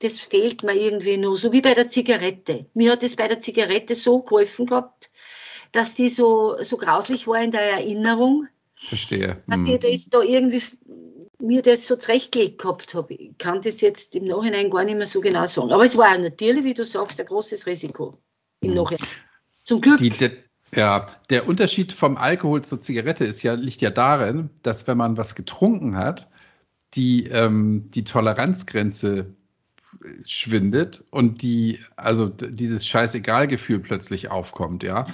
das 0.00 0.18
fehlt 0.18 0.64
mir 0.64 0.74
irgendwie 0.74 1.16
nur, 1.16 1.36
so 1.36 1.52
wie 1.52 1.60
bei 1.60 1.74
der 1.74 1.88
Zigarette. 1.88 2.66
Mir 2.74 2.92
hat 2.92 3.04
es 3.04 3.14
bei 3.14 3.28
der 3.28 3.40
Zigarette 3.40 3.94
so 3.94 4.22
geholfen 4.22 4.66
gehabt, 4.66 5.10
dass 5.74 5.94
die 5.94 6.08
so, 6.08 6.56
so 6.62 6.76
grauslich 6.76 7.26
war 7.26 7.42
in 7.42 7.50
der 7.50 7.62
Erinnerung. 7.62 8.46
Verstehe. 8.76 9.26
Dass 9.46 9.58
mhm. 9.58 9.66
ich 9.66 9.80
das 9.80 10.08
da 10.08 10.20
irgendwie 10.22 10.62
mir 11.40 11.62
das 11.62 11.86
so 11.88 11.96
zurechtgelegt 11.96 12.60
gehabt 12.60 12.94
habe. 12.94 13.14
Ich 13.14 13.36
kann 13.38 13.60
das 13.60 13.80
jetzt 13.80 14.14
im 14.14 14.26
Nachhinein 14.26 14.70
gar 14.70 14.84
nicht 14.84 14.96
mehr 14.96 15.06
so 15.06 15.20
genau 15.20 15.46
sagen. 15.46 15.72
Aber 15.72 15.84
es 15.84 15.96
war 15.96 16.16
natürlich, 16.16 16.64
wie 16.64 16.74
du 16.74 16.84
sagst, 16.84 17.20
ein 17.20 17.26
großes 17.26 17.66
Risiko 17.66 18.18
im 18.60 18.70
mhm. 18.70 18.76
Nachhinein. 18.76 19.08
Zum 19.64 19.80
Glück. 19.80 19.98
Die, 19.98 20.10
der, 20.10 20.30
ja, 20.74 21.06
der 21.28 21.48
Unterschied 21.48 21.90
vom 21.90 22.16
Alkohol 22.16 22.62
zur 22.62 22.80
Zigarette 22.80 23.24
ist 23.24 23.42
ja, 23.42 23.54
liegt 23.54 23.80
ja 23.80 23.90
darin, 23.90 24.50
dass 24.62 24.86
wenn 24.86 24.96
man 24.96 25.16
was 25.16 25.34
getrunken 25.34 25.96
hat, 25.96 26.28
die, 26.94 27.26
ähm, 27.26 27.90
die 27.90 28.04
Toleranzgrenze 28.04 29.34
schwindet 30.24 31.02
und 31.10 31.42
die, 31.42 31.80
also 31.96 32.28
dieses 32.28 32.86
Scheißegal-Gefühl 32.86 33.80
plötzlich 33.80 34.30
aufkommt, 34.30 34.84
ja. 34.84 35.06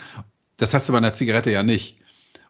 Das 0.60 0.74
hast 0.74 0.88
du 0.88 0.92
bei 0.92 0.98
einer 0.98 1.14
Zigarette 1.14 1.50
ja 1.50 1.62
nicht. 1.62 1.98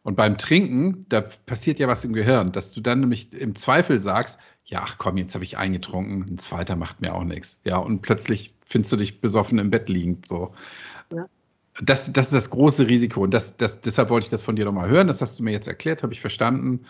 Und 0.03 0.17
beim 0.17 0.37
Trinken, 0.37 1.07
da 1.09 1.21
passiert 1.21 1.79
ja 1.79 1.87
was 1.87 2.05
im 2.05 2.13
Gehirn, 2.13 2.51
dass 2.51 2.73
du 2.73 2.81
dann 2.81 3.01
nämlich 3.01 3.33
im 3.33 3.55
Zweifel 3.55 4.01
sagst, 4.01 4.41
ja, 4.65 4.83
ach 4.83 4.99
komm, 4.99 5.17
jetzt 5.17 5.35
habe 5.35 5.45
ich 5.45 5.59
eingetrunken, 5.59 6.27
ein 6.29 6.39
zweiter 6.39 6.75
macht 6.75 7.01
mir 7.01 7.15
auch 7.15 7.23
nichts. 7.23 7.61
Ja, 7.65 7.77
und 7.77 8.03
plötzlich 8.03 8.55
findest 8.67 8.93
du 8.93 8.97
dich 8.97 9.21
besoffen 9.21 9.59
im 9.59 9.71
Bett 9.71 9.89
liegend 9.89 10.27
so. 10.27 10.53
Ja. 11.13 11.27
Das, 11.83 12.13
das 12.13 12.27
ist 12.27 12.35
das 12.35 12.51
große 12.51 12.89
Risiko. 12.89 13.23
Und 13.23 13.33
das, 13.33 13.57
das, 13.57 13.81
deshalb 13.81 14.11
wollte 14.11 14.25
ich 14.25 14.31
das 14.31 14.43
von 14.43 14.57
dir 14.57 14.65
nochmal 14.65 14.89
hören. 14.89 15.07
Das 15.07 15.23
hast 15.23 15.39
du 15.39 15.45
mir 15.45 15.53
jetzt 15.53 15.69
erklärt, 15.69 16.03
habe 16.03 16.13
ich 16.13 16.21
verstanden. 16.21 16.87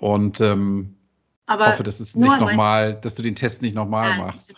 Und 0.00 0.40
ähm, 0.40 0.96
hoffe, 1.48 1.84
dass 1.84 2.00
es 2.00 2.16
nicht 2.16 2.40
nochmal, 2.40 2.94
dass 3.00 3.14
du 3.14 3.22
den 3.22 3.36
Test 3.36 3.62
nicht 3.62 3.74
nochmal 3.76 4.18
machst. 4.18 4.54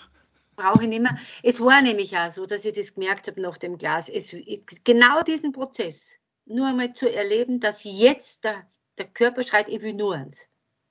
Brauche 0.60 0.82
ich 0.82 0.88
nicht 0.88 1.02
mehr. 1.02 1.16
Es 1.42 1.60
war 1.60 1.80
nämlich 1.80 2.16
auch 2.16 2.30
so, 2.30 2.44
dass 2.44 2.64
ich 2.64 2.74
das 2.74 2.94
gemerkt 2.94 3.26
habe 3.26 3.40
nach 3.40 3.56
dem 3.56 3.78
Glas. 3.78 4.08
Es, 4.08 4.36
genau 4.84 5.22
diesen 5.22 5.52
Prozess, 5.52 6.16
nur 6.44 6.66
einmal 6.66 6.92
zu 6.92 7.10
erleben, 7.10 7.60
dass 7.60 7.84
jetzt 7.84 8.44
der, 8.44 8.66
der 8.98 9.06
Körper 9.06 9.42
schreit, 9.42 9.68
ich 9.68 9.80
will 9.80 9.94
nur 9.94 10.14
eins. 10.14 10.48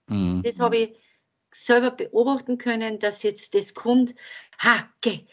Mhm. 0.08 0.42
Das 0.44 0.60
habe 0.60 0.78
ich 0.78 0.98
selber 1.52 1.92
beobachten 1.92 2.58
können, 2.58 3.00
dass 3.00 3.24
jetzt 3.24 3.54
das 3.54 3.74
kommt, 3.74 4.16
ha, 4.60 4.90
geh, 5.02 5.26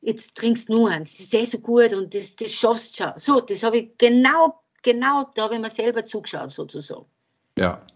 jetzt 0.00 0.36
trinkst 0.36 0.68
du 0.68 0.74
nur 0.74 0.90
eins, 0.90 1.16
das 1.16 1.26
ist 1.26 1.34
eh 1.34 1.44
so 1.44 1.58
gut 1.60 1.92
und 1.92 2.14
das, 2.14 2.36
das 2.36 2.52
schaffst 2.52 2.98
du 2.98 3.04
schon. 3.04 3.12
So, 3.16 3.40
das 3.40 3.62
habe 3.62 3.78
ich 3.78 3.98
genau, 3.98 4.62
genau, 4.82 5.30
da 5.34 5.44
habe 5.44 5.54
ich 5.54 5.60
mir 5.60 5.70
selber 5.70 6.04
zugeschaut 6.04 6.50
sozusagen. 6.50 7.06
Ja. 7.56 7.86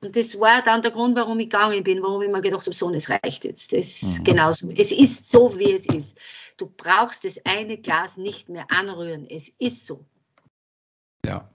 Und 0.00 0.14
das 0.14 0.38
war 0.38 0.62
dann 0.62 0.82
der 0.82 0.92
Grund, 0.92 1.16
warum 1.16 1.40
ich 1.40 1.50
gegangen 1.50 1.82
bin, 1.82 2.02
warum 2.02 2.22
ich 2.22 2.30
mir 2.30 2.40
gedacht 2.40 2.62
habe, 2.62 2.74
so, 2.74 2.90
es 2.90 3.10
reicht 3.10 3.44
jetzt. 3.44 3.72
Das 3.72 4.02
mhm. 4.02 4.24
genauso. 4.24 4.70
Es 4.70 4.92
ist 4.92 5.28
so, 5.28 5.58
wie 5.58 5.72
es 5.72 5.86
ist. 5.86 6.18
Du 6.56 6.68
brauchst 6.68 7.24
das 7.24 7.44
eine 7.44 7.78
Glas 7.78 8.16
nicht 8.16 8.48
mehr 8.48 8.66
anrühren. 8.70 9.26
Es 9.28 9.48
ist 9.58 9.86
so. 9.86 10.04
Ja. 11.24 11.48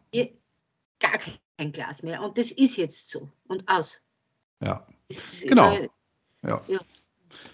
Gar 1.00 1.20
kein 1.58 1.72
Glas 1.72 2.04
mehr. 2.04 2.22
Und 2.22 2.38
das 2.38 2.52
ist 2.52 2.78
jetzt 2.78 3.10
so. 3.10 3.30
Und 3.48 3.68
aus. 3.68 4.02
Ja. 4.62 4.86
Das, 5.08 5.42
genau. 5.42 5.74
ja. 6.44 6.62
ja. 6.68 6.82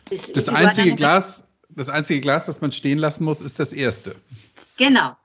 Das, 0.09 0.31
das 0.33 0.49
einzige 0.49 0.95
Glas, 0.95 1.43
das 1.69 1.89
einzige 1.89 2.21
Glas, 2.21 2.47
das 2.47 2.61
man 2.61 2.71
stehen 2.71 2.97
lassen 2.97 3.25
muss, 3.25 3.41
ist 3.41 3.59
das 3.59 3.73
erste. 3.73 4.15
Genau. 4.77 5.15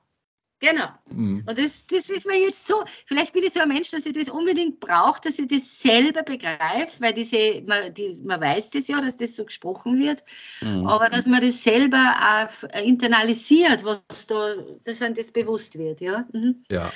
Genau. 0.65 0.89
Mhm. 1.11 1.43
Und 1.47 1.59
das, 1.59 1.87
das 1.87 2.09
ist 2.09 2.27
mir 2.27 2.41
jetzt 2.41 2.67
so, 2.67 2.85
vielleicht 3.05 3.35
bin 3.35 3.43
ich 3.45 3.53
so 3.53 3.61
ein 3.61 3.69
Mensch, 3.69 3.91
dass 3.91 4.07
ich 4.07 4.15
das 4.15 4.31
unbedingt 4.31 4.81
brauche, 4.81 5.21
dass 5.21 5.39
ich 5.39 5.47
das 5.47 5.83
selber 5.83 6.23
begreife, 6.23 7.01
weil 7.01 7.13
diese, 7.13 7.63
man, 7.67 7.93
die, 7.93 8.19
man 8.25 8.41
weiß 8.41 8.71
das 8.71 8.89
ja, 8.89 8.99
dass 9.03 9.19
das 9.19 9.37
so 9.37 9.45
gesprochen 9.45 10.01
wird, 10.01 10.25
mhm. 10.63 10.87
aber 10.87 11.11
dass 11.11 11.27
man 11.27 11.43
das 11.43 11.63
selber 11.63 12.15
auch 12.19 12.83
internalisiert, 12.83 13.85
was 13.85 14.27
da, 14.27 14.55
dass 14.85 15.03
einem 15.03 15.15
das 15.15 15.31
bewusst 15.31 15.79
wird. 15.79 16.01
Ja. 16.01 16.27
Mhm. 16.33 16.65
ja. 16.71 16.91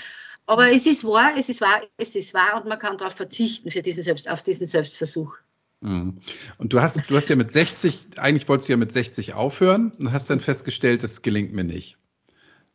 Aber 0.47 0.73
es 0.73 0.87
ist 0.87 1.05
wahr, 1.05 1.33
es 1.37 1.51
ist 1.51 1.61
wahr, 1.61 1.83
es 1.99 2.17
ist 2.17 2.33
wahr 2.33 2.57
und 2.57 2.67
man 2.67 2.79
kann 2.79 2.97
darauf 2.97 3.15
verzichten 3.15 3.71
für 3.71 3.83
diesen 3.83 4.03
Selbst, 4.03 4.31
auf 4.31 4.43
diesen 4.43 4.67
Selbstversuch. 4.67 5.37
Mhm. 5.83 6.21
Und 6.57 6.73
du 6.73 6.81
hast, 6.81 7.11
du 7.11 7.17
hast 7.17 7.29
ja 7.29 7.37
mit 7.37 7.51
60, 7.51 8.01
eigentlich 8.17 8.49
wolltest 8.49 8.71
du 8.71 8.73
ja 8.73 8.77
mit 8.79 8.93
60 8.93 9.35
aufhören 9.35 9.93
und 10.01 10.11
hast 10.11 10.31
dann 10.31 10.41
festgestellt, 10.41 11.03
das 11.03 11.21
gelingt 11.21 11.53
mir 11.53 11.65
nicht. 11.65 11.99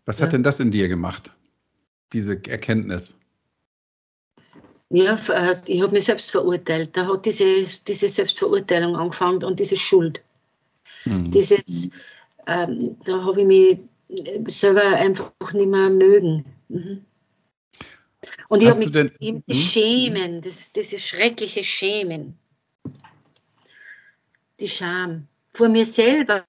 Was 0.05 0.19
ja. 0.19 0.25
hat 0.25 0.33
denn 0.33 0.43
das 0.43 0.59
in 0.59 0.71
dir 0.71 0.87
gemacht, 0.87 1.31
diese 2.11 2.33
Erkenntnis? 2.47 3.19
Ja, 4.89 5.19
äh, 5.29 5.61
ich 5.65 5.81
habe 5.81 5.93
mich 5.93 6.05
selbst 6.05 6.31
verurteilt. 6.31 6.95
Da 6.95 7.07
hat 7.07 7.25
diese, 7.25 7.63
diese 7.87 8.09
Selbstverurteilung 8.09 8.95
angefangen 8.95 9.43
und 9.43 9.59
diese 9.59 9.75
Schuld. 9.75 10.21
Mhm. 11.05 11.31
Dieses, 11.31 11.89
ähm, 12.45 12.97
da 13.05 13.23
habe 13.23 13.41
ich 13.41 13.47
mich 13.47 13.79
selber 14.47 14.83
einfach 14.83 15.31
nicht 15.53 15.69
mehr 15.69 15.89
mögen. 15.89 16.45
Mhm. 16.69 17.05
Und 18.49 18.61
ich 18.61 18.69
habe 18.69 18.79
mich 18.79 18.91
denn, 18.91 19.11
hm? 19.19 19.43
Schämen, 19.49 20.41
das, 20.41 20.71
dieses 20.71 21.01
schreckliche 21.01 21.63
Schämen 21.63 22.37
die 24.59 24.69
Scham. 24.69 25.27
vor 25.49 25.69
mir 25.69 25.85
selber 25.85 26.45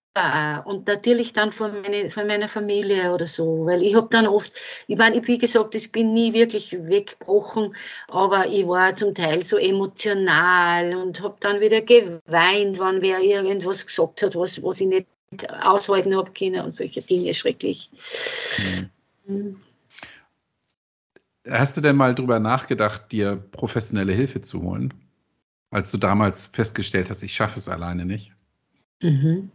und 0.65 0.87
natürlich 0.87 1.33
dann 1.33 1.51
von, 1.51 1.83
meine, 1.83 2.09
von 2.09 2.29
meiner 2.29 2.49
Familie 2.49 3.13
oder 3.13 3.27
so, 3.27 3.67
weil 3.67 3.83
ich 3.83 3.97
habe 3.97 4.07
dann 4.11 4.29
oft, 4.29 4.53
ich 4.87 4.97
meine, 4.97 5.27
wie 5.27 5.39
gesagt, 5.39 5.75
ich 5.75 5.91
bin 5.91 6.13
nie 6.13 6.33
wirklich 6.33 6.71
weggebrochen, 6.73 7.75
aber 8.07 8.47
ich 8.47 8.65
war 8.65 8.95
zum 8.95 9.13
Teil 9.13 9.43
so 9.43 9.57
emotional 9.57 10.95
und 10.95 11.21
habe 11.21 11.37
dann 11.41 11.61
wieder 11.61 11.81
geweint, 11.81 12.79
wenn 12.79 13.03
wer 13.03 13.19
irgendwas 13.19 13.87
gesagt 13.87 14.23
hat, 14.23 14.37
was, 14.37 14.63
was 14.63 14.81
ich 14.81 14.87
nicht 14.87 15.09
aushalten 15.63 16.17
habe 16.17 16.31
können 16.31 16.61
und 16.61 16.71
solche 16.71 17.03
Dinge 17.03 17.35
schrecklich. 17.35 17.91
Mhm. 19.27 19.61
Hast 21.51 21.77
du 21.77 21.81
denn 21.81 21.97
mal 21.97 22.15
drüber 22.15 22.39
nachgedacht, 22.39 23.11
dir 23.11 23.35
professionelle 23.35 24.13
Hilfe 24.13 24.41
zu 24.41 24.63
holen, 24.63 24.95
als 25.73 25.91
du 25.91 25.99
damals 25.99 26.47
festgestellt 26.47 27.11
hast, 27.11 27.25
ich 27.25 27.35
schaffe 27.35 27.59
es 27.59 27.69
alleine 27.69 28.05
nicht? 28.05 28.33
Mhm 29.03 29.51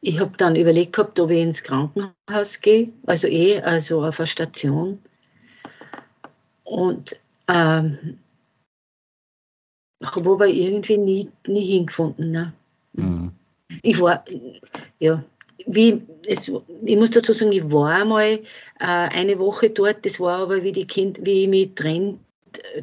ich 0.00 0.20
habe 0.20 0.36
dann 0.36 0.56
überlegt 0.56 0.92
gehabt, 0.92 1.18
ob 1.20 1.30
ich 1.30 1.42
ins 1.42 1.62
Krankenhaus 1.62 2.60
gehe, 2.60 2.92
also 3.06 3.28
eh, 3.28 3.60
also 3.60 4.04
auf 4.04 4.20
eine 4.20 4.26
Station. 4.26 5.00
Und 6.64 7.18
ähm, 7.48 8.18
habe 10.02 10.30
aber 10.30 10.46
irgendwie 10.46 10.98
nie, 10.98 11.30
nie 11.46 11.64
hingefunden. 11.64 12.30
Ne? 12.30 12.52
Mhm. 12.92 13.32
Ich 13.82 14.00
war, 14.00 14.24
ja, 14.98 15.24
wie, 15.66 16.02
es, 16.26 16.48
ich 16.48 16.96
muss 16.96 17.10
dazu 17.10 17.32
sagen, 17.32 17.52
ich 17.52 17.70
war 17.72 17.90
einmal 17.90 18.40
äh, 18.78 18.84
eine 18.84 19.38
Woche 19.38 19.70
dort, 19.70 20.04
das 20.04 20.20
war 20.20 20.40
aber 20.40 20.62
wie, 20.62 20.72
die 20.72 20.86
kind, 20.86 21.24
wie 21.24 21.44
ich 21.44 21.48
mich 21.48 21.74
trennt, 21.74 22.20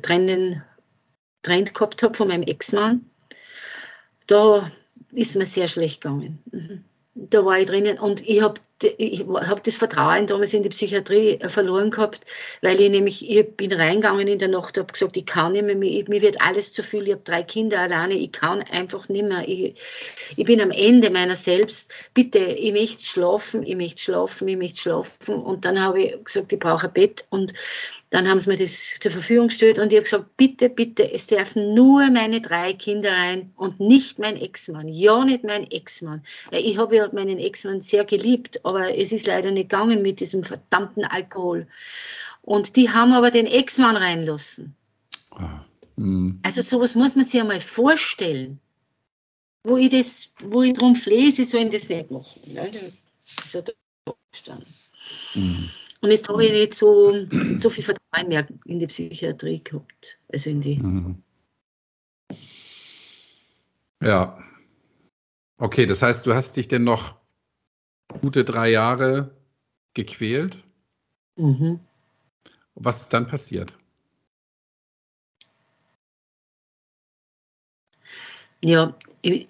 trennen, 0.01 0.63
trennt 1.43 1.73
gehabt 1.73 2.01
habe 2.03 2.15
von 2.15 2.29
meinem 2.29 2.43
Ex-Mann. 2.43 3.05
Da 4.27 4.71
ist 5.11 5.35
mir 5.35 5.45
sehr 5.45 5.67
schlecht 5.67 6.01
gegangen. 6.01 6.39
Mhm 6.51 6.83
da 7.15 7.45
war 7.45 7.59
ich 7.59 7.67
drinnen 7.67 7.99
und 7.99 8.27
ich 8.27 8.41
habe 8.41 8.59
ich 8.97 9.25
hab 9.25 9.63
das 9.63 9.77
Vertrauen 9.77 10.27
damals 10.27 10.53
in 10.53 10.63
die 10.63 10.69
Psychiatrie 10.69 11.39
äh, 11.39 11.49
verloren 11.49 11.91
gehabt, 11.91 12.21
weil 12.61 12.81
ich 12.81 12.89
nämlich, 12.89 13.29
ich 13.29 13.55
bin 13.55 13.71
reingegangen 13.71 14.27
in 14.27 14.39
der 14.39 14.49
Nacht, 14.49 14.77
habe 14.77 14.91
gesagt, 14.91 15.15
ich 15.15 15.25
kann 15.25 15.53
nicht 15.53 15.63
mehr, 15.63 15.75
mir, 15.75 16.03
mir 16.09 16.21
wird 16.21 16.41
alles 16.41 16.73
zu 16.73 16.83
viel, 16.83 17.07
ich 17.07 17.13
habe 17.13 17.21
drei 17.23 17.43
Kinder 17.43 17.79
alleine, 17.79 18.15
ich 18.15 18.31
kann 18.31 18.61
einfach 18.63 19.07
nicht 19.09 19.25
mehr, 19.25 19.47
ich, 19.47 19.75
ich 20.35 20.45
bin 20.45 20.59
am 20.59 20.71
Ende 20.71 21.09
meiner 21.09 21.35
selbst, 21.35 21.91
bitte, 22.13 22.39
ich 22.39 22.73
möchte 22.73 23.03
schlafen, 23.03 23.63
ich 23.63 23.75
möchte 23.75 24.01
schlafen, 24.01 24.47
ich 24.47 24.57
möchte 24.57 24.81
schlafen. 24.81 25.35
Und 25.35 25.65
dann 25.65 25.81
habe 25.81 26.01
ich 26.01 26.23
gesagt, 26.23 26.51
ich 26.51 26.59
brauche 26.59 26.87
ein 26.87 26.93
Bett. 26.93 27.25
Und 27.29 27.53
dann 28.13 28.29
haben 28.29 28.39
sie 28.39 28.51
mir 28.51 28.57
das 28.57 28.99
zur 28.99 29.09
Verfügung 29.09 29.47
gestellt 29.47 29.79
und 29.79 29.91
ich 29.91 29.97
habe 29.97 30.03
gesagt, 30.03 30.37
bitte, 30.37 30.69
bitte, 30.69 31.11
es 31.11 31.25
dürfen 31.25 31.73
nur 31.73 32.11
meine 32.11 32.41
drei 32.41 32.73
Kinder 32.73 33.11
rein 33.11 33.51
und 33.55 33.79
nicht 33.79 34.19
mein 34.19 34.37
Ex-Mann. 34.37 34.87
Ja, 34.87 35.25
nicht 35.25 35.43
mein 35.43 35.63
Ex-Mann. 35.71 36.23
Ich 36.51 36.77
habe 36.77 36.95
ja 36.95 37.09
meinen 37.11 37.39
Ex-Mann 37.39 37.81
sehr 37.81 38.05
geliebt, 38.05 38.63
aber 38.67 38.95
es 38.95 39.11
ist 39.11 39.25
leider 39.25 39.49
nicht 39.49 39.69
gegangen 39.69 40.03
mit 40.03 40.19
diesem 40.19 40.43
verdammten 40.43 41.05
Alkohol. 41.05 41.65
Und 42.43 42.75
die 42.75 42.91
haben 42.91 43.13
aber 43.13 43.31
den 43.31 43.47
Ex-Mann 43.47 43.97
reinlassen. 43.97 44.75
Ah, 45.31 45.65
mm. 45.95 46.33
Also 46.43 46.61
sowas 46.61 46.93
muss 46.93 47.15
man 47.15 47.25
sich 47.25 47.41
einmal 47.41 47.61
vorstellen. 47.61 48.59
Wo 49.63 49.75
ich 49.75 49.89
das, 49.89 50.29
wo 50.39 50.61
ich 50.61 50.73
drum 50.73 50.95
flehe, 50.95 51.31
sie 51.31 51.45
sollen 51.45 51.71
das 51.71 51.89
nicht 51.89 52.11
machen. 52.11 52.29
Das 52.53 53.55
hat 53.55 53.73
da 54.05 54.13
gestanden. 54.31 54.67
Mm. 55.33 55.65
Und 56.03 56.09
jetzt 56.11 56.27
habe 56.27 56.45
ich 56.45 56.51
nicht 56.51 56.73
so, 56.73 57.13
so 57.53 57.69
viel 57.69 57.81
Vertrauen 57.81 58.27
mehr 58.27 58.45
in 58.65 58.77
die 58.77 58.87
Psychiatrie 58.87 59.63
gehabt. 59.63 60.19
Also 60.27 60.49
in 60.49 60.59
die. 60.59 60.75
Mhm. 60.75 61.23
Ja. 64.01 64.37
Okay, 65.57 65.85
das 65.85 66.01
heißt, 66.01 66.25
du 66.25 66.33
hast 66.33 66.57
dich 66.57 66.67
denn 66.67 66.83
noch 66.83 67.15
gute 68.21 68.43
drei 68.43 68.69
Jahre 68.69 69.33
gequält. 69.93 70.61
Mhm. 71.37 71.79
Was 72.75 73.03
ist 73.03 73.13
dann 73.13 73.25
passiert? 73.25 73.73
Ja, 78.61 78.93
ich, 79.21 79.47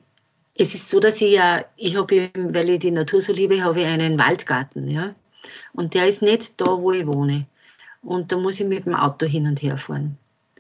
es 0.56 0.76
ist 0.76 0.88
so, 0.88 0.99
dass 0.99 1.20
ich 1.20 1.32
ja, 1.32 1.66
ich 1.78 1.95
habe, 1.95 2.30
weil 2.36 2.70
ich 2.70 2.80
die 2.80 2.91
Natur 2.91 3.22
so 3.22 3.34
liebe, 3.34 3.64
habe 3.64 3.80
ich 3.80 3.88
einen 3.88 4.20
Waldgarten, 4.20 4.88
ja. 4.88 5.16
Und 5.74 5.94
der 5.94 6.08
ist 6.08 6.22
nicht 6.22 6.60
da, 6.60 6.66
wo 6.66 6.91
ich 6.91 7.08
wohne. 7.08 7.46
Und 8.02 8.32
da 8.32 8.38
muss 8.38 8.60
ich 8.60 8.68
mit 8.68 8.86
dem 8.86 8.96
Auto 8.96 9.26
hin 9.26 9.48
und 9.48 9.62
her 9.62 9.78
fahren. 9.78 10.18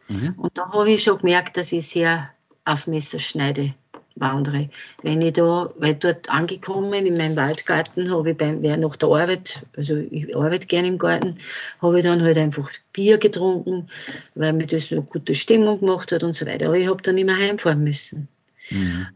Mhm. 0.07 0.33
Und 0.37 0.57
da 0.57 0.71
habe 0.71 0.91
ich 0.91 1.03
schon 1.03 1.17
gemerkt, 1.17 1.57
dass 1.57 1.71
ich 1.71 1.87
sehr 1.87 2.29
auf 2.65 2.87
Messerschneide 2.87 3.73
wandere. 4.15 4.69
Wenn 5.01 5.21
ich 5.21 5.33
da, 5.33 5.71
weil 5.77 5.95
dort 5.95 6.29
angekommen 6.29 6.93
in 7.05 7.17
meinem 7.17 7.35
Waldgarten, 7.35 8.11
habe 8.11 8.31
ich 8.31 8.37
beim, 8.37 8.61
nach 8.61 8.95
der 8.95 9.09
Arbeit, 9.09 9.63
also 9.75 9.97
ich 9.97 10.35
arbeite 10.35 10.67
gerne 10.67 10.87
im 10.87 10.97
Garten, 10.97 11.35
habe 11.81 11.97
ich 11.97 12.05
dann 12.05 12.21
halt 12.21 12.37
einfach 12.37 12.69
Bier 12.93 13.17
getrunken, 13.17 13.89
weil 14.35 14.53
mir 14.53 14.67
das 14.67 14.91
eine 14.91 15.01
gute 15.01 15.33
Stimmung 15.33 15.79
gemacht 15.79 16.11
hat 16.11 16.23
und 16.23 16.33
so 16.33 16.45
weiter. 16.45 16.67
Aber 16.67 16.77
ich 16.77 16.87
habe 16.87 17.01
dann 17.01 17.17
immer 17.17 17.37
heimfahren 17.37 17.83
müssen. 17.83 18.27
Mhm 18.69 19.07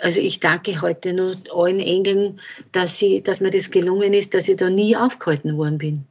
also 0.00 0.20
ich 0.20 0.40
danke 0.40 0.80
heute 0.80 1.12
nur 1.12 1.36
allen 1.54 1.80
Engeln, 1.80 2.40
dass, 2.72 2.98
sie, 2.98 3.22
dass 3.22 3.40
mir 3.40 3.50
das 3.50 3.70
gelungen 3.70 4.14
ist, 4.14 4.34
dass 4.34 4.48
ich 4.48 4.56
da 4.56 4.70
nie 4.70 4.96
aufgehalten 4.96 5.56
worden 5.56 5.78
bin. 5.78 6.06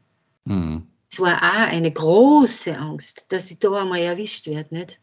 Mhm. 0.45 0.87
Es 1.11 1.19
war 1.19 1.37
auch 1.37 1.71
eine 1.71 1.91
große 1.91 2.77
Angst, 2.77 3.25
dass 3.29 3.51
ich 3.51 3.59
da 3.59 3.71
einmal 3.71 3.99
erwischt 3.99 4.47
werde. 4.47 4.75
Nicht? 4.75 4.99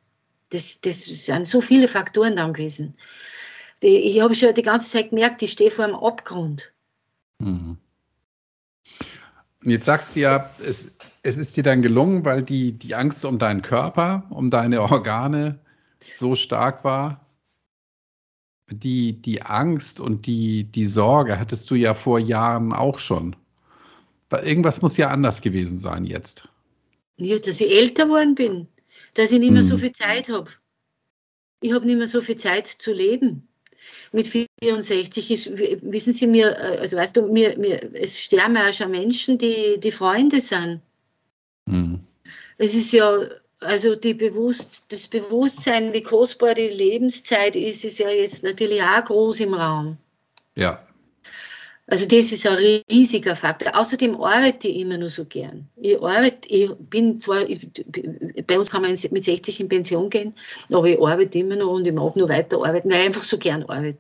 Das, 0.51 0.81
das 0.81 1.05
sind 1.05 1.49
so 1.49 1.61
viele 1.61 1.89
Faktoren 1.89 2.37
dann 2.37 2.53
gewesen. 2.53 2.95
Die, 3.83 3.97
ich 3.97 4.20
habe 4.20 4.35
schon 4.35 4.55
die 4.55 4.62
ganze 4.62 4.91
Zeit 4.91 5.11
gemerkt, 5.11 5.43
ich 5.43 5.53
stehe 5.53 5.70
vor 5.70 5.85
einem 5.85 5.97
Abgrund. 5.97 6.73
Mhm. 7.39 7.79
Jetzt 9.64 9.85
sagst 9.85 10.16
du 10.16 10.20
ja, 10.20 10.51
es, 10.66 10.91
es 11.23 11.37
ist 11.37 11.57
dir 11.57 11.62
dann 11.62 11.83
gelungen, 11.83 12.25
weil 12.25 12.43
die, 12.43 12.73
die 12.73 12.95
Angst 12.95 13.25
um 13.25 13.39
deinen 13.39 13.62
Körper, 13.62 14.25
um 14.31 14.51
deine 14.51 14.83
Organe 14.83 15.59
so 16.16 16.35
stark 16.35 16.85
war 16.85 17.23
die, 18.71 19.15
die 19.15 19.43
Angst 19.43 20.01
und 20.01 20.27
die, 20.27 20.65
die 20.65 20.87
Sorge 20.87 21.39
hattest 21.39 21.71
du 21.71 21.75
ja 21.75 21.95
vor 21.95 22.19
Jahren 22.19 22.73
auch 22.73 22.99
schon. 22.99 23.37
Irgendwas 24.31 24.81
muss 24.81 24.97
ja 24.97 25.09
anders 25.09 25.43
gewesen 25.43 25.77
sein 25.77 26.05
jetzt. 26.05 26.49
Ja, 27.19 27.39
dass 27.39 27.61
ich 27.61 27.71
älter 27.71 28.07
geworden 28.07 28.35
bin, 28.35 28.67
dass 29.15 29.31
ich 29.31 29.39
nicht 29.39 29.53
mehr 29.53 29.61
hm. 29.61 29.69
so 29.69 29.79
viel 29.79 29.93
Zeit 29.93 30.31
habe. 30.31 30.51
Ich 31.61 31.73
habe 31.73 31.85
nicht 31.85 31.99
mehr 31.99 32.07
so 32.07 32.21
viel 32.21 32.37
Zeit 32.37 32.67
zu 32.67 32.93
leben. 32.93 33.47
Mit 34.13 34.29
64 34.29 35.31
ist, 35.31 35.59
wissen 35.59 36.13
Sie 36.13 36.27
mir, 36.27 36.59
also 36.59 36.97
weißt 36.97 37.17
du, 37.17 37.33
mir, 37.33 37.59
mir, 37.59 37.95
es 37.95 38.19
sterben 38.19 38.57
ja 38.57 38.73
schon 38.73 38.91
Menschen, 38.91 39.39
die, 39.39 39.79
die 39.79 39.93
Freunde 39.93 40.41
sind. 40.41 40.81
Hm. 41.69 42.01
Es 42.59 42.75
ist 42.75 42.93
ja 42.93 43.29
also 43.63 43.97
Bewusst, 43.97 44.93
das 44.93 45.09
Bewusstsein, 45.09 45.93
wie 45.93 46.03
kostbar 46.03 46.55
die 46.55 46.69
Lebenszeit 46.69 47.57
ist, 47.57 47.85
ist 47.85 47.99
ja 47.99 48.11
jetzt 48.11 48.43
natürlich 48.43 48.83
auch 48.83 49.05
groß 49.05 49.41
im 49.41 49.55
Raum. 49.55 49.97
Ja. 50.55 50.87
Also 51.87 52.07
das 52.07 52.33
ist 52.33 52.47
ein 52.47 52.83
riesiger 52.91 53.37
Faktor. 53.37 53.77
Außerdem 53.79 54.21
arbeite 54.21 54.69
ich 54.69 54.79
immer 54.79 54.97
nur 54.97 55.09
so 55.09 55.25
gern. 55.25 55.69
Ich 55.77 56.01
arbeite, 56.01 56.49
ich 56.49 56.71
bin 56.79 57.21
zwar, 57.21 57.49
ich, 57.49 57.67
bei 58.47 58.59
uns 58.59 58.71
kann 58.71 58.83
man 58.83 58.97
mit 59.11 59.25
60 59.25 59.61
in 59.61 59.69
Pension 59.69 60.09
gehen, 60.09 60.35
aber 60.71 60.87
ich 60.87 61.01
arbeite 61.01 61.39
immer 61.39 61.57
noch 61.57 61.73
und 61.73 61.87
ich 61.87 61.93
mag 61.93 62.17
nur 62.17 62.29
weiter 62.29 62.65
arbeiten, 62.65 62.91
weil 62.91 63.01
ich 63.01 63.07
einfach 63.07 63.25
so 63.25 63.37
gern 63.37 63.65
arbeite. 63.65 63.99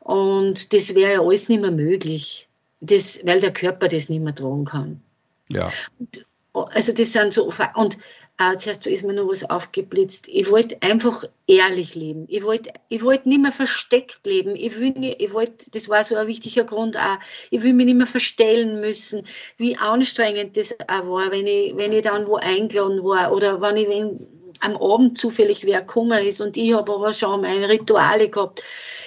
Und 0.00 0.72
das 0.72 0.94
wäre 0.94 1.12
ja 1.14 1.20
alles 1.20 1.48
nicht 1.48 1.60
mehr 1.60 1.70
möglich, 1.70 2.48
das, 2.80 3.20
weil 3.24 3.40
der 3.40 3.52
Körper 3.52 3.88
das 3.88 4.08
nicht 4.08 4.22
mehr 4.22 4.34
tragen 4.34 4.64
kann. 4.64 5.02
Ja. 5.48 5.72
Und, 5.98 6.24
also 6.52 6.92
das 6.92 7.12
sind 7.12 7.32
so, 7.32 7.52
und 7.74 7.98
äh, 8.40 8.56
zuerst 8.56 8.86
ist 8.86 9.04
mir 9.04 9.12
noch 9.12 9.28
was 9.28 9.48
aufgeblitzt. 9.48 10.26
Ich 10.28 10.50
wollte 10.50 10.78
einfach 10.80 11.24
ehrlich 11.46 11.94
leben. 11.94 12.24
Ich 12.28 12.42
wollte 12.42 12.72
ich 12.88 13.02
wollt 13.02 13.26
nicht 13.26 13.42
mehr 13.42 13.52
versteckt 13.52 14.26
leben. 14.26 14.56
Ich 14.56 14.78
will 14.80 14.94
ich 15.18 15.32
wollte, 15.32 15.70
das 15.70 15.90
war 15.90 16.02
so 16.02 16.16
ein 16.16 16.26
wichtiger 16.26 16.64
Grund 16.64 16.96
auch, 16.96 17.18
ich 17.50 17.62
will 17.62 17.74
mich 17.74 17.84
nicht 17.84 17.98
mehr 17.98 18.06
verstellen 18.06 18.80
müssen, 18.80 19.26
wie 19.58 19.76
anstrengend 19.76 20.56
das 20.56 20.72
auch 20.88 21.06
war, 21.06 21.30
wenn 21.30 21.46
ich, 21.46 21.76
wenn 21.76 21.92
ich 21.92 22.02
dann 22.02 22.26
wo 22.26 22.36
eingeladen 22.36 23.04
war 23.04 23.32
oder 23.32 23.60
wenn 23.60 23.76
ich 23.76 23.88
wenn 23.88 24.26
am 24.60 24.76
Abend 24.76 25.18
zufällig 25.18 25.64
wer 25.64 25.80
gekommen 25.80 26.24
ist 26.24 26.40
und 26.40 26.56
ich 26.56 26.72
habe 26.72 26.92
aber 26.94 27.12
schon 27.12 27.42
meine 27.42 27.68
Rituale 27.68 28.30
gehabt. 28.30 28.62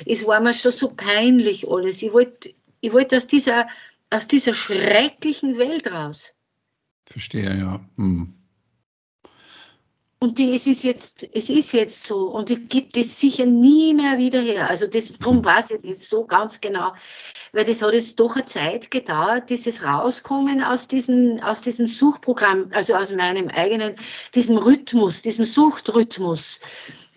Es 0.06 0.28
war 0.28 0.42
mir 0.42 0.54
schon 0.54 0.72
so 0.72 0.90
peinlich 0.90 1.68
alles. 1.68 2.04
Ich 2.04 2.14
wollte 2.14 2.54
ich 2.82 2.92
wollt 2.92 3.14
aus, 3.16 3.28
dieser, 3.28 3.68
aus 4.10 4.28
dieser 4.28 4.54
schrecklichen 4.54 5.58
Welt 5.58 5.92
raus. 5.92 6.34
Verstehe, 7.06 7.58
ja. 7.58 7.80
Hm. 7.96 8.43
Und 10.24 10.38
die, 10.40 10.56
es, 10.56 10.68
ist 10.68 10.86
jetzt, 10.86 11.28
es 11.34 11.50
ist 11.50 11.74
jetzt 11.74 12.06
so 12.06 12.30
und 12.30 12.50
ich 12.50 12.70
gibt 12.70 12.96
es 12.96 13.20
sicher 13.20 13.46
nie 13.46 13.94
mehr 13.94 14.18
wieder 14.18 14.40
her. 14.40 14.70
Also 14.70 14.88
das, 14.88 15.12
darum 15.20 15.44
war 15.44 15.60
es 15.60 15.68
jetzt 15.68 16.10
so 16.10 16.24
ganz 16.24 16.62
genau, 16.62 16.94
weil 17.52 17.66
das 17.66 17.82
hat 17.82 17.92
jetzt 17.92 18.18
doch 18.22 18.38
eine 18.38 18.46
Zeit 18.46 18.90
gedauert, 18.90 19.50
dieses 19.50 19.84
Rauskommen 19.84 20.64
aus 20.64 20.88
diesem, 20.88 21.42
aus 21.42 21.60
diesem 21.60 21.88
Suchprogramm, 21.88 22.70
also 22.72 22.96
aus 22.96 23.12
meinem 23.12 23.50
eigenen, 23.50 23.98
diesem 24.34 24.58
Rhythmus, 24.58 25.24
diesem 25.24 25.44
Suchtrhythmus. 25.44 26.62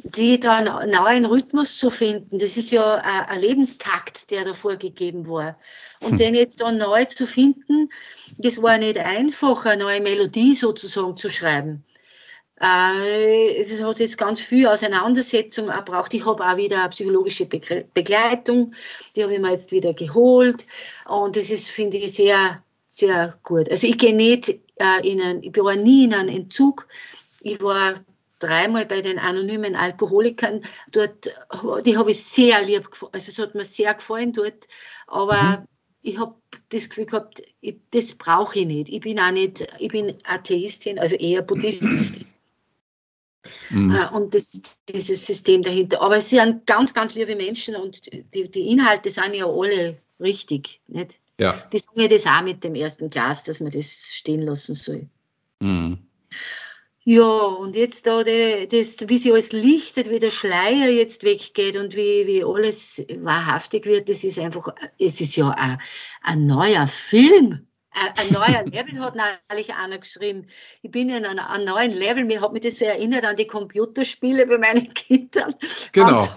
die 0.03 0.41
da 0.41 0.57
einen 0.57 0.91
neuen 0.91 1.27
Rhythmus 1.27 1.79
zu 1.79 1.91
finden, 1.91 2.41
das 2.41 2.57
ist 2.57 2.73
ja 2.73 2.97
ein 2.97 3.41
Lebenstakt, 3.41 4.33
der 4.33 4.45
da 4.45 4.55
vorgegeben 4.55 5.29
war. 5.29 5.57
Und 6.01 6.11
hm. 6.11 6.19
den 6.19 6.35
jetzt 6.35 6.61
da 6.61 6.73
neu 6.73 7.05
zu 7.05 7.25
finden, 7.29 7.89
das 8.37 8.61
war 8.61 8.79
nicht 8.79 8.99
einfach, 8.99 9.65
eine 9.65 9.85
neue 9.85 10.01
Melodie 10.01 10.57
sozusagen 10.57 11.17
zu 11.17 11.31
schreiben. 11.31 11.85
Äh, 12.61 13.57
es 13.57 13.83
hat 13.83 14.01
jetzt 14.01 14.17
ganz 14.17 14.41
viel 14.41 14.67
Auseinandersetzung 14.67 15.67
braucht. 15.85 16.15
Ich 16.15 16.25
habe 16.25 16.45
auch 16.45 16.57
wieder 16.57 16.81
eine 16.81 16.89
psychologische 16.89 17.47
Begleitung, 17.47 18.75
die 19.15 19.23
habe 19.23 19.35
ich 19.35 19.41
mir 19.41 19.51
jetzt 19.51 19.73
wieder 19.73 19.93
geholt. 19.93 20.67
Und 21.07 21.37
das 21.37 21.51
ist, 21.51 21.71
finde 21.71 21.99
ich, 21.99 22.15
sehr, 22.15 22.63
sehr 22.87 23.39
gut. 23.43 23.71
Also 23.71 23.87
ich 23.87 23.99
gehe 23.99 24.17
nicht 24.17 24.49
äh, 24.77 25.07
in 25.07 25.21
einen, 25.21 25.43
ich 25.43 25.57
war 25.57 25.77
nie 25.77 26.05
in 26.05 26.15
einem 26.15 26.35
Entzug. 26.35 26.89
Ich 27.41 27.63
war 27.63 28.01
dreimal 28.39 28.87
bei 28.87 29.03
den 29.03 29.19
anonymen 29.19 29.77
Alkoholikern. 29.77 30.65
Dort, 30.93 31.31
die 31.85 31.97
habe 31.97 32.11
ich 32.11 32.25
sehr 32.25 32.63
lieb, 32.63 32.89
also 33.13 33.31
es 33.31 33.39
hat 33.39 33.55
mir 33.55 33.65
sehr 33.65 33.93
gefallen 33.93 34.33
dort. 34.33 34.67
Aber 35.07 35.59
mhm. 35.61 35.69
ich 36.01 36.19
habe 36.19 36.35
das 36.71 36.89
Gefühl 36.89 37.07
gehabt, 37.07 37.43
ich, 37.61 37.77
das 37.91 38.15
brauche 38.15 38.61
ich 38.61 38.67
nicht. 38.67 38.89
Ich 38.89 39.01
bin 39.01 39.21
auch 39.21 39.31
nicht, 39.31 39.67
ich 39.79 39.89
bin 39.89 40.17
Atheistin, 40.25 40.99
also 40.99 41.17
eher 41.17 41.43
Buddhistin. 41.43 42.27
Mhm. 43.71 43.91
Äh, 43.91 44.17
und 44.17 44.35
das, 44.35 44.79
dieses 44.89 45.27
System 45.27 45.63
dahinter. 45.63 46.03
Aber 46.03 46.17
es 46.17 46.31
sind 46.31 46.67
ganz, 46.67 46.95
ganz 46.95 47.15
liebe 47.15 47.37
Menschen 47.37 47.77
und 47.77 48.01
die, 48.35 48.49
die 48.49 48.71
Inhalte 48.71 49.11
sind 49.11 49.35
ja 49.35 49.47
alle 49.47 49.99
richtig. 50.21 50.81
Nicht? 50.89 51.19
Ja. 51.39 51.53
Die 51.73 51.79
sagen 51.79 52.01
ja 52.01 52.09
das 52.09 52.27
auch 52.27 52.43
mit 52.43 52.65
dem 52.65 52.75
ersten 52.75 53.11
Glas, 53.11 53.45
dass 53.45 53.61
man 53.61 53.71
das 53.71 54.11
stehen 54.13 54.43
lassen 54.43 54.75
soll. 54.75 55.09
Mhm. 55.61 55.99
Ja, 57.09 57.23
und 57.23 57.77
jetzt 57.77 58.09
da, 58.09 58.25
die, 58.25 58.67
das, 58.69 59.09
wie 59.09 59.19
sie 59.19 59.31
alles 59.31 59.53
lichtet, 59.53 60.11
wie 60.11 60.19
der 60.19 60.33
Schleier 60.33 60.91
jetzt 60.91 61.23
weggeht 61.23 61.77
und 61.77 61.95
wie, 61.95 62.27
wie 62.27 62.43
alles 62.43 63.05
wahrhaftig 63.21 63.87
wird, 63.87 64.09
das 64.09 64.25
ist 64.25 64.41
einfach, 64.41 64.75
es 64.99 65.21
ist 65.21 65.37
ja 65.37 65.51
ein, 65.51 65.79
ein 66.23 66.47
neuer 66.47 66.89
Film. 66.89 67.69
Ein, 67.97 68.31
neuer 68.31 68.65
Level 68.67 69.01
hat 69.01 69.15
neulich 69.17 69.75
einer 69.75 69.99
geschrieben. 69.99 70.49
Ich 70.83 70.91
bin 70.91 71.09
in 71.09 71.25
einem, 71.25 71.39
einem 71.39 71.65
neuen 71.65 71.93
Level. 71.93 72.25
Mir 72.25 72.43
hat 72.43 72.53
mich 72.53 72.63
das 72.63 72.79
so 72.79 72.85
erinnert 72.85 73.25
an 73.25 73.37
die 73.37 73.47
Computerspiele 73.47 74.47
bei 74.47 74.59
meinen 74.59 74.93
Kindern. 74.93 75.55
Genau. 75.93 76.29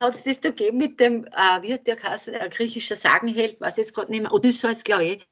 Hat 0.00 0.14
es 0.14 0.24
das 0.24 0.40
da 0.40 0.50
gegeben 0.50 0.78
mit 0.78 1.00
dem, 1.00 1.24
äh, 1.24 1.62
wie 1.62 1.72
hat 1.72 1.86
der 1.86 1.96
geheißen, 1.96 2.34
ein 2.34 2.50
griechischer 2.50 2.94
Sagenheld, 2.94 3.60
weiß 3.60 3.76
jetzt 3.78 3.94
gerade 3.94 4.10
nicht 4.10 4.22
mehr, 4.22 4.32
Odysseus, 4.32 4.84
glaube 4.84 5.04
ich. 5.04 5.28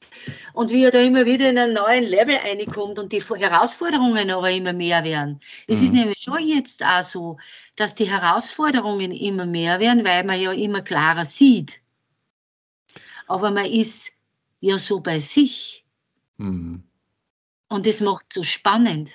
Und 0.53 0.71
wie 0.71 0.85
er 0.85 0.91
da 0.91 0.99
immer 0.99 1.27
wieder 1.27 1.51
in 1.51 1.59
einen 1.59 1.75
neuen 1.75 2.05
Level 2.05 2.37
reinkommt 2.37 2.99
und 2.99 3.13
die 3.13 3.21
Herausforderungen 3.21 4.31
aber 4.31 4.51
immer 4.51 4.73
mehr 4.73 5.05
werden. 5.05 5.41
Es 5.67 5.81
mhm. 5.81 5.87
ist 5.87 5.93
nämlich 5.93 6.19
schon 6.19 6.47
jetzt 6.47 6.85
auch 6.85 7.03
so, 7.03 7.39
dass 7.77 7.95
die 7.95 8.11
Herausforderungen 8.11 9.13
immer 9.13 9.47
mehr 9.47 9.79
werden, 9.79 10.05
weil 10.05 10.25
man 10.25 10.41
ja 10.41 10.53
immer 10.53 10.83
klarer 10.83 11.25
sieht. 11.25 11.81
Aber 13.27 13.51
man 13.51 13.67
ist 13.67 14.13
ja 14.63 14.79
so 14.79 15.01
bei 15.01 15.19
sich. 15.19 15.85
Mhm. 16.39 16.83
Und 17.69 17.87
das 17.87 18.01
macht 18.01 18.27
es 18.29 18.35
so 18.35 18.43
spannend. 18.43 19.13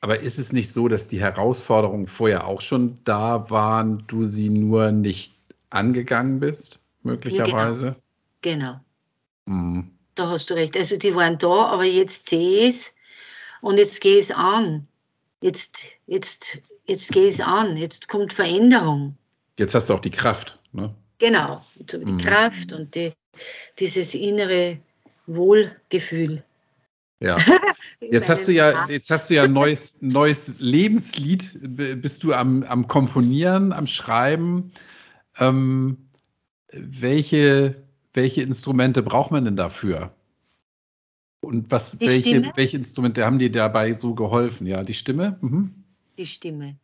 Aber 0.00 0.20
ist 0.20 0.38
es 0.38 0.52
nicht 0.52 0.72
so, 0.72 0.88
dass 0.88 1.08
die 1.08 1.20
Herausforderungen 1.20 2.06
vorher 2.06 2.46
auch 2.46 2.60
schon 2.60 2.98
da 3.04 3.50
waren, 3.50 4.04
du 4.06 4.24
sie 4.24 4.48
nur 4.48 4.90
nicht 4.90 5.34
angegangen 5.70 6.40
bist, 6.40 6.80
möglicherweise? 7.02 7.86
Ja, 7.86 7.96
genau. 8.40 8.80
genau. 9.46 9.56
Mhm. 9.58 9.90
Da 10.14 10.28
hast 10.28 10.50
du 10.50 10.54
recht. 10.54 10.76
Also 10.76 10.96
die 10.96 11.14
waren 11.14 11.38
da, 11.38 11.66
aber 11.66 11.84
jetzt 11.84 12.28
sehe 12.28 12.68
ich 12.68 12.74
es 12.74 12.94
und 13.60 13.78
jetzt 13.78 14.00
gehe 14.00 14.16
ich 14.16 14.24
es 14.24 14.30
an. 14.30 14.86
Jetzt, 15.40 15.84
jetzt, 16.06 16.58
jetzt 16.86 17.10
gehe 17.12 17.28
ich 17.28 17.34
es 17.34 17.40
an. 17.40 17.76
Jetzt 17.76 18.08
kommt 18.08 18.32
Veränderung. 18.32 19.16
Jetzt 19.58 19.74
hast 19.74 19.88
du 19.88 19.94
auch 19.94 20.00
die 20.00 20.10
Kraft. 20.10 20.58
Ne? 20.72 20.94
Genau, 21.18 21.64
die 21.76 21.96
mhm. 21.98 22.18
Kraft 22.18 22.72
und 22.72 22.94
die, 22.94 23.12
dieses 23.78 24.14
innere 24.14 24.78
Wohlgefühl. 25.26 26.42
Ja. 27.20 27.38
Jetzt 28.00 28.28
hast 28.28 28.48
du 28.48 28.52
ja, 28.52 28.88
jetzt 28.88 29.12
hast 29.12 29.30
du 29.30 29.34
ja 29.34 29.44
ein 29.44 29.52
neues, 29.52 30.02
neues 30.02 30.54
Lebenslied. 30.58 31.56
Bist 32.02 32.24
du 32.24 32.32
am, 32.32 32.64
am 32.64 32.88
Komponieren, 32.88 33.72
am 33.72 33.86
Schreiben? 33.86 34.72
Ähm, 35.38 36.08
welche, 36.72 37.76
welche 38.12 38.42
Instrumente 38.42 39.04
braucht 39.04 39.30
man 39.30 39.44
denn 39.44 39.54
dafür? 39.54 40.12
Und 41.42 41.70
was, 41.70 42.00
welche, 42.00 42.50
welche 42.56 42.76
Instrumente 42.76 43.24
haben 43.24 43.38
dir 43.38 43.52
dabei 43.52 43.92
so 43.92 44.14
geholfen? 44.14 44.66
Ja, 44.66 44.82
die 44.82 44.94
Stimme? 44.94 45.38
Mhm. 45.40 45.72
Die 46.18 46.26
Stimme. 46.26 46.76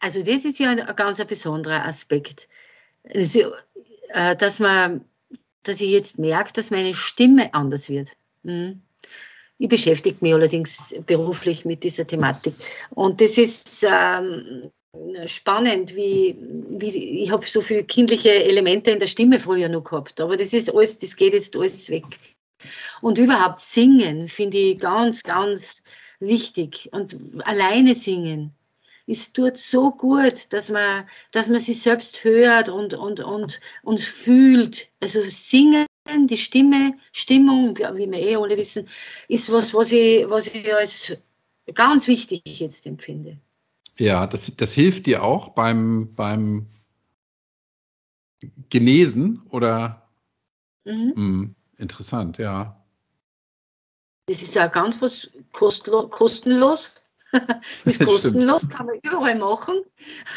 Also 0.00 0.22
das 0.22 0.44
ist 0.44 0.58
ja 0.58 0.70
ein 0.70 0.96
ganz 0.96 1.20
ein 1.20 1.26
besonderer 1.26 1.84
Aspekt. 1.84 2.48
Also, 3.14 3.52
dass 4.12 4.58
man 4.58 5.04
dass 5.68 5.80
ich 5.80 5.90
jetzt 5.90 6.18
merke, 6.18 6.52
dass 6.52 6.70
meine 6.70 6.94
Stimme 6.94 7.52
anders 7.54 7.88
wird. 7.88 8.12
Mhm. 8.42 8.82
Ich 9.58 9.68
beschäftige 9.68 10.18
mich 10.20 10.34
allerdings 10.34 10.94
beruflich 11.06 11.64
mit 11.64 11.82
dieser 11.82 12.06
Thematik. 12.06 12.54
Und 12.90 13.20
das 13.20 13.38
ist 13.38 13.86
ähm, 13.88 14.70
spannend, 15.26 15.96
wie, 15.96 16.36
wie 16.38 17.22
ich 17.22 17.30
habe 17.30 17.46
so 17.46 17.62
viele 17.62 17.84
kindliche 17.84 18.44
Elemente 18.44 18.90
in 18.90 19.00
der 19.00 19.06
Stimme 19.06 19.40
früher 19.40 19.68
noch 19.68 19.84
gehabt. 19.84 20.20
Aber 20.20 20.36
das 20.36 20.52
ist 20.52 20.74
alles, 20.74 20.98
das 20.98 21.16
geht 21.16 21.32
jetzt 21.32 21.56
alles 21.56 21.88
weg. 21.90 22.04
Und 23.00 23.18
überhaupt 23.18 23.60
singen 23.60 24.28
finde 24.28 24.58
ich 24.58 24.78
ganz, 24.78 25.22
ganz 25.22 25.82
wichtig. 26.20 26.90
Und 26.92 27.16
alleine 27.44 27.94
singen 27.94 28.55
es 29.06 29.32
tut 29.32 29.56
so 29.56 29.92
gut, 29.92 30.52
dass 30.52 30.70
man, 30.70 31.08
dass 31.30 31.48
man 31.48 31.60
sich 31.60 31.80
selbst 31.80 32.24
hört 32.24 32.68
und, 32.68 32.94
und, 32.94 33.20
und, 33.20 33.60
und 33.82 34.00
fühlt. 34.00 34.90
Also 35.00 35.20
singen, 35.28 35.86
die 36.28 36.36
Stimme, 36.36 36.98
Stimmung, 37.12 37.76
wie 37.78 38.10
wir 38.10 38.18
eh 38.18 38.36
alle 38.36 38.56
wissen, 38.56 38.88
ist 39.28 39.50
was, 39.52 39.72
was 39.74 39.92
ich, 39.92 40.28
was 40.28 40.48
ich 40.48 40.74
als 40.74 41.16
ganz 41.74 42.08
wichtig 42.08 42.42
jetzt 42.44 42.86
empfinde. 42.86 43.38
Ja, 43.98 44.26
das, 44.26 44.54
das 44.56 44.72
hilft 44.72 45.06
dir 45.06 45.22
auch 45.22 45.50
beim, 45.50 46.14
beim 46.14 46.66
Genesen 48.68 49.42
oder? 49.50 50.08
Mhm. 50.84 51.12
Hm, 51.14 51.54
interessant, 51.78 52.38
ja. 52.38 52.84
Das 54.26 54.42
ist 54.42 54.54
ja 54.56 54.66
ganz 54.66 55.00
was 55.00 55.30
kostenlos 55.52 57.05
ist 57.84 58.04
kostenlos, 58.04 58.68
kann 58.68 58.86
man 58.86 58.96
überall 59.02 59.36
machen. 59.36 59.82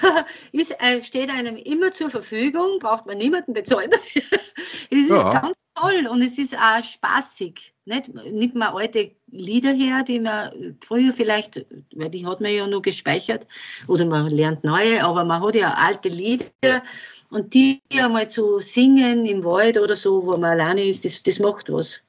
ist, 0.51 0.75
äh, 0.79 1.03
steht 1.03 1.29
einem 1.29 1.57
immer 1.57 1.91
zur 1.91 2.09
Verfügung, 2.09 2.79
braucht 2.79 3.05
man 3.05 3.17
niemanden 3.17 3.53
bezahlen 3.53 3.91
dafür. 3.91 4.21
es 4.89 4.97
ist 4.97 5.09
ja. 5.09 5.39
ganz 5.39 5.67
toll 5.75 6.07
und 6.09 6.21
es 6.21 6.37
ist 6.37 6.57
auch 6.57 6.83
spaßig. 6.83 7.73
Nicht? 7.85 8.13
Nimmt 8.13 8.55
man 8.55 8.73
alte 8.75 9.11
Lieder 9.27 9.71
her, 9.71 10.03
die 10.03 10.19
man 10.19 10.77
früher 10.81 11.13
vielleicht, 11.13 11.65
weil 11.95 12.09
die 12.09 12.25
hat 12.25 12.41
man 12.41 12.51
ja 12.51 12.67
nur 12.67 12.81
gespeichert, 12.81 13.47
oder 13.87 14.05
man 14.05 14.29
lernt 14.29 14.63
neue, 14.63 15.03
aber 15.03 15.23
man 15.25 15.41
hat 15.41 15.55
ja 15.55 15.73
alte 15.73 16.09
Lieder 16.09 16.83
und 17.29 17.53
die 17.53 17.81
einmal 17.93 18.29
zu 18.29 18.59
singen 18.59 19.25
im 19.25 19.43
Wald 19.43 19.77
oder 19.77 19.95
so, 19.95 20.25
wo 20.25 20.31
man 20.31 20.59
alleine 20.59 20.85
ist, 20.85 21.05
das, 21.05 21.23
das 21.23 21.39
macht 21.39 21.71
was. 21.71 22.01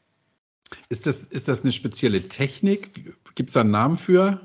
Ist 0.88 1.06
das, 1.06 1.24
ist 1.24 1.48
das 1.48 1.62
eine 1.62 1.72
spezielle 1.72 2.28
Technik? 2.28 3.14
Gibt 3.34 3.50
es 3.50 3.54
da 3.54 3.60
einen 3.60 3.70
Namen 3.70 3.96
für? 3.96 4.40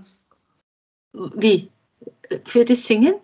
Wie? 1.36 1.70
Für 2.44 2.66
das 2.66 2.86
Singen? 2.88 3.16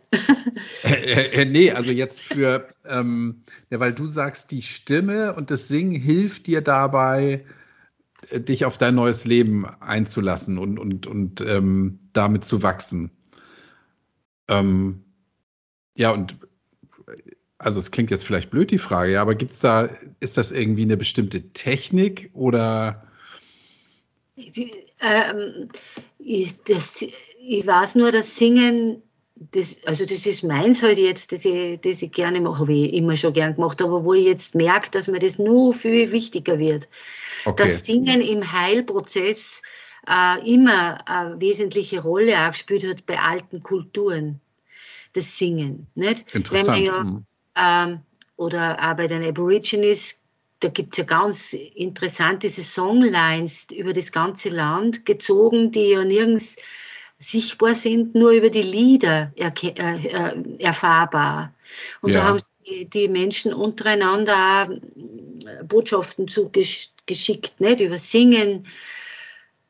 äh, 0.84 1.42
äh, 1.42 1.46
nee, 1.46 1.72
also 1.72 1.92
jetzt 1.92 2.22
für, 2.22 2.74
ähm, 2.86 3.44
ja, 3.70 3.80
weil 3.80 3.94
du 3.94 4.06
sagst, 4.06 4.52
die 4.52 4.62
Stimme 4.62 5.34
und 5.34 5.50
das 5.50 5.68
Singen 5.68 6.00
hilft 6.00 6.48
dir 6.48 6.62
dabei, 6.62 7.44
äh, 8.30 8.39
dich 8.39 8.66
auf 8.66 8.78
dein 8.78 8.96
neues 8.96 9.26
Leben 9.26 9.66
einzulassen 9.66 10.58
und, 10.58 10.78
und, 10.78 11.08
und 11.08 11.42
ähm, 11.42 12.00
damit 12.14 12.46
zu 12.46 12.62
wachsen. 12.62 13.10
Ähm, 14.48 15.04
ja, 15.96 16.12
und 16.12 16.36
also 17.58 17.80
es 17.80 17.92
klingt 17.92 18.12
jetzt 18.12 18.26
vielleicht 18.26 18.50
blöd, 18.50 18.72
die 18.72 18.78
Frage, 18.78 19.14
ja, 19.14 19.22
aber 19.22 19.36
gibt 19.36 19.52
es 19.52 19.60
da, 19.60 19.89
ist 20.20 20.38
das 20.38 20.52
irgendwie 20.52 20.84
eine 20.84 20.98
bestimmte 20.98 21.54
Technik 21.54 22.30
oder? 22.34 23.08
Ähm, 24.36 25.70
ist 26.20 26.70
das 26.70 27.06
ich 27.48 27.66
weiß 27.66 27.96
nur, 27.96 28.12
dass 28.12 28.38
Singen, 28.38 29.02
das, 29.36 29.78
also 29.86 30.06
das 30.06 30.26
ist 30.26 30.44
meins 30.44 30.84
halt 30.84 30.98
jetzt, 30.98 31.32
das 31.32 31.46
ich, 31.46 31.80
das 31.82 32.02
ich 32.02 32.12
gerne 32.12 32.42
mache, 32.42 32.60
habe 32.60 32.74
ich 32.74 32.94
immer 32.94 33.16
schon 33.16 33.34
gern 33.34 33.56
gemacht, 33.56 33.82
aber 33.82 34.04
wo 34.04 34.14
ich 34.14 34.26
jetzt 34.26 34.56
merke, 34.56 34.92
dass 34.92 35.08
mir 35.08 35.20
das 35.20 35.39
nur 35.39 35.74
viel 35.74 36.12
wichtiger 36.12 36.60
wird. 36.60 36.88
Okay. 37.46 37.64
Dass 37.64 37.86
Singen 37.86 38.22
im 38.22 38.52
Heilprozess 38.52 39.62
äh, 40.08 40.54
immer 40.54 41.08
eine 41.08 41.39
wesentliche 41.42 42.02
Rolle 42.02 42.34
auch 42.38 42.52
gespielt 42.52 42.86
hat 42.88 43.06
bei 43.06 43.18
alten 43.20 43.64
Kulturen. 43.64 44.39
Das 45.14 45.38
Singen. 45.38 45.88
Nicht? 45.96 46.34
Interessant. 46.34 46.68
Wenn 46.68 46.74
man 46.74 46.84
ja, 46.84 47.04
mhm. 47.04 47.26
ähm, 47.56 48.00
oder 48.38 48.78
auch 48.80 48.96
bei 48.96 49.08
den 49.08 49.24
Aborigines 49.24 50.22
da 50.62 50.70
gibt 50.70 50.94
es 50.94 50.98
ja 50.98 51.04
ganz 51.06 51.54
interessante 51.54 52.48
Songlines 52.48 53.66
über 53.72 53.94
das 53.94 54.12
ganze 54.12 54.50
Land 54.50 55.08
gezogen, 55.08 55.72
die 55.72 55.89
ja 55.89 56.04
nirgends 56.06 56.56
sichtbar 57.22 57.76
sind, 57.76 58.15
nur 58.15 58.32
über 58.32 58.49
die 58.49 58.63
Lieder 58.63 59.32
er, 59.36 59.53
äh, 59.63 60.07
äh, 60.07 60.57
erfahrbar. 60.59 61.53
Und 62.01 62.13
ja. 62.13 62.22
da 62.22 62.28
haben 62.28 62.39
die, 62.65 62.86
die 62.86 63.07
Menschen 63.07 63.53
untereinander 63.53 64.67
auch 64.67 65.65
Botschaften 65.67 66.28
zugeschickt, 66.28 67.59
nicht? 67.59 67.80
über 67.80 67.97
Singen. 67.97 68.65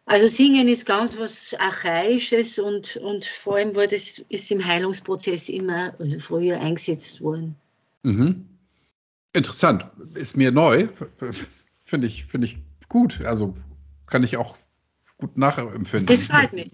Also 0.05 0.27
Singen 0.27 0.67
ist 0.67 0.85
ganz 0.85 1.17
was 1.17 1.53
Archaisches 1.59 2.57
und, 2.57 2.95
und 2.97 3.25
vor 3.25 3.57
allem 3.57 3.75
war 3.75 3.87
das 3.87 4.19
ist 4.29 4.49
im 4.49 4.65
Heilungsprozess 4.65 5.49
immer, 5.49 5.93
also 5.99 6.19
früher 6.19 6.59
eingesetzt 6.59 7.21
worden. 7.21 7.55
Mhm. 8.03 8.45
Interessant. 9.33 9.85
Ist 10.13 10.35
mir 10.37 10.51
neu. 10.51 10.87
Finde 11.83 12.07
ich, 12.07 12.25
find 12.25 12.45
ich 12.45 12.57
gut. 12.89 13.21
Also 13.25 13.55
kann 14.07 14.23
ich 14.23 14.37
auch 14.37 14.55
gut 15.17 15.37
nachempfinden. 15.37 16.07
Das 16.07 16.25
freut 16.25 16.51
mich. 16.53 16.71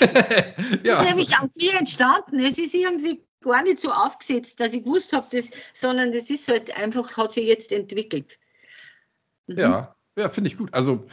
ja. 0.84 0.94
Das 0.94 1.00
ist 1.00 1.08
nämlich 1.08 1.38
aus 1.38 1.56
mir 1.56 1.74
entstanden. 1.78 2.40
Es 2.40 2.58
ist 2.58 2.74
irgendwie 2.74 3.22
gar 3.42 3.62
nicht 3.62 3.80
so 3.80 3.90
aufgesetzt, 3.92 4.60
dass 4.60 4.74
ich 4.74 4.84
gewusst 4.84 5.12
habe, 5.12 5.26
das, 5.32 5.50
sondern 5.74 6.12
das 6.12 6.30
ist 6.30 6.48
halt 6.48 6.76
einfach, 6.76 7.16
hat 7.16 7.32
sich 7.32 7.46
jetzt 7.46 7.72
entwickelt. 7.72 8.38
Mhm. 9.46 9.58
Ja, 9.58 9.94
ja, 10.18 10.28
finde 10.28 10.50
ich 10.50 10.58
gut. 10.58 10.72
Also 10.72 11.06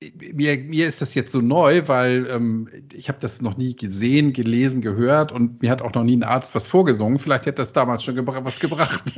mir, 0.00 0.56
mir 0.58 0.86
ist 0.86 1.00
das 1.00 1.14
jetzt 1.14 1.32
so 1.32 1.40
neu, 1.40 1.82
weil 1.86 2.26
ähm, 2.30 2.68
ich 2.92 3.08
habe 3.08 3.18
das 3.20 3.42
noch 3.42 3.56
nie 3.56 3.74
gesehen, 3.74 4.32
gelesen, 4.32 4.80
gehört 4.80 5.32
und 5.32 5.60
mir 5.60 5.70
hat 5.70 5.82
auch 5.82 5.92
noch 5.92 6.04
nie 6.04 6.16
ein 6.16 6.22
Arzt 6.22 6.54
was 6.54 6.68
vorgesungen. 6.68 7.18
Vielleicht 7.18 7.46
hätte 7.46 7.62
das 7.62 7.72
damals 7.72 8.04
schon 8.04 8.14
gebra 8.14 8.44
was 8.44 8.60
gebracht. 8.60 9.02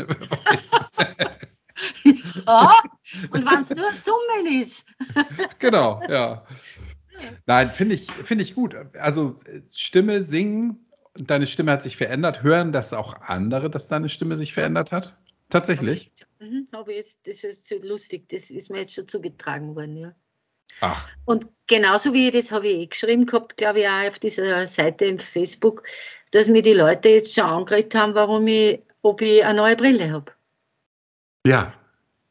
ja, 2.05 2.73
und 3.31 3.45
wenn 3.45 3.61
es 3.61 3.71
nur 3.71 3.93
Summen 3.93 4.63
ist. 4.63 4.87
genau, 5.59 6.01
ja. 6.09 6.45
Nein, 7.47 7.71
finde 7.71 7.95
ich, 7.95 8.11
find 8.11 8.41
ich 8.41 8.55
gut. 8.55 8.77
Also 8.99 9.39
Stimme, 9.75 10.25
Singen, 10.25 10.87
deine 11.15 11.47
Stimme 11.47 11.73
hat 11.73 11.83
sich 11.83 11.97
verändert. 11.97 12.43
Hören 12.43 12.73
das 12.73 12.93
auch 12.93 13.21
andere, 13.23 13.71
dass 13.71 13.89
deine 13.89 14.09
Stimme 14.09 14.37
sich 14.37 14.53
verändert 14.53 14.93
hat? 14.93 15.17
Tatsächlich? 15.49 16.13
Mhm, 16.39 16.69
aber 16.73 16.93
jetzt, 16.93 17.27
das 17.27 17.43
ist 17.45 17.67
so 17.67 17.77
lustig, 17.79 18.29
das 18.29 18.51
ist 18.51 18.71
mir 18.71 18.79
jetzt 18.79 18.95
schon 18.95 19.09
zugetragen 19.09 19.75
worden, 19.75 19.97
ja. 19.97 20.15
Ach. 20.81 21.09
Und 21.25 21.47
genauso 21.67 22.13
wie 22.13 22.31
das 22.31 22.53
habe 22.53 22.69
ich 22.69 22.79
eh 22.79 22.87
geschrieben 22.87 23.27
gehabt, 23.27 23.57
glaube 23.57 23.81
ich, 23.81 23.89
auch 23.89 24.09
auf 24.09 24.19
dieser 24.21 24.67
Seite 24.67 25.07
im 25.07 25.19
Facebook, 25.19 25.83
dass 26.31 26.49
mir 26.49 26.63
die 26.63 26.75
Leute 26.75 27.09
jetzt 27.09 27.35
schon 27.35 27.45
angeredet 27.45 27.95
haben, 27.95 28.15
warum 28.15 28.47
ich, 28.47 28.81
ob 29.03 29.21
ich 29.21 29.45
eine 29.45 29.59
neue 29.59 29.77
Brille 29.77 30.13
habe. 30.13 30.33
Ja. 31.45 31.75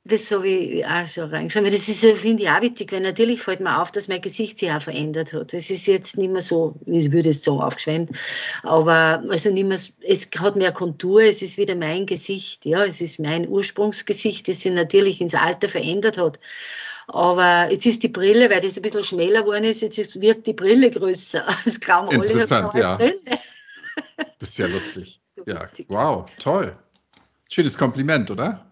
Das 0.06 0.32
habe 0.32 0.48
ich 0.48 0.86
auch 0.86 1.08
schon 1.08 1.30
reingeschaut. 1.30 1.68
Das 1.68 1.88
ist, 1.88 2.06
finde 2.18 2.44
ich, 2.44 2.50
auch 2.50 2.62
witzig, 2.62 2.92
weil 2.92 3.02
natürlich 3.02 3.42
fällt 3.42 3.60
mir 3.60 3.82
auf, 3.82 3.92
dass 3.92 4.08
mein 4.08 4.22
Gesicht 4.22 4.58
sich 4.58 4.72
auch 4.72 4.82
verändert 4.82 5.34
hat. 5.34 5.54
Es 5.54 5.70
ist 5.70 5.88
jetzt 5.88 6.18
nicht 6.18 6.32
mehr 6.32 6.42
so, 6.42 6.76
ich 6.86 7.12
würde 7.12 7.30
es 7.30 7.44
so 7.44 7.62
aufgeschwemmt, 7.62 8.12
aber 8.64 9.22
also 9.30 9.52
nicht 9.52 9.68
mehr, 9.68 9.78
es 10.08 10.30
hat 10.40 10.56
mehr 10.56 10.72
Kontur, 10.72 11.22
es 11.22 11.42
ist 11.42 11.58
wieder 11.58 11.76
mein 11.76 12.06
Gesicht, 12.06 12.66
ja, 12.66 12.86
es 12.86 13.02
ist 13.02 13.20
mein 13.20 13.48
Ursprungsgesicht, 13.48 14.48
das 14.48 14.62
sich 14.62 14.72
natürlich 14.72 15.20
ins 15.20 15.36
Alter 15.36 15.68
verändert 15.68 16.18
hat. 16.18 16.40
Aber 17.08 17.70
jetzt 17.72 17.86
ist 17.86 18.02
die 18.04 18.08
Brille, 18.08 18.50
weil 18.50 18.62
das 18.62 18.78
ein 18.78 18.84
bisschen 18.84 19.04
schmäler 19.04 19.42
geworden 19.42 19.66
ist, 19.66 19.82
jetzt 19.82 19.98
ist, 19.98 20.22
wirkt 20.22 20.48
die 20.48 20.54
Brille 20.54 20.92
größer. 20.92 21.46
Das 21.66 21.80
glauben 21.80 22.10
alle. 22.10 22.26
Interessant, 22.26 22.74
ja. 22.74 22.96
Brille. 22.96 23.16
Das 24.40 24.50
ist 24.50 24.58
ja 24.58 24.68
lustig. 24.68 25.16
Ja, 25.46 25.70
wow, 25.88 26.30
toll. 26.38 26.76
Schönes 27.50 27.78
Kompliment, 27.78 28.30
oder? 28.30 28.69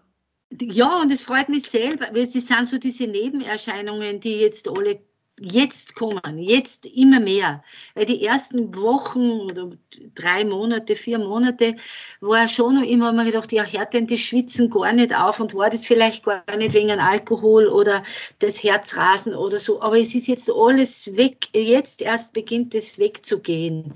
Ja, 0.50 1.00
und 1.00 1.10
es 1.10 1.22
freut 1.22 1.48
mich 1.48 1.64
selber, 1.64 2.06
weil 2.12 2.22
es 2.22 2.32
sind 2.32 2.66
so 2.66 2.78
diese 2.78 3.06
Nebenerscheinungen, 3.06 4.20
die 4.20 4.40
jetzt 4.40 4.68
alle 4.68 5.00
jetzt 5.40 5.94
kommen, 5.94 6.38
jetzt 6.38 6.86
immer 6.86 7.20
mehr. 7.20 7.62
Weil 7.94 8.06
die 8.06 8.24
ersten 8.24 8.74
Wochen 8.74 9.30
oder 9.40 9.70
drei 10.14 10.44
Monate, 10.44 10.96
vier 10.96 11.18
Monate 11.18 11.76
war 12.20 12.48
schon 12.48 12.76
noch 12.76 12.82
immer 12.82 13.12
mal 13.12 13.26
gedacht, 13.26 13.52
ja, 13.52 13.64
hört 13.64 13.94
denn 13.94 14.06
das 14.06 14.20
Schwitzen 14.20 14.70
gar 14.70 14.92
nicht 14.92 15.14
auf 15.14 15.40
und 15.40 15.54
war 15.54 15.70
das 15.70 15.86
vielleicht 15.86 16.24
gar 16.24 16.44
nicht 16.56 16.74
wegen 16.74 16.98
Alkohol 16.98 17.68
oder 17.68 18.02
das 18.38 18.62
Herzrasen 18.62 19.34
oder 19.34 19.60
so. 19.60 19.80
Aber 19.80 19.98
es 19.98 20.14
ist 20.14 20.28
jetzt 20.28 20.50
alles 20.50 21.14
weg. 21.16 21.48
Jetzt 21.52 22.02
erst 22.02 22.32
beginnt 22.32 22.74
es 22.74 22.98
wegzugehen. 22.98 23.94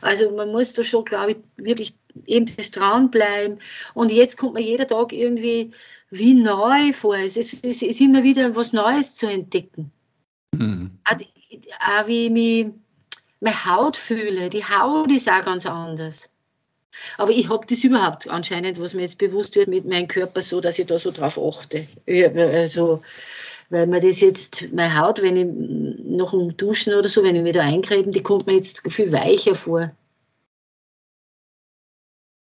Also 0.00 0.30
man 0.30 0.52
muss 0.52 0.74
da 0.74 0.84
schon, 0.84 1.04
glaube 1.04 1.32
ich, 1.32 1.38
wirklich 1.56 1.94
eben 2.26 2.46
das 2.56 2.70
Trauen 2.70 3.10
bleiben. 3.10 3.58
Und 3.94 4.12
jetzt 4.12 4.36
kommt 4.36 4.54
man 4.54 4.62
jeden 4.62 4.86
Tag 4.86 5.12
irgendwie 5.12 5.72
wie 6.10 6.34
neu 6.34 6.92
vor. 6.92 7.16
Es 7.16 7.36
ist, 7.36 7.64
es 7.64 7.82
ist 7.82 8.00
immer 8.00 8.22
wieder 8.22 8.54
was 8.54 8.72
Neues 8.72 9.16
zu 9.16 9.26
entdecken. 9.26 9.90
Mhm. 10.52 10.98
Auch, 11.04 11.16
auch 11.16 12.06
wie 12.06 12.26
ich 12.26 12.30
mich, 12.30 12.66
meine 13.40 13.66
Haut 13.66 13.96
fühle. 13.96 14.50
Die 14.50 14.64
Haut 14.64 15.12
ist 15.12 15.30
auch 15.30 15.44
ganz 15.44 15.66
anders. 15.66 16.28
Aber 17.18 17.30
ich 17.30 17.48
habe 17.50 17.66
das 17.68 17.84
überhaupt 17.84 18.28
anscheinend, 18.28 18.80
was 18.80 18.94
mir 18.94 19.02
jetzt 19.02 19.18
bewusst 19.18 19.54
wird 19.56 19.68
mit 19.68 19.84
meinem 19.84 20.08
Körper, 20.08 20.40
so 20.40 20.60
dass 20.60 20.78
ich 20.78 20.86
da 20.86 20.98
so 20.98 21.10
drauf 21.10 21.38
achte. 21.38 21.86
Also, 22.06 23.02
weil 23.68 23.86
mir 23.86 24.00
das 24.00 24.20
jetzt, 24.20 24.72
meine 24.72 24.98
Haut, 24.98 25.22
wenn 25.22 25.36
ich 25.36 26.06
nach 26.16 26.30
dem 26.30 26.56
Duschen 26.56 26.94
oder 26.94 27.08
so, 27.08 27.22
wenn 27.22 27.36
ich 27.36 27.44
wieder 27.44 27.62
eincreme, 27.62 28.12
die 28.12 28.22
kommt 28.22 28.46
mir 28.46 28.54
jetzt 28.54 28.80
viel 28.90 29.12
weicher 29.12 29.54
vor. 29.54 29.90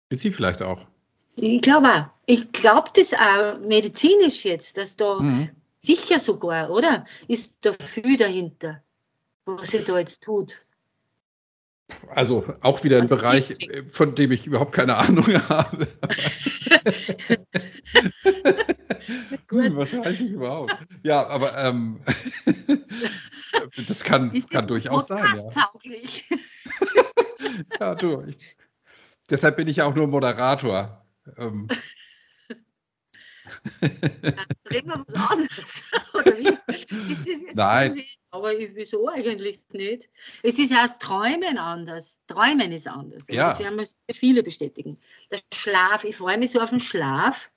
Ist 0.08 0.20
sie 0.20 0.30
vielleicht 0.30 0.62
auch? 0.62 0.86
Ich 1.36 1.60
glaube 1.60 1.88
auch. 1.88 2.06
Ich 2.26 2.50
glaube 2.52 2.90
das 2.94 3.14
auch 3.14 3.58
medizinisch 3.60 4.44
jetzt, 4.44 4.76
dass 4.76 4.96
da 4.96 5.20
mhm. 5.20 5.50
Sicher 5.80 6.18
sogar, 6.18 6.70
oder? 6.70 7.06
Ist 7.28 7.54
da 7.60 7.72
viel 7.72 8.16
dahinter, 8.16 8.82
was 9.44 9.68
sie 9.68 9.84
da 9.84 9.98
jetzt 9.98 10.22
tut. 10.22 10.60
Also 12.08 12.44
auch 12.60 12.84
wieder 12.84 12.98
ein 12.98 13.08
Bereich, 13.08 13.56
von 13.90 14.14
dem 14.14 14.32
ich 14.32 14.46
überhaupt 14.46 14.72
keine 14.72 14.96
Ahnung 14.96 15.26
habe. 15.48 15.88
Gut, 19.48 19.74
was 19.76 19.96
weiß 19.96 20.20
ich 20.20 20.32
überhaupt? 20.32 20.76
Ja, 21.02 21.26
aber 21.28 21.56
ähm, 21.56 22.00
das 23.86 24.04
kann, 24.04 24.30
kann 24.50 24.66
durchaus 24.66 25.08
sein. 25.08 25.24
Ja. 25.54 25.70
ja, 27.80 27.94
du. 27.94 28.24
Ich, 28.26 28.57
deshalb 29.30 29.56
bin 29.56 29.68
ich 29.68 29.82
auch 29.82 29.94
nur 29.94 30.06
Moderator. 30.06 31.04
Ähm, 31.36 31.68
reden 34.70 34.88
wir 34.88 35.04
was 35.06 35.14
anderes. 35.14 35.84
Oder 36.14 36.38
wie? 36.38 36.48
Ist 37.12 37.26
das 37.26 37.42
jetzt 37.42 37.54
Nein. 37.54 38.02
Aber 38.30 38.50
wieso 38.58 39.08
eigentlich 39.08 39.60
nicht? 39.72 40.08
Es 40.42 40.58
ist 40.58 40.70
erst 40.70 41.00
Träumen 41.00 41.56
anders. 41.56 42.20
Träumen 42.26 42.72
ist 42.72 42.86
anders. 42.86 43.26
Ja. 43.28 43.48
Das 43.48 43.58
werden 43.58 43.78
wir 43.78 44.14
viele 44.14 44.42
bestätigen. 44.42 44.98
Der 45.30 45.40
Schlaf, 45.54 46.04
ich 46.04 46.16
freue 46.16 46.36
mich 46.36 46.50
so 46.50 46.60
auf 46.60 46.70
den 46.70 46.80
Schlaf. 46.80 47.50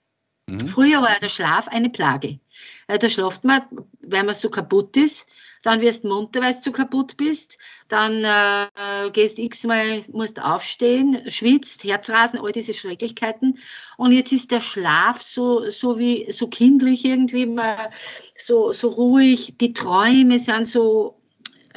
Mhm. 0.47 0.67
Früher 0.67 1.01
war 1.01 1.19
der 1.21 1.29
Schlaf 1.29 1.67
eine 1.67 1.89
Plage. 1.89 2.39
Da 2.87 3.09
schlaft 3.09 3.43
man, 3.43 3.61
weil 4.01 4.23
man 4.23 4.35
so 4.35 4.49
kaputt 4.49 4.95
ist 4.95 5.27
dann 5.61 5.81
wirst 5.81 6.03
du 6.03 6.09
munter, 6.09 6.41
weil 6.41 6.53
du 6.53 6.59
zu 6.59 6.71
kaputt 6.71 7.17
bist, 7.17 7.57
dann 7.87 8.23
äh, 8.23 9.11
gehst 9.11 9.39
x-mal, 9.39 10.03
musst 10.11 10.41
aufstehen, 10.41 11.29
schwitzt, 11.29 11.83
Herzrasen, 11.83 12.39
all 12.39 12.51
diese 12.51 12.73
Schrecklichkeiten. 12.73 13.59
Und 13.97 14.11
jetzt 14.11 14.31
ist 14.31 14.51
der 14.51 14.61
Schlaf 14.61 15.21
so, 15.21 15.69
so 15.69 15.99
wie, 15.99 16.31
so 16.31 16.47
kindlich 16.47 17.05
irgendwie, 17.05 17.45
mal, 17.45 17.91
so, 18.37 18.73
so 18.73 18.89
ruhig, 18.89 19.55
die 19.59 19.73
Träume 19.73 20.39
sind 20.39 20.65
so, 20.65 21.21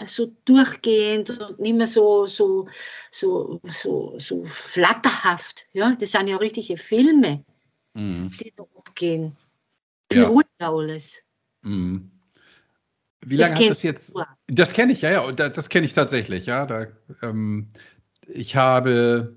so 0.06 0.32
durchgehend 0.44 1.30
und 1.30 1.60
nicht 1.60 1.76
mehr 1.76 1.86
so, 1.86 2.26
so, 2.26 2.68
so, 3.10 3.60
so, 3.64 4.14
so 4.18 4.44
flatterhaft. 4.44 5.66
Ja? 5.72 5.94
Das 5.94 6.12
sind 6.12 6.28
ja 6.28 6.36
richtige 6.36 6.76
Filme, 6.76 7.44
mhm. 7.92 8.30
die 8.40 8.50
so 8.54 8.68
abgehen. 8.76 9.36
Wie 10.10 10.18
ja. 10.18 10.28
ruhig 10.28 10.46
alles. 10.58 11.22
Mhm. 11.62 12.13
Wie 13.26 13.36
lange 13.36 13.54
hat 13.54 13.70
das 13.70 13.82
jetzt? 13.82 14.14
Das 14.46 14.72
kenne 14.72 14.92
ich, 14.92 15.02
ja, 15.02 15.10
ja, 15.10 15.32
das 15.32 15.68
kenne 15.68 15.86
ich 15.86 15.92
tatsächlich, 15.92 16.46
ja. 16.46 16.66
Da, 16.66 16.86
ähm, 17.22 17.68
ich 18.26 18.56
habe, 18.56 19.36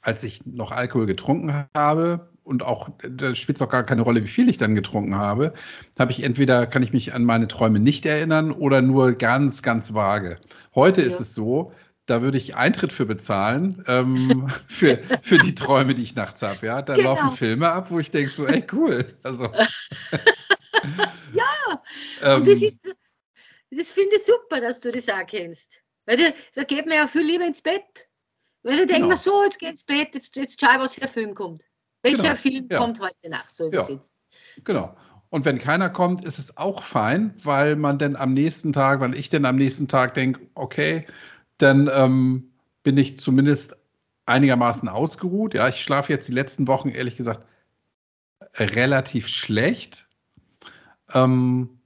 als 0.00 0.22
ich 0.24 0.44
noch 0.46 0.70
Alkohol 0.72 1.06
getrunken 1.06 1.66
habe, 1.74 2.28
und 2.44 2.62
auch, 2.62 2.90
da 3.08 3.34
spielt 3.34 3.56
es 3.56 3.62
auch 3.62 3.70
gar 3.70 3.84
keine 3.84 4.02
Rolle, 4.02 4.22
wie 4.22 4.28
viel 4.28 4.48
ich 4.48 4.58
dann 4.58 4.74
getrunken 4.74 5.16
habe, 5.16 5.54
habe 5.98 6.12
ich 6.12 6.22
entweder, 6.22 6.66
kann 6.66 6.82
ich 6.82 6.92
mich 6.92 7.14
an 7.14 7.24
meine 7.24 7.48
Träume 7.48 7.80
nicht 7.80 8.04
erinnern 8.04 8.52
oder 8.52 8.82
nur 8.82 9.12
ganz, 9.12 9.62
ganz 9.62 9.94
vage. 9.94 10.36
Heute 10.74 11.00
ja. 11.00 11.06
ist 11.06 11.20
es 11.20 11.34
so, 11.34 11.72
da 12.06 12.20
würde 12.20 12.36
ich 12.36 12.54
Eintritt 12.54 12.92
für 12.92 13.06
bezahlen, 13.06 13.82
ähm, 13.88 14.48
für, 14.68 14.98
für 15.22 15.38
die 15.38 15.54
Träume, 15.54 15.94
die 15.94 16.02
ich 16.02 16.14
nachts 16.14 16.42
habe. 16.42 16.66
Ja? 16.66 16.82
Da 16.82 16.96
genau. 16.96 17.14
laufen 17.14 17.30
Filme 17.30 17.72
ab, 17.72 17.90
wo 17.90 17.98
ich 17.98 18.10
denke, 18.10 18.30
so, 18.30 18.46
ey, 18.46 18.62
cool. 18.72 19.06
Also. 19.22 19.50
ja, 21.32 21.43
ähm, 22.22 22.40
und 22.40 22.48
das 22.48 22.62
ist, 22.62 22.94
das 23.70 23.90
finde 23.90 24.16
ich 24.16 24.24
super, 24.24 24.60
dass 24.60 24.80
du 24.80 24.90
das 24.90 25.08
auch 25.08 25.26
kennst. 25.26 25.80
Weil 26.06 26.16
da, 26.18 26.24
da 26.54 26.64
geht 26.64 26.86
man 26.86 26.96
ja 26.96 27.06
viel 27.06 27.22
lieber 27.22 27.46
ins 27.46 27.62
Bett. 27.62 28.08
Weil 28.62 28.78
da 28.78 28.84
denkt 28.86 29.08
man 29.08 29.16
so, 29.16 29.44
jetzt 29.44 29.58
geht 29.58 29.70
ins 29.70 29.84
Bett, 29.84 30.14
jetzt, 30.14 30.34
jetzt 30.36 30.60
schau, 30.60 30.78
was 30.78 30.94
für 30.94 31.02
ein 31.02 31.08
Film 31.08 31.34
kommt. 31.34 31.64
Welcher 32.02 32.22
genau, 32.22 32.34
Film 32.34 32.68
ja. 32.70 32.78
kommt 32.78 33.00
heute 33.00 33.28
Nacht, 33.28 33.54
so 33.54 33.70
ja. 33.70 33.86
Genau. 34.62 34.96
Und 35.30 35.44
wenn 35.44 35.58
keiner 35.58 35.90
kommt, 35.90 36.24
ist 36.24 36.38
es 36.38 36.56
auch 36.56 36.82
fein, 36.82 37.34
weil 37.42 37.76
man 37.76 37.98
dann 37.98 38.14
am 38.14 38.34
nächsten 38.34 38.72
Tag, 38.72 39.00
weil 39.00 39.18
ich 39.18 39.28
dann 39.30 39.44
am 39.46 39.56
nächsten 39.56 39.88
Tag 39.88 40.14
denke, 40.14 40.40
okay, 40.54 41.06
dann 41.58 41.90
ähm, 41.92 42.52
bin 42.82 42.96
ich 42.96 43.18
zumindest 43.18 43.76
einigermaßen 44.26 44.88
ausgeruht. 44.88 45.54
Ja, 45.54 45.68
ich 45.68 45.82
schlafe 45.82 46.12
jetzt 46.12 46.28
die 46.28 46.34
letzten 46.34 46.68
Wochen 46.68 46.88
ehrlich 46.88 47.16
gesagt 47.16 47.44
relativ 48.56 49.28
schlecht. 49.28 50.03
Ähm, 51.12 51.80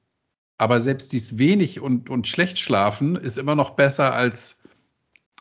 aber 0.57 0.81
selbst 0.81 1.12
dies 1.12 1.39
wenig 1.39 1.81
und, 1.81 2.11
und 2.11 2.27
schlecht 2.27 2.59
schlafen 2.59 3.16
ist 3.16 3.39
immer 3.39 3.55
noch 3.55 3.71
besser 3.71 4.14
als 4.14 4.64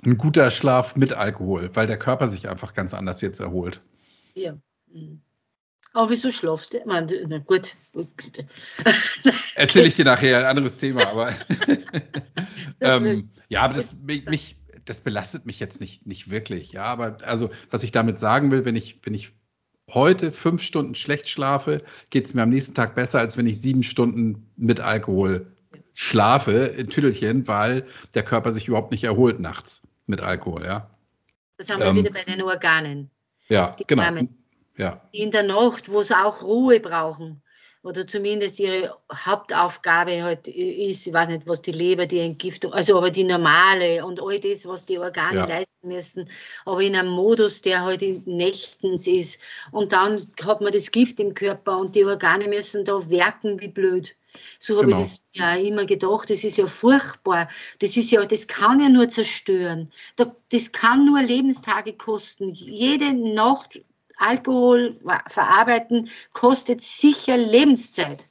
ein 0.05 0.17
guter 0.17 0.51
Schlaf 0.51 0.95
mit 0.95 1.13
Alkohol, 1.13 1.71
weil 1.73 1.87
der 1.87 1.97
Körper 1.97 2.27
sich 2.27 2.47
einfach 2.47 2.73
ganz 2.73 2.93
anders 2.93 3.21
jetzt 3.21 3.39
erholt. 3.39 3.81
Ja. 4.35 4.57
Mhm. 4.91 5.21
Aber 5.93 6.11
wieso 6.11 6.29
schlafst 6.29 6.75
du? 6.75 6.81
Man, 6.85 7.09
na 7.27 7.39
gut. 7.39 7.75
Erzähle 9.55 9.87
ich 9.87 9.95
dir 9.95 10.05
nachher 10.05 10.37
ein 10.37 10.45
anderes 10.45 10.77
Thema, 10.77 11.07
aber 11.07 11.33
ähm, 12.81 13.31
ja, 13.49 13.61
aber 13.63 13.75
das, 13.75 13.95
mich, 14.03 14.57
das 14.85 15.01
belastet 15.01 15.47
mich 15.47 15.59
jetzt 15.59 15.81
nicht, 15.81 16.05
nicht 16.05 16.29
wirklich. 16.29 16.71
Ja, 16.71 16.83
aber 16.83 17.17
also, 17.23 17.49
was 17.71 17.81
ich 17.81 17.91
damit 17.91 18.19
sagen 18.19 18.51
will, 18.51 18.65
wenn 18.65 18.75
ich, 18.75 18.99
wenn 19.03 19.15
ich 19.15 19.33
heute 19.93 20.31
fünf 20.31 20.61
Stunden 20.61 20.95
schlecht 20.95 21.29
schlafe, 21.29 21.83
geht 22.09 22.25
es 22.25 22.33
mir 22.33 22.43
am 22.43 22.49
nächsten 22.49 22.75
Tag 22.75 22.95
besser, 22.95 23.19
als 23.19 23.37
wenn 23.37 23.47
ich 23.47 23.61
sieben 23.61 23.83
Stunden 23.83 24.49
mit 24.55 24.79
Alkohol 24.79 25.47
schlafe 25.93 26.51
in 26.51 26.89
Tüdelchen, 26.89 27.47
weil 27.47 27.85
der 28.13 28.23
Körper 28.23 28.51
sich 28.51 28.67
überhaupt 28.67 28.91
nicht 28.91 29.03
erholt 29.03 29.39
nachts 29.39 29.87
mit 30.05 30.21
Alkohol, 30.21 30.63
ja. 30.63 30.89
Das 31.57 31.69
haben 31.69 31.79
wir 31.79 31.87
ähm, 31.87 31.95
wieder 31.95 32.11
bei 32.11 32.23
den 32.23 32.41
Organen. 32.41 33.09
Ja, 33.49 33.75
genau. 33.87 34.03
Armen. 34.03 34.37
Ja. 34.77 35.01
In 35.11 35.31
der 35.31 35.43
Nacht, 35.43 35.89
wo 35.89 36.03
sie 36.03 36.15
auch 36.15 36.43
Ruhe 36.43 36.79
brauchen 36.79 37.41
oder 37.87 38.05
zumindest 38.05 38.59
ihre 38.59 38.97
Hauptaufgabe 39.09 40.21
halt 40.21 40.49
ist, 40.49 41.07
ich 41.07 41.13
weiß 41.13 41.29
nicht, 41.29 41.47
was 41.47 41.61
die 41.61 41.71
Leber, 41.71 42.05
die 42.05 42.19
Entgiftung, 42.19 42.73
also 42.73 42.97
aber 42.97 43.11
die 43.11 43.23
normale 43.23 44.05
und 44.05 44.21
all 44.21 44.41
das, 44.41 44.65
was 44.65 44.85
die 44.85 44.99
Organe 44.99 45.37
ja. 45.37 45.45
leisten 45.45 45.87
müssen, 45.87 46.29
aber 46.65 46.81
in 46.81 46.97
einem 46.97 47.11
Modus, 47.11 47.61
der 47.61 47.85
halt 47.85 48.01
nächtens 48.27 49.07
ist. 49.07 49.39
Und 49.71 49.93
dann 49.93 50.27
hat 50.45 50.59
man 50.59 50.73
das 50.73 50.91
Gift 50.91 51.21
im 51.21 51.33
Körper 51.33 51.77
und 51.77 51.95
die 51.95 52.03
Organe 52.03 52.49
müssen 52.49 52.83
da 52.83 53.09
werken 53.09 53.61
wie 53.61 53.69
blöd. 53.69 54.15
So 54.59 54.75
habe 54.75 54.87
genau. 54.87 54.99
ich 54.99 55.07
das 55.07 55.23
ja 55.31 55.55
immer 55.55 55.85
gedacht. 55.85 56.29
Das 56.29 56.43
ist 56.43 56.57
ja 56.57 56.67
furchtbar. 56.67 57.49
Das 57.79 57.95
ist 57.95 58.11
ja, 58.11 58.23
das 58.25 58.47
kann 58.47 58.81
ja 58.81 58.89
nur 58.89 59.07
zerstören. 59.07 59.91
Das 60.49 60.71
kann 60.73 61.05
nur 61.05 61.21
Lebenstage 61.21 61.93
kosten. 61.93 62.53
Jede 62.53 63.13
Nacht 63.13 63.79
Alkohol 64.17 64.99
verarbeiten 65.27 66.09
kostet 66.33 66.81
sicher 66.81 67.37
Lebenszeit. 67.37 68.27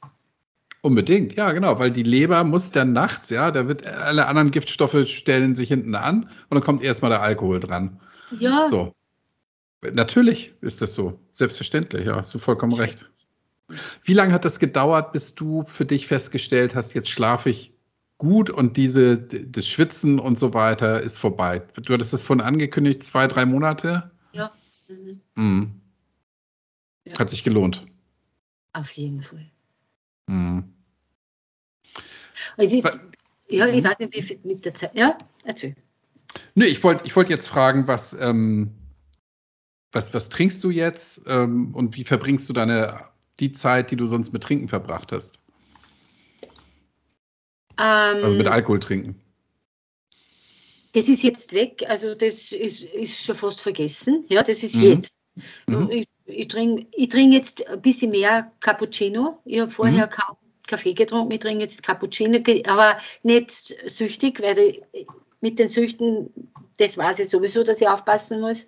Unbedingt, 0.81 1.33
ja, 1.35 1.51
genau, 1.51 1.79
weil 1.79 1.91
die 1.91 2.03
Leber 2.03 2.43
muss 2.43 2.71
dann 2.71 2.93
nachts, 2.93 3.29
ja, 3.29 3.51
da 3.51 3.67
wird 3.67 3.85
alle 3.85 4.27
anderen 4.27 4.51
Giftstoffe 4.51 5.07
stellen 5.07 5.55
sich 5.55 5.69
hinten 5.69 5.95
an 5.95 6.23
und 6.23 6.55
dann 6.55 6.61
kommt 6.61 6.81
erstmal 6.81 7.11
der 7.11 7.21
Alkohol 7.21 7.59
dran. 7.59 7.99
Ja. 8.31 8.67
So. 8.67 8.93
Natürlich 9.81 10.53
ist 10.61 10.81
das 10.81 10.95
so. 10.95 11.19
Selbstverständlich, 11.33 12.05
ja, 12.05 12.15
hast 12.15 12.33
du 12.33 12.39
vollkommen 12.39 12.73
recht. 12.73 13.09
Wie 14.03 14.13
lange 14.13 14.33
hat 14.33 14.45
das 14.45 14.59
gedauert, 14.59 15.11
bis 15.11 15.35
du 15.35 15.63
für 15.65 15.85
dich 15.85 16.07
festgestellt 16.07 16.75
hast, 16.75 16.93
jetzt 16.93 17.09
schlafe 17.09 17.49
ich 17.49 17.73
gut 18.17 18.49
und 18.49 18.77
diese, 18.77 19.17
das 19.17 19.67
Schwitzen 19.67 20.19
und 20.19 20.39
so 20.39 20.53
weiter 20.53 21.01
ist 21.01 21.17
vorbei? 21.17 21.63
Du 21.75 21.93
hattest 21.93 22.13
das 22.13 22.23
von 22.23 22.39
angekündigt, 22.39 23.03
zwei, 23.03 23.27
drei 23.27 23.45
Monate? 23.45 24.11
Ja. 24.31 24.51
Mhm. 24.87 25.21
Mhm. 25.35 25.81
Ja. 27.05 27.19
Hat 27.19 27.29
sich 27.29 27.43
gelohnt. 27.43 27.85
Auf 28.73 28.91
jeden 28.91 29.23
Fall. 29.23 29.49
Mhm. 30.27 30.73
Ich, 32.57 32.73
ja, 33.49 33.67
ich 33.67 33.83
weiß 33.83 33.99
nicht, 33.99 34.13
wie 34.13 34.21
viel 34.21 34.39
mit 34.43 34.65
der 34.65 34.73
Zeit. 34.73 34.93
Ja, 34.93 35.17
erzähl. 35.43 35.75
Nö, 36.55 36.65
ich 36.65 36.83
wollte 36.83 37.05
ich 37.05 37.15
wollt 37.15 37.29
jetzt 37.29 37.47
fragen, 37.47 37.87
was, 37.87 38.13
ähm, 38.13 38.75
was, 39.91 40.13
was 40.13 40.29
trinkst 40.29 40.63
du 40.63 40.69
jetzt 40.69 41.23
ähm, 41.27 41.73
und 41.73 41.95
wie 41.95 42.03
verbringst 42.03 42.47
du 42.49 42.53
deine 42.53 43.05
die 43.39 43.51
Zeit, 43.51 43.91
die 43.91 43.95
du 43.95 44.05
sonst 44.05 44.31
mit 44.33 44.43
Trinken 44.43 44.67
verbracht 44.67 45.11
hast? 45.11 45.39
Ähm, 47.79 48.23
also 48.23 48.35
mit 48.35 48.47
Alkohol 48.47 48.79
trinken. 48.79 49.21
Das 50.93 51.07
ist 51.09 51.23
jetzt 51.23 51.53
weg, 51.53 51.83
also 51.87 52.15
das 52.15 52.51
ist, 52.51 52.83
ist 52.83 53.23
schon 53.23 53.35
fast 53.35 53.61
vergessen. 53.61 54.25
Ja, 54.29 54.43
das 54.43 54.63
ist 54.63 54.75
mhm. 54.75 54.83
jetzt. 54.83 55.31
Mhm. 55.67 55.89
Ich, 55.91 56.07
ich 56.25 56.47
trinke 56.47 56.87
trink 57.09 57.33
jetzt 57.33 57.67
ein 57.67 57.81
bisschen 57.81 58.11
mehr 58.11 58.51
Cappuccino. 58.59 59.39
Ich 59.45 59.59
habe 59.59 59.71
vorher 59.71 60.07
mhm. 60.07 60.11
kaum 60.11 60.37
Kaffee 60.67 60.93
getrunken, 60.93 61.31
ich 61.31 61.39
trinke 61.39 61.61
jetzt 61.61 61.83
Cappuccino, 61.83 62.39
aber 62.65 62.97
nicht 63.23 63.75
süchtig, 63.85 64.41
weil 64.41 64.59
ich, 64.59 65.07
mit 65.41 65.59
den 65.59 65.67
Süchten, 65.67 66.33
das 66.77 66.97
weiß 66.97 67.19
ich 67.19 67.29
sowieso, 67.29 67.63
dass 67.63 67.81
ich 67.81 67.87
aufpassen 67.87 68.41
muss. 68.41 68.67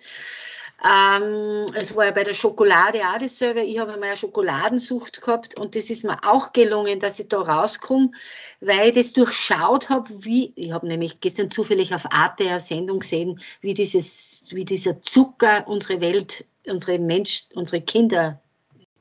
Ähm, 0.82 1.66
es 1.74 1.94
war 1.94 2.06
ja 2.06 2.10
bei 2.10 2.24
der 2.24 2.32
Schokolade 2.32 3.00
auch 3.00 3.18
dasselbe. 3.18 3.60
Ich 3.60 3.78
habe 3.78 3.92
mal 3.92 4.04
eine 4.04 4.16
Schokoladensucht 4.16 5.20
gehabt 5.20 5.58
und 5.58 5.76
das 5.76 5.90
ist 5.90 6.04
mir 6.04 6.18
auch 6.24 6.52
gelungen, 6.52 7.00
dass 7.00 7.18
ich 7.18 7.28
da 7.28 7.40
rauskomme, 7.40 8.12
weil 8.60 8.88
ich 8.88 8.94
das 8.94 9.12
durchschaut 9.12 9.90
habe, 9.90 10.08
wie, 10.24 10.52
ich 10.56 10.72
habe 10.72 10.86
nämlich 10.86 11.20
gestern 11.20 11.50
zufällig 11.50 11.94
auf 11.94 12.10
Arte 12.10 12.48
eine 12.48 12.60
Sendung 12.60 13.00
gesehen, 13.00 13.40
wie, 13.60 13.74
dieses, 13.74 14.46
wie 14.50 14.64
dieser 14.64 15.02
Zucker 15.02 15.68
unsere 15.68 16.00
Welt, 16.00 16.46
unsere 16.66 16.98
Mensch, 16.98 17.44
unsere 17.54 17.82
Kinder 17.82 18.40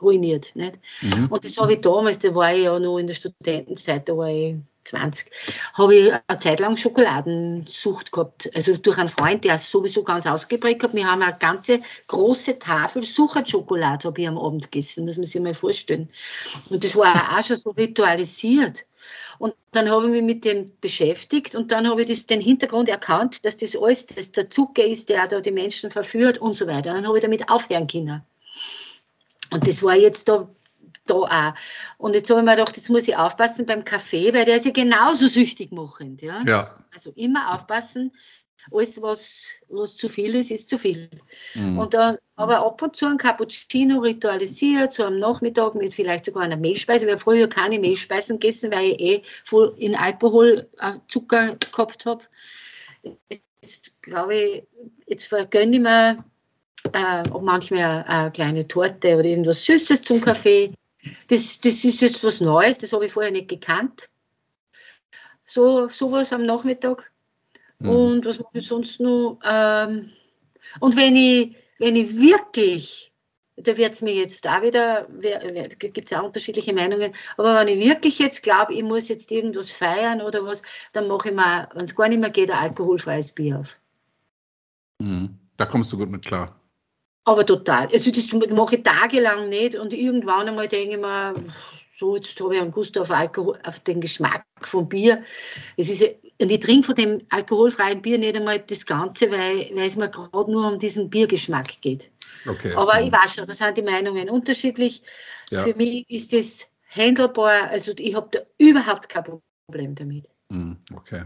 ruiniert. 0.01 0.55
Nicht? 0.55 0.79
Mhm. 1.01 1.27
Und 1.27 1.45
das 1.45 1.57
habe 1.57 1.73
ich 1.73 1.81
damals, 1.81 2.19
da 2.19 2.35
war 2.35 2.53
ich 2.53 2.63
ja 2.63 2.77
noch 2.77 2.97
in 2.97 3.07
der 3.07 3.13
Studentenzeit, 3.13 4.09
da 4.09 4.17
war 4.17 4.29
ich 4.29 4.55
20, 4.83 5.29
habe 5.73 5.95
ich 5.95 6.13
eine 6.27 6.39
Zeit 6.39 6.59
lang 6.59 6.77
Schokoladensucht 6.77 8.11
gehabt. 8.11 8.49
Also 8.55 8.77
durch 8.77 8.97
einen 8.97 9.09
Freund, 9.09 9.43
der 9.43 9.55
es 9.55 9.69
sowieso 9.69 10.03
ganz 10.03 10.25
ausgeprägt 10.25 10.83
hat. 10.83 10.93
Wir 10.93 11.05
haben 11.05 11.21
eine 11.21 11.37
ganze 11.37 11.81
große 12.07 12.59
Tafel 12.59 13.03
Sucherschokolade 13.03 14.07
habe 14.07 14.21
ich 14.21 14.27
am 14.27 14.37
Abend 14.37 14.71
gegessen, 14.71 15.05
muss 15.05 15.17
man 15.17 15.25
sich 15.25 15.41
mal 15.41 15.55
vorstellen. 15.55 16.09
Und 16.69 16.83
das 16.83 16.95
war 16.95 17.37
auch 17.37 17.43
schon 17.43 17.57
so 17.57 17.71
ritualisiert. 17.71 18.85
Und 19.37 19.55
dann 19.71 19.89
habe 19.89 20.05
ich 20.07 20.11
mich 20.11 20.23
mit 20.23 20.45
dem 20.45 20.71
beschäftigt 20.81 21.55
und 21.55 21.71
dann 21.71 21.87
habe 21.87 22.01
ich 22.01 22.09
das, 22.09 22.25
den 22.25 22.41
Hintergrund 22.41 22.89
erkannt, 22.89 23.45
dass 23.45 23.55
das 23.55 23.75
alles 23.75 24.05
dass 24.07 24.33
der 24.33 24.49
Zucker 24.49 24.83
ist, 24.83 25.09
der 25.09 25.27
da 25.27 25.39
die 25.39 25.51
Menschen 25.51 25.91
verführt 25.91 26.39
und 26.39 26.53
so 26.53 26.67
weiter. 26.67 26.93
Dann 26.93 27.07
habe 27.07 27.17
ich 27.17 27.23
damit 27.23 27.49
aufhören 27.49 27.87
können. 27.87 28.21
Und 29.51 29.67
das 29.67 29.81
war 29.81 29.95
jetzt 29.95 30.27
da 30.27 30.47
da 31.09 31.15
auch. 31.15 31.53
Und 31.97 32.15
jetzt 32.15 32.29
habe 32.29 32.39
ich 32.39 32.45
mir 32.45 32.55
gedacht, 32.55 32.77
jetzt 32.77 32.89
muss 32.89 33.07
ich 33.07 33.15
aufpassen 33.15 33.65
beim 33.65 33.85
Kaffee, 33.85 34.33
weil 34.33 34.45
der 34.45 34.57
ist 34.57 34.65
ja 34.65 34.71
genauso 34.71 35.27
süchtig 35.27 35.71
machend. 35.71 36.21
Ja? 36.21 36.43
ja. 36.45 36.75
Also 36.93 37.11
immer 37.15 37.53
aufpassen. 37.53 38.11
Alles, 38.71 39.01
was, 39.01 39.47
was 39.69 39.95
zu 39.95 40.09
viel 40.09 40.35
ist, 40.35 40.51
ist 40.51 40.69
zu 40.69 40.77
viel. 40.77 41.09
Mhm. 41.55 41.79
Und 41.79 41.93
dann 41.93 42.17
aber 42.35 42.65
ab 42.65 42.81
und 42.81 42.95
zu 42.95 43.05
ein 43.05 43.17
Cappuccino 43.17 43.99
ritualisiert, 43.99 44.93
so 44.93 45.05
am 45.05 45.17
Nachmittag 45.17 45.75
mit 45.75 45.93
vielleicht 45.93 46.25
sogar 46.25 46.43
einer 46.43 46.57
Mehlspeise. 46.57 47.05
Ich 47.05 47.11
habe 47.11 47.21
früher 47.21 47.47
keine 47.47 47.79
Mehlspeisen 47.79 48.39
gegessen, 48.39 48.71
weil 48.71 48.91
ich 48.91 48.99
eh 48.99 49.23
voll 49.45 49.73
in 49.77 49.95
Alkohol 49.95 50.67
äh, 50.79 50.93
Zucker 51.07 51.55
gehabt 51.71 52.05
habe. 52.05 52.23
Jetzt 53.29 54.01
glaube 54.01 54.35
ich, 54.35 54.63
jetzt 55.07 55.25
vergönne 55.25 55.77
ich 55.77 55.81
mir 55.81 56.23
äh, 56.93 57.23
manchmal 57.41 58.03
eine 58.07 58.31
kleine 58.31 58.67
Torte 58.67 59.15
oder 59.15 59.25
irgendwas 59.25 59.65
Süßes 59.65 60.03
zum 60.03 60.21
Kaffee. 60.21 60.73
Das, 61.27 61.59
das 61.59 61.83
ist 61.85 62.01
jetzt 62.01 62.23
was 62.23 62.41
Neues, 62.41 62.77
das 62.77 62.93
habe 62.93 63.05
ich 63.05 63.11
vorher 63.11 63.31
nicht 63.31 63.47
gekannt. 63.47 64.09
So 65.45 65.89
sowas 65.89 66.33
am 66.33 66.45
Nachmittag. 66.45 67.11
Mhm. 67.79 67.89
Und 67.89 68.25
was 68.25 68.39
mache 68.39 68.59
ich 68.59 68.67
sonst 68.67 68.99
noch? 68.99 69.39
Ähm, 69.43 70.11
und 70.79 70.95
wenn 70.95 71.15
ich, 71.15 71.55
wenn 71.79 71.95
ich 71.95 72.15
wirklich, 72.17 73.11
da 73.55 73.75
wird 73.77 73.93
es 73.93 74.01
mir 74.01 74.13
jetzt 74.13 74.45
da 74.45 74.61
wieder, 74.61 75.07
gibt 75.79 76.05
es 76.05 76.11
ja 76.11 76.21
unterschiedliche 76.21 76.73
Meinungen, 76.73 77.13
aber 77.37 77.55
wenn 77.55 77.67
ich 77.67 77.79
wirklich 77.79 78.19
jetzt 78.19 78.43
glaube, 78.43 78.73
ich 78.73 78.83
muss 78.83 79.07
jetzt 79.07 79.31
irgendwas 79.31 79.71
feiern 79.71 80.21
oder 80.21 80.45
was, 80.45 80.61
dann 80.91 81.07
mache 81.07 81.29
ich 81.29 81.35
mir, 81.35 81.69
wenn 81.73 81.83
es 81.83 81.95
gar 81.95 82.09
nicht 82.09 82.19
mehr 82.19 82.29
geht, 82.29 82.51
ein 82.51 82.57
alkoholfreies 82.57 83.31
Bier 83.31 83.59
auf. 83.59 83.79
Mhm. 84.99 85.37
Da 85.57 85.65
kommst 85.65 85.91
du 85.91 85.97
gut 85.97 86.09
mit 86.09 86.25
klar. 86.25 86.58
Aber 87.25 87.45
total. 87.45 87.87
Also 87.91 88.11
das 88.11 88.31
mache 88.49 88.75
ich 88.75 88.83
tagelang 88.83 89.49
nicht 89.49 89.75
und 89.75 89.93
irgendwann 89.93 90.47
einmal 90.47 90.67
denke 90.67 90.95
ich 90.95 91.01
mir, 91.01 91.35
so, 91.99 92.15
jetzt 92.15 92.39
habe 92.39 92.55
ich 92.55 92.61
einen 92.61 92.71
Gust 92.71 92.97
auf, 92.97 93.11
Alkohol, 93.11 93.59
auf 93.65 93.79
den 93.81 93.99
Geschmack 93.99 94.45
vom 94.61 94.87
Bier. 94.87 95.23
Es 95.75 95.89
ist, 95.89 96.01
und 96.39 96.49
ich 96.49 96.59
trinke 96.61 96.85
von 96.85 96.95
dem 96.95 97.21
alkoholfreien 97.29 98.01
Bier 98.01 98.17
nicht 98.17 98.37
einmal 98.37 98.59
das 98.61 98.85
Ganze, 98.85 99.29
weil, 99.31 99.69
weil 99.75 99.85
es 99.85 99.97
mir 99.97 100.09
gerade 100.09 100.49
nur 100.49 100.71
um 100.71 100.79
diesen 100.79 101.09
Biergeschmack 101.09 101.81
geht. 101.81 102.09
Okay. 102.47 102.73
Aber 102.73 103.01
ich 103.01 103.11
weiß 103.11 103.35
schon, 103.35 103.45
da 103.45 103.53
sind 103.53 103.77
die 103.77 103.81
Meinungen 103.81 104.29
unterschiedlich. 104.29 105.03
Ja. 105.49 105.63
Für 105.63 105.75
mich 105.75 106.09
ist 106.09 106.31
das 106.31 106.69
handelbar, 106.89 107.69
also 107.69 107.91
ich 107.97 108.15
habe 108.15 108.29
da 108.31 108.39
überhaupt 108.57 109.09
kein 109.09 109.25
Problem 109.67 109.95
damit. 109.95 110.29
Hm, 110.51 110.77
okay. 110.95 111.25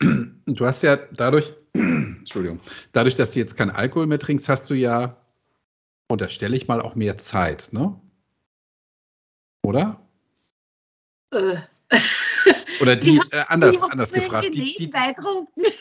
Du 0.46 0.66
hast 0.66 0.82
ja 0.82 0.96
dadurch, 0.96 1.52
Entschuldigung, 1.74 2.60
dadurch, 2.92 3.14
dass 3.14 3.32
du 3.32 3.38
jetzt 3.38 3.56
keinen 3.56 3.70
Alkohol 3.70 4.06
mehr 4.06 4.18
trinkst, 4.18 4.48
hast 4.48 4.68
du 4.70 4.74
ja, 4.74 5.16
unterstelle 6.08 6.56
ich 6.56 6.68
mal, 6.68 6.80
auch 6.80 6.94
mehr 6.94 7.18
Zeit, 7.18 7.68
ne? 7.72 8.00
Oder? 9.62 10.00
Äh. 11.32 11.56
Oder 12.80 12.96
die, 12.96 13.12
die 13.12 13.20
äh, 13.30 13.44
anders, 13.48 13.72
die 13.72 13.82
anders 13.82 14.12
gefragt. 14.12 14.54
Die, 14.54 14.74
die 14.78 14.86
beitrunken. 14.88 15.64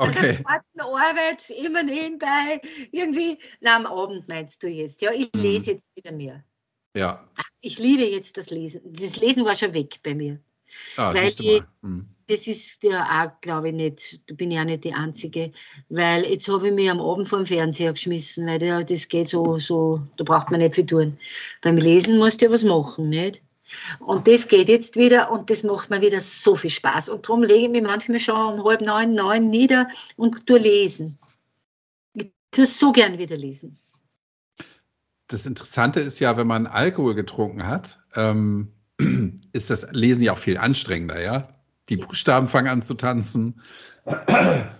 Okay. 0.00 0.38
Arbeit 0.44 1.50
immer 1.50 1.82
nebenbei. 1.82 2.60
Irgendwie. 2.92 3.38
Na, 3.60 3.74
am 3.74 3.86
Abend 3.86 4.28
meinst 4.28 4.62
du 4.62 4.68
jetzt. 4.68 5.02
Ja, 5.02 5.10
ich 5.12 5.28
lese 5.34 5.66
hm. 5.66 5.72
jetzt 5.72 5.96
wieder 5.96 6.12
mehr. 6.12 6.44
Ja. 6.94 7.28
Ach, 7.36 7.48
ich 7.62 7.78
liebe 7.78 8.04
jetzt 8.04 8.36
das 8.36 8.50
Lesen. 8.50 8.80
Das 8.84 9.16
Lesen 9.16 9.44
war 9.44 9.56
schon 9.56 9.74
weg 9.74 9.98
bei 10.04 10.14
mir. 10.14 10.40
Ah, 10.96 11.14
weil 11.14 11.26
ich, 11.26 11.62
hm. 11.82 12.06
das 12.26 12.46
ist 12.46 12.82
ja 12.82 13.04
auch, 13.04 13.40
glaube 13.40 13.68
ich, 13.68 13.74
nicht, 13.74 14.20
da 14.26 14.34
bin 14.34 14.50
ich 14.50 14.58
auch 14.58 14.64
nicht 14.64 14.84
die 14.84 14.94
Einzige, 14.94 15.52
weil 15.88 16.24
jetzt 16.24 16.48
habe 16.48 16.68
ich 16.68 16.74
mich 16.74 16.90
am 16.90 17.00
Abend 17.00 17.28
vor 17.28 17.38
dem 17.38 17.46
Fernseher 17.46 17.92
geschmissen, 17.92 18.46
weil 18.46 18.62
ja, 18.62 18.82
das 18.82 19.08
geht 19.08 19.28
so, 19.28 19.58
so, 19.58 20.00
da 20.16 20.24
braucht 20.24 20.50
man 20.50 20.60
nicht 20.60 20.74
viel 20.74 20.86
tun. 20.86 21.18
Beim 21.62 21.76
Lesen 21.76 22.18
musst 22.18 22.40
du 22.40 22.46
ja 22.46 22.52
was 22.52 22.64
machen, 22.64 23.08
nicht? 23.08 23.42
Und 24.00 24.26
das 24.26 24.48
geht 24.48 24.68
jetzt 24.68 24.96
wieder 24.96 25.30
und 25.30 25.50
das 25.50 25.62
macht 25.62 25.90
mir 25.90 26.00
wieder 26.00 26.20
so 26.20 26.54
viel 26.54 26.70
Spaß. 26.70 27.08
Und 27.08 27.26
darum 27.26 27.42
lege 27.42 27.66
ich 27.66 27.70
mich 27.70 27.82
manchmal 27.82 28.20
schon 28.20 28.58
um 28.58 28.64
halb 28.64 28.80
neun, 28.80 29.14
neun 29.14 29.50
nieder 29.50 29.88
und 30.16 30.46
tue 30.46 30.58
lesen. 30.58 31.18
Ich 32.14 32.30
tue 32.50 32.66
so 32.66 32.92
gern 32.92 33.18
wieder 33.18 33.36
lesen. 33.36 33.78
Das 35.26 35.44
Interessante 35.44 36.00
ist 36.00 36.18
ja, 36.20 36.36
wenn 36.38 36.46
man 36.46 36.66
Alkohol 36.66 37.14
getrunken 37.14 37.66
hat, 37.66 38.00
ähm, 38.14 38.72
ist 39.52 39.70
das 39.70 39.90
Lesen 39.92 40.22
ja 40.22 40.32
auch 40.32 40.38
viel 40.38 40.58
anstrengender, 40.58 41.20
ja? 41.20 41.48
Die 41.88 41.96
Buchstaben 41.96 42.48
fangen 42.48 42.68
an 42.68 42.82
zu 42.82 42.94
tanzen, 42.94 43.60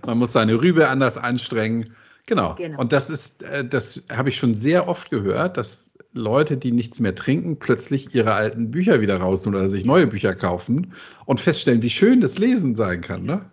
man 0.07 0.19
muss 0.19 0.33
seine 0.33 0.61
Rübe 0.61 0.89
anders 0.89 1.17
anstrengen. 1.17 1.95
Genau. 2.27 2.55
genau. 2.57 2.79
Und 2.79 2.93
das 2.93 3.09
ist, 3.09 3.43
äh, 3.43 3.67
das 3.67 4.03
habe 4.11 4.29
ich 4.29 4.37
schon 4.37 4.55
sehr 4.55 4.89
oft 4.89 5.11
gehört, 5.11 5.57
dass 5.57 5.93
Leute, 6.13 6.57
die 6.57 6.73
nichts 6.73 7.01
mehr 7.01 7.15
trinken, 7.15 7.59
plötzlich 7.59 8.15
ihre 8.15 8.35
alten 8.35 8.71
Bücher 8.71 9.01
wieder 9.01 9.19
rausholen 9.19 9.59
oder 9.59 9.69
sich 9.69 9.85
neue 9.85 10.07
Bücher 10.07 10.35
kaufen 10.35 10.93
und 11.27 11.41
feststellen, 11.41 11.83
wie 11.83 11.91
schön 11.91 12.21
das 12.21 12.39
Lesen 12.39 12.77
sein 12.77 13.01
kann, 13.01 13.25
ne? 13.25 13.51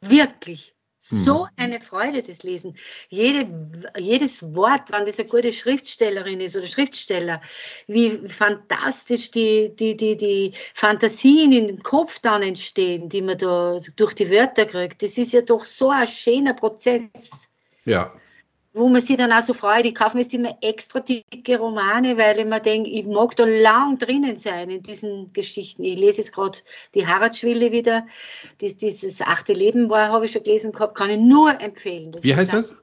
Wirklich. 0.00 0.74
So 1.10 1.46
hm. 1.46 1.52
eine 1.56 1.80
Freude, 1.80 2.22
das 2.22 2.42
Lesen. 2.42 2.76
Jede, 3.08 3.48
jedes 3.96 4.54
Wort, 4.54 4.90
wenn 4.90 5.06
das 5.06 5.18
eine 5.18 5.28
gute 5.28 5.52
Schriftstellerin 5.52 6.40
ist 6.40 6.56
oder 6.56 6.66
Schriftsteller, 6.66 7.40
wie 7.86 8.28
fantastisch 8.28 9.30
die, 9.30 9.74
die, 9.74 9.96
die, 9.96 10.16
die 10.16 10.52
Fantasien 10.74 11.52
in 11.52 11.66
dem 11.68 11.82
Kopf 11.82 12.18
dann 12.18 12.42
entstehen, 12.42 13.08
die 13.08 13.22
man 13.22 13.38
da 13.38 13.80
durch 13.96 14.14
die 14.14 14.30
Wörter 14.30 14.66
kriegt. 14.66 15.02
Das 15.02 15.16
ist 15.16 15.32
ja 15.32 15.40
doch 15.40 15.64
so 15.64 15.90
ein 15.90 16.08
schöner 16.08 16.54
Prozess. 16.54 17.48
Ja 17.84 18.12
wo 18.78 18.88
man 18.88 19.00
sich 19.00 19.16
dann 19.16 19.32
auch 19.32 19.42
so 19.42 19.54
freut. 19.54 19.84
Ich 19.84 19.94
kaufe 19.94 20.16
mir 20.16 20.22
jetzt 20.22 20.32
immer 20.32 20.56
extra 20.60 21.00
dicke 21.00 21.58
Romane, 21.58 22.16
weil 22.16 22.38
ich 22.38 22.44
mir 22.44 22.60
denke, 22.60 22.90
ich 22.90 23.06
mag 23.06 23.36
da 23.36 23.44
lang 23.44 23.98
drinnen 23.98 24.36
sein 24.36 24.70
in 24.70 24.82
diesen 24.82 25.32
Geschichten. 25.32 25.84
Ich 25.84 25.98
lese 25.98 26.18
jetzt 26.18 26.32
gerade 26.32 26.58
die 26.94 27.06
Haraldschwille 27.06 27.72
wieder. 27.72 28.06
Das, 28.58 28.76
dieses 28.76 29.20
achte 29.20 29.52
Leben 29.52 29.90
war, 29.90 30.10
habe 30.10 30.26
ich 30.26 30.32
schon 30.32 30.42
gelesen 30.42 30.72
gehabt, 30.72 30.96
kann 30.96 31.10
ich 31.10 31.18
nur 31.18 31.60
empfehlen. 31.60 32.12
Das 32.12 32.22
Wie 32.22 32.34
heißt 32.34 32.52
das? 32.52 32.76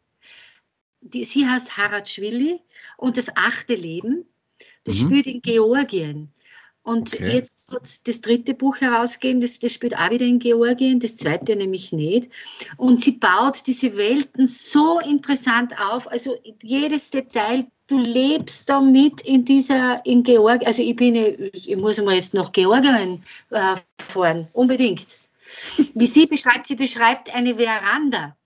Die, 1.01 1.23
sie 1.23 1.47
heißt 1.47 1.77
Haraldschwili 1.77 2.59
und 2.97 3.17
das 3.17 3.35
achte 3.35 3.75
Leben, 3.75 4.25
das 4.83 4.95
mhm. 4.95 5.05
spielt 5.05 5.27
in 5.27 5.41
Georgien. 5.41 6.31
Und 6.85 7.15
okay. 7.15 7.33
jetzt 7.33 7.73
hat 7.73 8.07
das 8.07 8.21
dritte 8.21 8.53
Buch 8.53 8.79
herausgegeben, 8.79 9.41
das, 9.41 9.57
das 9.57 9.73
spielt 9.73 9.97
auch 9.97 10.11
wieder 10.11 10.25
in 10.25 10.37
Georgien, 10.37 10.99
das 10.99 11.17
zweite 11.17 11.55
nämlich 11.55 11.91
nicht. 11.91 12.29
Und 12.77 13.01
sie 13.01 13.13
baut 13.13 13.65
diese 13.65 13.97
Welten 13.97 14.45
so 14.45 14.99
interessant 14.99 15.73
auf, 15.79 16.07
also 16.11 16.37
jedes 16.61 17.09
Detail, 17.09 17.65
du 17.87 17.97
lebst 17.97 18.69
damit 18.69 19.21
in 19.21 19.45
dieser, 19.45 20.05
in 20.05 20.21
Georgien, 20.21 20.67
also 20.67 20.83
ich 20.83 20.95
bin, 20.95 21.15
ich 21.53 21.75
muss 21.75 21.99
mal 21.99 22.13
jetzt 22.13 22.35
nach 22.35 22.51
Georgien 22.51 23.23
äh, 23.49 23.75
fahren, 23.97 24.47
unbedingt. 24.53 25.17
Wie 25.95 26.07
sie 26.07 26.27
beschreibt, 26.27 26.67
sie 26.67 26.75
beschreibt 26.75 27.33
eine 27.35 27.55
Veranda. 27.55 28.37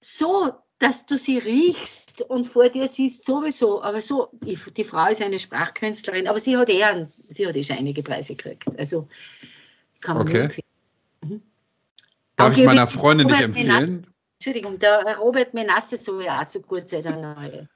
So 0.00 0.52
dass 0.78 1.06
du 1.06 1.16
sie 1.16 1.38
riechst 1.38 2.22
und 2.22 2.46
vor 2.46 2.68
dir 2.68 2.86
siehst 2.86 3.24
sowieso, 3.24 3.82
aber 3.82 4.00
so, 4.00 4.28
die, 4.32 4.58
die 4.76 4.84
Frau 4.84 5.06
ist 5.10 5.22
eine 5.22 5.38
Sprachkünstlerin, 5.38 6.28
aber 6.28 6.38
sie 6.38 6.56
hat 6.56 6.68
eher, 6.68 7.08
sie 7.28 7.46
hat 7.46 7.56
eh 7.56 7.64
schon 7.64 7.78
einige 7.78 8.02
Preise 8.02 8.34
gekriegt. 8.34 8.78
Also 8.78 9.08
kann 10.00 10.18
man 10.18 10.28
okay. 10.28 10.40
empfehlen. 10.40 10.66
Mhm. 11.22 11.42
Darf 12.36 12.52
okay, 12.52 12.60
ich 12.60 12.66
meiner 12.66 12.86
Freundin 12.86 13.26
nicht 13.28 13.40
empfehlen? 13.40 13.66
Menasse, 13.66 14.02
Entschuldigung, 14.38 14.78
der 14.78 15.16
Robert 15.16 15.54
Menasse 15.54 15.96
soll 15.96 16.24
ja 16.24 16.40
auch 16.40 16.44
so 16.44 16.60
gut 16.60 16.88
sein, 16.88 17.02
der 17.02 17.16
neue. 17.16 17.68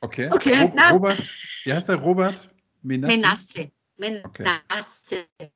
Okay. 0.00 0.28
okay 0.32 0.72
Ro 0.90 0.94
Robert, 0.94 1.18
wie 1.64 1.72
heißt 1.72 1.88
der 1.88 1.96
Robert? 1.96 2.50
Menasse. 2.82 3.16
Menasse. 3.16 3.70
Menasse. 3.96 5.24
Okay. 5.38 5.50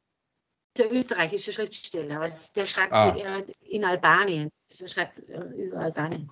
Der 0.78 0.90
österreichische 0.90 1.52
Schriftsteller, 1.52 2.28
der 2.56 2.66
schreibt 2.66 2.92
ah. 2.92 3.14
in 3.68 3.84
Albanien. 3.84 4.48
Also 4.70 4.86
schreibt 4.86 5.18
über 5.18 5.80
Albanien. 5.80 6.30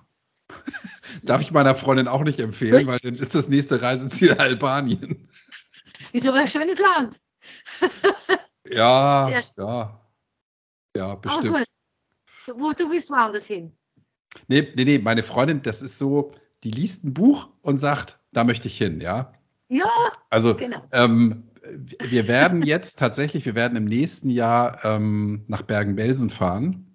Darf 1.23 1.41
ich 1.41 1.51
meiner 1.51 1.75
Freundin 1.75 2.07
auch 2.07 2.23
nicht 2.23 2.39
empfehlen, 2.39 2.87
weil 2.87 2.99
dann 2.99 3.15
ist 3.15 3.35
das 3.35 3.49
nächste 3.49 3.81
Reiseziel 3.81 4.33
Albanien. 4.33 5.27
Ist 6.13 6.27
aber 6.27 6.39
ein 6.39 6.47
schönes 6.47 6.77
Land. 6.77 7.21
ja, 8.69 9.29
ja. 9.29 10.01
Ja, 10.95 11.15
bestimmt. 11.15 11.47
Aber 11.47 11.59
gut. 11.59 11.67
Wo, 12.59 12.73
du 12.73 12.91
willst 12.91 13.09
woanders 13.09 13.45
hin. 13.45 13.71
Nee, 14.47 14.73
nee, 14.75 14.83
nee, 14.83 14.99
meine 14.99 15.23
Freundin, 15.23 15.61
das 15.61 15.81
ist 15.81 15.99
so, 15.99 16.31
die 16.63 16.71
liest 16.71 17.05
ein 17.05 17.13
Buch 17.13 17.49
und 17.61 17.77
sagt, 17.77 18.19
da 18.33 18.43
möchte 18.43 18.67
ich 18.67 18.77
hin, 18.77 18.99
ja. 18.99 19.31
Ja, 19.69 19.89
also, 20.29 20.55
genau. 20.55 20.81
Ähm, 20.91 21.49
wir 21.99 22.27
werden 22.27 22.63
jetzt 22.63 22.99
tatsächlich, 22.99 23.45
wir 23.45 23.55
werden 23.55 23.77
im 23.77 23.85
nächsten 23.85 24.29
Jahr 24.29 24.83
ähm, 24.83 25.45
nach 25.47 25.61
Bergen-Belsen 25.61 26.29
fahren 26.29 26.90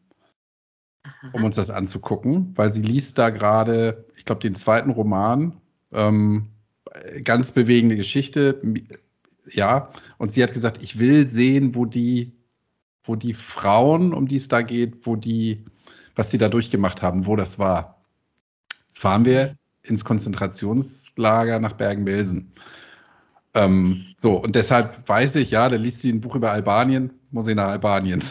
um 1.33 1.45
uns 1.45 1.57
das 1.57 1.71
anzugucken, 1.71 2.53
weil 2.57 2.73
sie 2.73 2.83
liest 2.83 3.19
da 3.19 3.31
gerade, 3.31 4.07
ich 4.17 4.25
glaube, 4.25 4.41
den 4.41 4.55
zweiten 4.55 4.91
Roman. 4.91 5.61
Ähm, 5.93 6.49
ganz 7.25 7.53
bewegende 7.53 7.97
Geschichte. 7.97 8.61
Ja, 9.51 9.91
und 10.19 10.33
sie 10.33 10.43
hat 10.43 10.53
gesagt, 10.53 10.83
ich 10.83 10.99
will 10.99 11.27
sehen, 11.27 11.75
wo 11.75 11.85
die, 11.85 12.33
wo 13.05 13.17
die 13.17 13.35
Frauen, 13.35 14.13
um 14.13 14.27
die 14.27 14.37
es 14.37 14.49
da 14.49 14.63
geht, 14.63 15.07
wo 15.07 15.17
die, 15.17 15.65
was 16.15 16.31
sie 16.31 16.39
da 16.39 16.49
durchgemacht 16.49 17.03
haben, 17.03 17.27
wo 17.27 17.37
das 17.37 17.59
war. 17.59 18.03
Jetzt 18.89 19.01
fahren 19.01 19.25
wir 19.25 19.57
ins 19.83 20.05
Konzentrationslager 20.05 21.61
nach 21.61 21.75
Bergen-Belsen. 21.75 22.53
Ähm, 23.55 24.07
so, 24.17 24.37
und 24.37 24.55
deshalb 24.55 25.09
weiß 25.09 25.37
ich, 25.37 25.51
ja, 25.51 25.69
da 25.69 25.77
liest 25.77 26.01
sie 26.01 26.13
ein 26.13 26.21
Buch 26.21 26.35
über 26.35 26.53
Albanien, 26.53 27.11
muss 27.37 27.47
ich 27.47 27.55
nach 27.55 27.69
Albanien. 27.69 28.23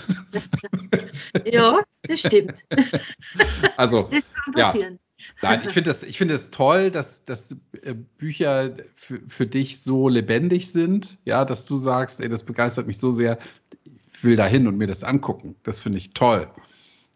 ja, 1.45 1.79
das 2.03 2.19
stimmt. 2.19 2.65
Also, 3.77 4.03
das 4.11 4.31
kann 4.33 4.53
passieren. 4.53 4.99
Ja. 5.17 5.25
Nein, 5.41 5.61
ich 5.65 5.71
finde 5.73 5.89
das, 5.89 6.03
find 6.03 6.31
das 6.31 6.49
toll, 6.49 6.91
dass, 6.91 7.23
dass 7.25 7.55
äh, 7.83 7.93
Bücher 8.17 8.71
für, 8.95 9.21
für 9.27 9.45
dich 9.45 9.81
so 9.81 10.09
lebendig 10.09 10.71
sind, 10.71 11.17
ja, 11.25 11.45
dass 11.45 11.65
du 11.65 11.77
sagst, 11.77 12.21
ey, 12.21 12.29
das 12.29 12.43
begeistert 12.43 12.87
mich 12.87 12.97
so 12.97 13.11
sehr, 13.11 13.37
ich 13.85 14.23
will 14.23 14.35
da 14.35 14.45
hin 14.45 14.67
und 14.67 14.77
mir 14.77 14.87
das 14.87 15.03
angucken. 15.03 15.55
Das 15.63 15.79
finde 15.79 15.99
ich 15.99 16.13
toll. 16.13 16.49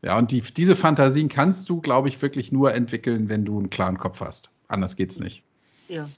Ja, 0.04 0.18
und 0.18 0.32
die, 0.32 0.42
diese 0.42 0.76
Fantasien 0.76 1.28
kannst 1.28 1.70
du, 1.70 1.82
glaube 1.82 2.08
ich, 2.08 2.22
wirklich 2.22 2.52
nur 2.52 2.74
entwickeln, 2.74 3.30
wenn 3.30 3.46
du 3.46 3.58
einen 3.58 3.70
klaren 3.70 3.98
Kopf 3.98 4.22
hast. 4.22 4.52
Anders 4.68 4.96
geht's 4.96 5.20
nicht. 5.20 5.44
Ja. 5.88 6.10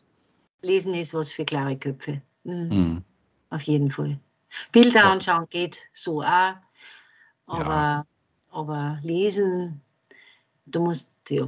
Lesen 0.62 0.94
ist 0.94 1.14
was 1.14 1.32
für 1.32 1.46
klare 1.46 1.78
Köpfe. 1.78 2.22
Mhm. 2.44 2.70
Mhm. 2.70 3.04
Auf 3.50 3.62
jeden 3.64 3.90
Fall. 3.90 4.20
Bilder 4.72 5.02
ja. 5.02 5.12
anschauen 5.12 5.48
geht 5.50 5.82
so 5.94 6.22
auch, 6.22 6.54
aber, 7.46 7.66
ja. 7.66 8.06
aber 8.52 9.00
lesen, 9.04 9.82
du 10.66 10.82
musst, 10.82 11.12
ja, 11.30 11.48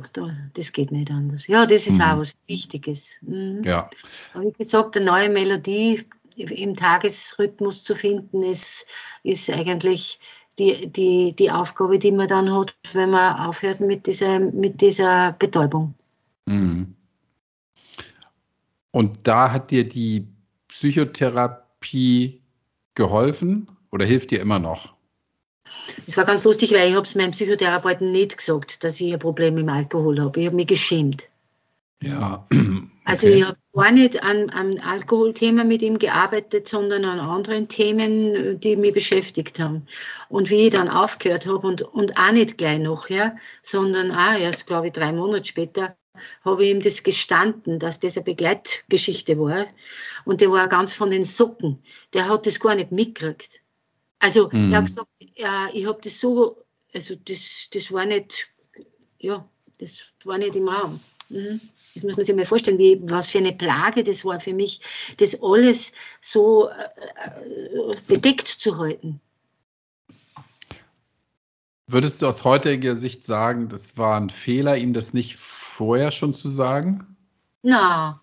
das 0.54 0.72
geht 0.72 0.91
nicht 0.91 1.12
anders. 1.12 1.47
Ja, 1.47 1.66
das 1.66 1.88
ist 1.88 1.97
mhm. 1.97 2.01
auch 2.01 2.18
was 2.20 2.38
Wichtiges. 2.47 3.16
Mhm. 3.22 3.64
Ja. 3.64 3.89
Aber 4.34 4.45
wie 4.45 4.51
gesagt, 4.51 4.95
eine 4.97 5.06
neue 5.06 5.30
Melodie 5.30 6.04
im 6.36 6.76
Tagesrhythmus 6.76 7.84
zu 7.84 7.95
finden, 7.95 8.43
ist, 8.43 8.86
ist 9.24 9.49
eigentlich 9.49 10.20
die, 10.60 10.88
die, 10.88 11.34
die 11.34 11.51
Aufgabe, 11.51 11.99
die 11.99 12.12
man 12.12 12.28
dann 12.28 12.51
hat, 12.51 12.76
wenn 12.93 13.12
man 13.12 13.36
aufhört 13.38 13.80
mit 13.80 14.08
dieser, 14.08 14.39
mit 14.39 14.82
dieser 14.82 15.34
Betäubung. 15.34 15.93
Mhm. 16.45 16.95
Und 18.91 19.28
da 19.28 19.51
hat 19.51 19.72
dir 19.72 19.88
die 19.88 20.28
Psychotherapie 20.68 22.42
geholfen 22.95 23.67
oder 23.91 24.05
hilft 24.05 24.31
dir 24.31 24.41
immer 24.41 24.59
noch? 24.59 24.93
Es 26.07 26.17
war 26.17 26.25
ganz 26.25 26.43
lustig, 26.43 26.73
weil 26.73 26.89
ich 26.89 26.95
habe 26.95 27.05
es 27.05 27.15
meinem 27.15 27.31
Psychotherapeuten 27.31 28.11
nicht 28.11 28.37
gesagt, 28.37 28.83
dass 28.83 28.99
ich 28.99 29.13
ein 29.13 29.19
Problem 29.19 29.55
mit 29.55 29.63
dem 29.63 29.69
Alkohol 29.69 30.19
habe. 30.19 30.39
Ich 30.39 30.45
habe 30.45 30.55
mich 30.55 30.67
geschämt. 30.67 31.29
Ja. 32.01 32.45
Also 33.05 33.27
okay. 33.27 33.35
ich 33.35 33.43
habe 33.45 33.57
gar 33.73 33.91
nicht 33.91 34.23
an, 34.23 34.49
an 34.49 34.79
Alkoholthema 34.79 35.65
mit 35.65 35.81
ihm 35.81 35.99
gearbeitet, 35.99 36.69
sondern 36.69 37.03
an 37.03 37.19
anderen 37.19 37.67
Themen, 37.67 38.61
die 38.61 38.77
mich 38.77 38.93
beschäftigt 38.93 39.59
haben. 39.59 39.85
Und 40.29 40.49
wie 40.49 40.67
ich 40.67 40.69
dann 40.69 40.87
aufgehört 40.87 41.45
habe 41.45 41.67
und, 41.67 41.81
und 41.81 42.17
auch 42.17 42.31
nicht 42.31 42.57
gleich 42.57 42.79
noch, 42.79 43.09
ja, 43.09 43.35
sondern 43.61 44.09
auch 44.11 44.39
erst, 44.39 44.67
glaube 44.67 44.87
ich, 44.87 44.93
drei 44.93 45.11
Monate 45.11 45.43
später, 45.43 45.97
habe 46.43 46.64
ich 46.64 46.72
ihm 46.72 46.82
das 46.82 47.03
gestanden, 47.03 47.80
dass 47.80 47.99
das 47.99 48.18
eine 48.18 48.24
Begleitgeschichte 48.24 49.39
war. 49.39 49.68
Und 50.26 50.41
der 50.41 50.51
war 50.51 50.68
ganz 50.68 50.93
von 50.93 51.11
den 51.11 51.26
Socken. 51.26 51.82
Der 52.14 52.30
hat 52.30 52.45
das 52.45 52.59
gar 52.59 52.76
nicht 52.76 52.91
mitgekriegt. 52.91 53.61
Also 54.20 54.49
mhm. 54.51 54.72
er 54.72 54.78
hat 54.78 54.86
gesagt, 54.86 55.09
ja, 55.36 55.70
ich 55.74 55.86
habe 55.86 55.99
das 56.01 56.20
so, 56.20 56.64
also 56.93 57.16
das, 57.26 57.68
das 57.74 57.91
war 57.91 58.05
nicht, 58.05 58.47
ja, 59.20 59.47
das 59.80 60.03
war 60.24 60.38
nicht 60.38 60.55
im 60.55 60.70
Raum. 60.70 60.99
Mhm. 61.30 61.59
Das 61.93 62.03
muss 62.03 62.16
man 62.16 62.26
sich 62.26 62.36
mal 62.36 62.45
vorstellen, 62.45 62.78
wie, 62.78 62.99
was 63.03 63.30
für 63.30 63.39
eine 63.39 63.53
Plage 63.53 64.03
das 64.03 64.26
war 64.26 64.39
für 64.39 64.53
mich, 64.53 64.82
das 65.18 65.41
alles 65.43 65.93
so 66.22 66.70
äh, 66.70 67.91
äh 67.91 67.95
bedeckt 68.07 68.47
zu 68.47 68.78
halten. 68.78 69.20
Würdest 71.88 72.22
du 72.22 72.28
aus 72.28 72.43
heutiger 72.43 72.95
Sicht 72.95 73.24
sagen, 73.24 73.70
das 73.70 73.97
war 73.97 74.20
ein 74.20 74.30
Fehler, 74.30 74.78
ihm 74.78 74.93
das 74.93 75.14
nicht 75.14 75.38
vorher 75.74 76.11
schon 76.11 76.34
zu 76.34 76.49
sagen? 76.49 77.17
Na. 77.63 78.21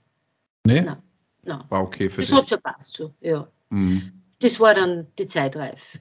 Nee? 0.64 0.82
Na. 0.82 1.03
na. 1.42 1.64
War 1.68 1.82
okay 1.82 2.09
für 2.09 2.20
das 2.20 2.30
dich. 2.30 2.38
Das 2.38 2.42
hat 2.42 2.48
schon 2.48 2.62
passt 2.62 2.96
so, 2.96 3.14
ja. 3.20 3.48
Mhm. 3.70 4.12
Das 4.40 4.61
war 4.61 4.74
dann 4.74 5.07
die 5.18 5.26
Zeit 5.26 5.57
reif. 5.57 5.98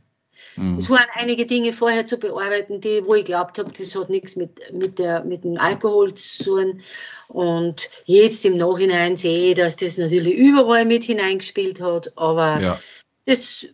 Mhm. 0.56 0.78
Es 0.78 0.90
waren 0.90 1.08
einige 1.14 1.46
Dinge 1.46 1.74
vorher 1.74 2.06
zu 2.06 2.18
bearbeiten, 2.18 2.82
die, 2.82 3.04
wo 3.06 3.16
ich 3.16 3.26
glaubt 3.26 3.58
habe, 3.58 3.72
das 3.72 3.96
hat 3.96 4.10
nichts 4.10 4.36
mit, 4.36 4.60
mit, 4.74 5.00
der, 5.00 5.24
mit 5.24 5.44
dem 5.44 5.58
Alkohol 5.58 6.14
zu 6.14 6.44
tun. 6.44 6.82
Und 7.28 7.90
jetzt 8.06 8.46
im 8.46 8.58
Nachhinein 8.58 9.16
sehe 9.16 9.52
ich, 9.52 9.58
dass 9.58 9.76
das 9.76 9.98
natürlich 9.98 10.36
überall 10.36 10.86
mit 10.86 11.04
hineingespielt 11.04 11.82
hat, 11.82 12.18
aber 12.18 12.60
ja. 12.60 12.80
das, 13.26 13.66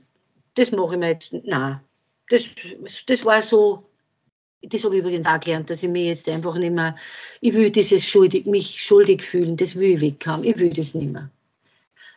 das 0.56 0.72
mache 0.72 0.94
ich 0.94 1.00
mir 1.00 1.10
jetzt, 1.10 1.34
nein, 1.44 1.80
das, 2.30 2.44
das 3.08 3.24
war 3.24 3.42
so, 3.42 3.88
das 4.70 4.84
habe 4.84 4.96
ich 4.96 5.02
übrigens 5.02 5.28
auch 5.28 5.40
gelernt, 5.40 5.70
dass 5.70 5.84
ich 5.84 5.90
mir 5.90 6.06
jetzt 6.06 6.28
einfach 6.30 6.56
nicht 6.58 6.74
mehr, 6.74 6.96
ich 7.42 7.54
will 7.54 7.70
dieses 7.70 8.06
schuldig, 8.06 8.46
mich 8.46 8.82
schuldig 8.82 9.24
fühlen, 9.24 9.58
das 9.58 9.76
will 9.76 9.96
ich 9.96 10.02
weghaben, 10.02 10.44
ich 10.44 10.58
will 10.58 10.72
das 10.72 10.94
nicht 10.94 11.12
mehr. 11.12 11.30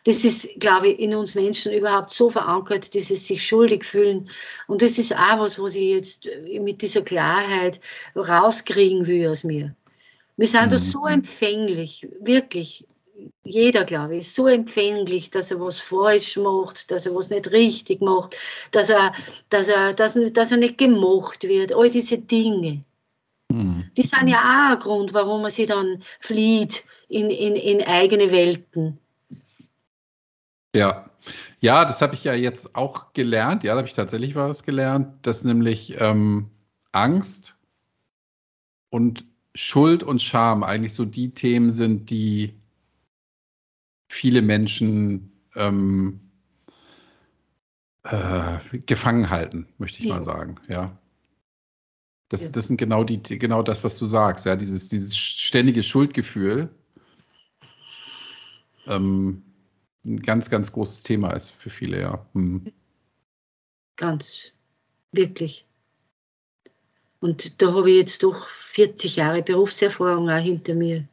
Das 0.05 0.23
ist, 0.23 0.59
glaube 0.59 0.89
ich, 0.89 0.99
in 0.99 1.13
uns 1.13 1.35
Menschen 1.35 1.73
überhaupt 1.73 2.09
so 2.09 2.29
verankert, 2.29 2.93
dieses 2.93 3.27
sich 3.27 3.45
schuldig 3.45 3.83
fühlen. 3.83 4.29
Und 4.67 4.81
das 4.81 4.97
ist 4.97 5.13
auch 5.13 5.39
was, 5.39 5.59
was 5.59 5.75
ich 5.75 5.89
jetzt 5.89 6.29
mit 6.59 6.81
dieser 6.81 7.01
Klarheit 7.01 7.79
rauskriegen 8.15 9.07
will 9.07 9.27
aus 9.27 9.43
mir. 9.43 9.75
Wir 10.37 10.47
sind 10.47 10.67
mhm. 10.67 10.69
da 10.69 10.77
so 10.77 11.05
empfänglich, 11.05 12.07
wirklich 12.21 12.85
jeder, 13.43 13.85
glaube 13.85 14.15
ich, 14.15 14.19
ist 14.19 14.35
so 14.35 14.47
empfänglich, 14.47 15.29
dass 15.29 15.51
er 15.51 15.59
was 15.59 15.79
falsch 15.79 16.37
macht, 16.37 16.91
dass 16.91 17.05
er 17.05 17.15
was 17.15 17.29
nicht 17.29 17.51
richtig 17.51 18.01
macht, 18.01 18.37
dass 18.71 18.89
er, 18.89 19.13
dass 19.49 19.67
er, 19.67 19.93
dass, 19.93 20.17
dass 20.33 20.51
er 20.51 20.57
nicht 20.57 20.77
gemocht 20.77 21.43
wird. 21.43 21.73
All 21.73 21.89
diese 21.89 22.17
Dinge. 22.17 22.83
Mhm. 23.51 23.89
Die 23.97 24.03
sind 24.03 24.27
ja 24.27 24.37
auch 24.37 24.75
ein 24.75 24.79
Grund, 24.79 25.13
warum 25.13 25.41
man 25.41 25.51
sich 25.51 25.67
dann 25.67 26.03
flieht 26.19 26.83
in, 27.07 27.29
in, 27.29 27.55
in 27.55 27.81
eigene 27.81 28.31
Welten. 28.31 28.99
Ja, 30.75 31.09
ja, 31.59 31.83
das 31.83 32.01
habe 32.01 32.13
ich 32.13 32.23
ja 32.23 32.33
jetzt 32.33 32.75
auch 32.75 33.13
gelernt. 33.13 33.63
Ja, 33.63 33.73
da 33.73 33.79
habe 33.79 33.87
ich 33.87 33.95
tatsächlich 33.95 34.35
was 34.35 34.63
gelernt, 34.63 35.07
dass 35.23 35.43
nämlich 35.43 35.99
ähm, 35.99 36.49
Angst 36.91 37.55
und 38.89 39.25
Schuld 39.55 40.03
und 40.03 40.21
Scham 40.21 40.63
eigentlich 40.63 40.93
so 40.93 41.05
die 41.05 41.33
Themen 41.33 41.71
sind, 41.71 42.09
die 42.09 42.58
viele 44.09 44.41
Menschen 44.41 45.31
ähm, 45.55 46.19
äh, 48.03 48.57
gefangen 48.85 49.29
halten, 49.29 49.67
möchte 49.77 49.99
ich 49.99 50.05
ja. 50.05 50.15
mal 50.15 50.21
sagen. 50.21 50.55
Ja. 50.67 50.97
Das, 52.27 52.43
ja. 52.43 52.49
das 52.51 52.67
sind 52.67 52.77
genau 52.77 53.03
die, 53.03 53.21
genau 53.21 53.63
das, 53.63 53.83
was 53.83 53.97
du 53.97 54.05
sagst, 54.05 54.45
ja, 54.45 54.55
dieses, 54.55 54.89
dieses 54.89 55.15
ständige 55.15 55.83
Schuldgefühl. 55.83 56.69
Ähm, 58.87 59.43
ein 60.05 60.19
ganz, 60.19 60.49
ganz 60.49 60.71
großes 60.71 61.03
Thema 61.03 61.31
ist 61.31 61.51
für 61.51 61.69
viele, 61.69 62.01
ja. 62.01 62.25
Hm. 62.33 62.71
Ganz, 63.95 64.53
wirklich. 65.11 65.65
Und 67.19 67.61
da 67.61 67.73
habe 67.73 67.91
ich 67.91 67.97
jetzt 67.97 68.23
doch 68.23 68.47
40 68.47 69.17
Jahre 69.17 69.43
Berufserfahrung 69.43 70.29
auch 70.29 70.41
hinter 70.41 70.73
mir. 70.73 71.07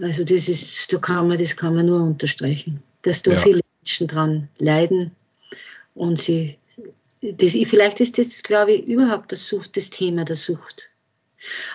Also 0.00 0.24
das 0.24 0.48
ist, 0.48 0.92
da 0.92 0.98
kann 0.98 1.28
man, 1.28 1.38
das 1.38 1.56
kann 1.56 1.74
man 1.74 1.86
nur 1.86 2.02
unterstreichen, 2.02 2.82
dass 3.02 3.22
da 3.22 3.32
ja. 3.32 3.38
viele 3.38 3.60
Menschen 3.80 4.06
dran 4.06 4.48
leiden 4.58 5.12
und 5.94 6.20
sie, 6.20 6.56
das, 7.20 7.52
vielleicht 7.52 8.00
ist 8.00 8.18
das, 8.18 8.42
glaube 8.42 8.72
ich, 8.72 8.86
überhaupt 8.86 9.32
das, 9.32 9.46
Sucht, 9.46 9.76
das 9.76 9.90
Thema 9.90 10.24
der 10.24 10.36
Sucht. 10.36 10.88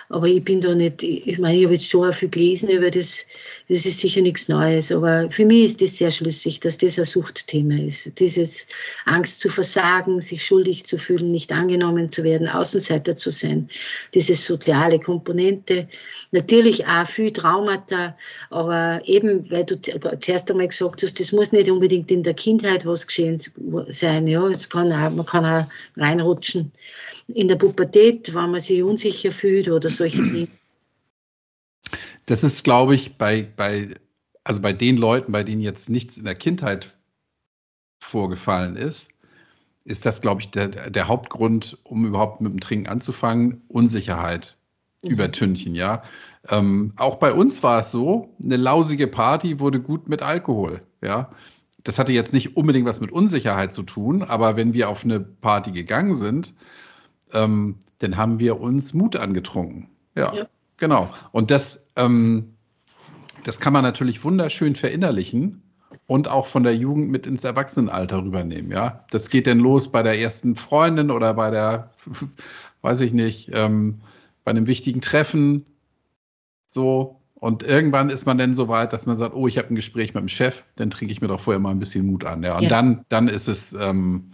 Aber 0.08 0.26
ich 0.26 0.44
bin 0.44 0.60
da 0.60 0.74
nicht, 0.74 1.02
ich 1.02 1.38
meine, 1.38 1.56
ich 1.56 1.64
habe 1.64 1.74
jetzt 1.74 1.88
schon 1.88 2.12
viel 2.12 2.28
gelesen 2.28 2.68
über 2.68 2.90
das, 2.90 3.26
das 3.68 3.86
ist 3.86 4.00
sicher 4.00 4.20
nichts 4.20 4.48
Neues, 4.48 4.92
aber 4.92 5.30
für 5.30 5.46
mich 5.46 5.64
ist 5.64 5.82
das 5.82 5.96
sehr 5.96 6.10
schlüssig, 6.10 6.60
dass 6.60 6.76
das 6.78 6.98
ein 6.98 7.04
Suchtthema 7.04 7.76
ist. 7.76 8.18
Dieses 8.18 8.66
Angst 9.06 9.40
zu 9.40 9.48
versagen, 9.48 10.20
sich 10.20 10.44
schuldig 10.44 10.84
zu 10.84 10.98
fühlen, 10.98 11.28
nicht 11.28 11.50
angenommen 11.52 12.12
zu 12.12 12.22
werden, 12.24 12.48
Außenseiter 12.48 13.16
zu 13.16 13.30
sein, 13.30 13.68
diese 14.12 14.34
soziale 14.34 15.00
Komponente. 15.00 15.88
Natürlich 16.32 16.86
auch 16.86 17.06
viel 17.06 17.32
Traumata, 17.32 18.16
aber 18.50 19.00
eben, 19.06 19.50
weil 19.50 19.64
du 19.64 19.80
zuerst 19.80 20.50
einmal 20.50 20.68
gesagt 20.68 21.02
hast, 21.02 21.18
das 21.18 21.32
muss 21.32 21.52
nicht 21.52 21.70
unbedingt 21.70 22.10
in 22.10 22.22
der 22.22 22.34
Kindheit 22.34 22.84
was 22.84 23.06
geschehen 23.06 23.40
sein, 23.88 24.26
ja, 24.26 24.50
kann 24.68 24.92
auch, 24.92 25.10
man 25.10 25.26
kann 25.26 25.44
auch 25.44 25.66
reinrutschen 25.96 26.72
in 27.28 27.48
der 27.48 27.56
Pubertät, 27.56 28.34
wenn 28.34 28.50
man 28.50 28.60
sich 28.60 28.82
unsicher 28.82 29.32
fühlt 29.32 29.53
oder 29.62 29.88
solche 29.88 30.22
Dinge. 30.22 30.48
Das 32.26 32.42
ist, 32.42 32.64
glaube 32.64 32.94
ich, 32.94 33.16
bei, 33.18 33.42
bei, 33.42 33.94
also 34.44 34.62
bei 34.62 34.72
den 34.72 34.96
Leuten, 34.96 35.32
bei 35.32 35.42
denen 35.42 35.60
jetzt 35.60 35.90
nichts 35.90 36.16
in 36.16 36.24
der 36.24 36.34
Kindheit 36.34 36.96
vorgefallen 38.00 38.76
ist, 38.76 39.10
ist 39.84 40.06
das, 40.06 40.20
glaube 40.20 40.40
ich, 40.40 40.50
der, 40.50 40.68
der 40.68 41.08
Hauptgrund, 41.08 41.78
um 41.84 42.06
überhaupt 42.06 42.40
mit 42.40 42.52
dem 42.52 42.60
Trinken 42.60 42.88
anzufangen, 42.88 43.62
Unsicherheit 43.68 44.56
mhm. 45.02 45.10
übertünchen, 45.10 45.74
ja. 45.74 46.02
Ähm, 46.48 46.92
auch 46.96 47.16
bei 47.16 47.32
uns 47.32 47.62
war 47.62 47.80
es 47.80 47.90
so, 47.90 48.34
eine 48.42 48.56
lausige 48.56 49.06
Party 49.06 49.60
wurde 49.60 49.80
gut 49.80 50.08
mit 50.08 50.22
Alkohol, 50.22 50.82
ja. 51.02 51.30
Das 51.84 51.98
hatte 51.98 52.12
jetzt 52.12 52.32
nicht 52.32 52.56
unbedingt 52.56 52.86
was 52.86 53.02
mit 53.02 53.12
Unsicherheit 53.12 53.74
zu 53.74 53.82
tun, 53.82 54.22
aber 54.22 54.56
wenn 54.56 54.72
wir 54.72 54.88
auf 54.88 55.04
eine 55.04 55.20
Party 55.20 55.70
gegangen 55.70 56.14
sind, 56.14 56.54
ähm, 57.34 57.76
dann 57.98 58.16
haben 58.16 58.38
wir 58.38 58.60
uns 58.60 58.94
Mut 58.94 59.16
angetrunken. 59.16 59.88
Ja, 60.16 60.34
ja. 60.34 60.46
genau. 60.76 61.12
Und 61.32 61.50
das, 61.50 61.92
ähm, 61.96 62.54
das 63.44 63.60
kann 63.60 63.72
man 63.72 63.82
natürlich 63.82 64.24
wunderschön 64.24 64.74
verinnerlichen 64.74 65.62
und 66.06 66.28
auch 66.28 66.46
von 66.46 66.62
der 66.62 66.76
Jugend 66.76 67.10
mit 67.10 67.26
ins 67.26 67.44
Erwachsenenalter 67.44 68.22
rübernehmen. 68.22 68.70
Ja, 68.70 69.04
das 69.10 69.30
geht 69.30 69.46
dann 69.46 69.58
los 69.58 69.90
bei 69.90 70.02
der 70.02 70.18
ersten 70.18 70.56
Freundin 70.56 71.10
oder 71.10 71.34
bei 71.34 71.50
der, 71.50 71.90
weiß 72.82 73.00
ich 73.00 73.12
nicht, 73.12 73.50
ähm, 73.52 74.00
bei 74.44 74.50
einem 74.50 74.66
wichtigen 74.66 75.00
Treffen. 75.00 75.64
So. 76.66 77.20
Und 77.34 77.62
irgendwann 77.62 78.10
ist 78.10 78.26
man 78.26 78.38
dann 78.38 78.54
so 78.54 78.68
weit, 78.68 78.92
dass 78.92 79.06
man 79.06 79.16
sagt, 79.16 79.34
oh, 79.34 79.46
ich 79.46 79.58
habe 79.58 79.68
ein 79.68 79.74
Gespräch 79.74 80.14
mit 80.14 80.22
dem 80.22 80.28
Chef, 80.28 80.62
dann 80.76 80.90
trinke 80.90 81.12
ich 81.12 81.20
mir 81.20 81.28
doch 81.28 81.40
vorher 81.40 81.60
mal 81.60 81.70
ein 81.70 81.78
bisschen 81.78 82.06
Mut 82.06 82.24
an. 82.24 82.42
Ja. 82.42 82.56
Und 82.56 82.64
ja. 82.64 82.68
dann, 82.68 83.04
dann 83.10 83.28
ist 83.28 83.48
es, 83.48 83.74
ähm, 83.74 84.32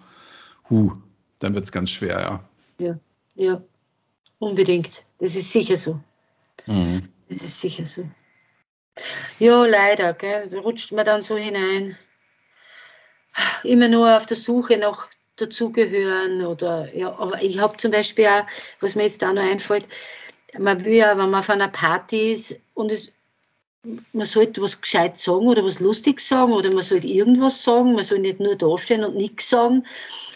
hu, 0.68 0.92
dann 1.40 1.54
wird 1.54 1.64
es 1.64 1.72
ganz 1.72 1.90
schwer, 1.90 2.20
ja. 2.20 2.49
Ja, 2.80 2.98
ja, 3.34 3.62
unbedingt. 4.38 5.04
Das 5.18 5.36
ist 5.36 5.52
sicher 5.52 5.76
so. 5.76 6.00
Mhm. 6.66 7.08
Das 7.28 7.42
ist 7.42 7.60
sicher 7.60 7.84
so. 7.84 8.08
Ja, 9.38 9.66
leider, 9.66 10.14
gell? 10.14 10.48
da 10.48 10.58
rutscht 10.60 10.92
man 10.92 11.04
dann 11.04 11.20
so 11.20 11.36
hinein. 11.36 11.98
Immer 13.64 13.88
nur 13.88 14.16
auf 14.16 14.24
der 14.24 14.36
Suche 14.36 14.78
nach 14.78 15.08
dazugehören 15.36 16.44
oder 16.44 16.94
ja, 16.94 17.14
aber 17.18 17.42
ich 17.42 17.58
habe 17.58 17.76
zum 17.76 17.92
Beispiel 17.92 18.26
auch, 18.26 18.46
was 18.80 18.94
mir 18.94 19.02
jetzt 19.04 19.22
da 19.22 19.32
noch 19.32 19.42
einfällt, 19.42 19.86
man 20.58 20.84
will 20.84 20.94
ja, 20.94 21.10
wenn 21.10 21.30
man 21.30 21.40
auf 21.40 21.50
einer 21.50 21.68
Party 21.68 22.32
ist 22.32 22.60
und 22.74 22.92
es, 22.92 23.12
man 24.12 24.26
sollte 24.26 24.60
was 24.60 24.80
gescheit 24.80 25.16
sagen 25.16 25.46
oder 25.48 25.64
was 25.64 25.80
lustig 25.80 26.20
sagen 26.20 26.52
oder 26.52 26.70
man 26.70 26.82
sollte 26.82 27.06
irgendwas 27.06 27.64
sagen, 27.64 27.94
man 27.94 28.04
soll 28.04 28.18
nicht 28.18 28.40
nur 28.40 28.56
dastehen 28.56 29.04
und 29.04 29.16
nichts 29.16 29.48
sagen 29.48 29.84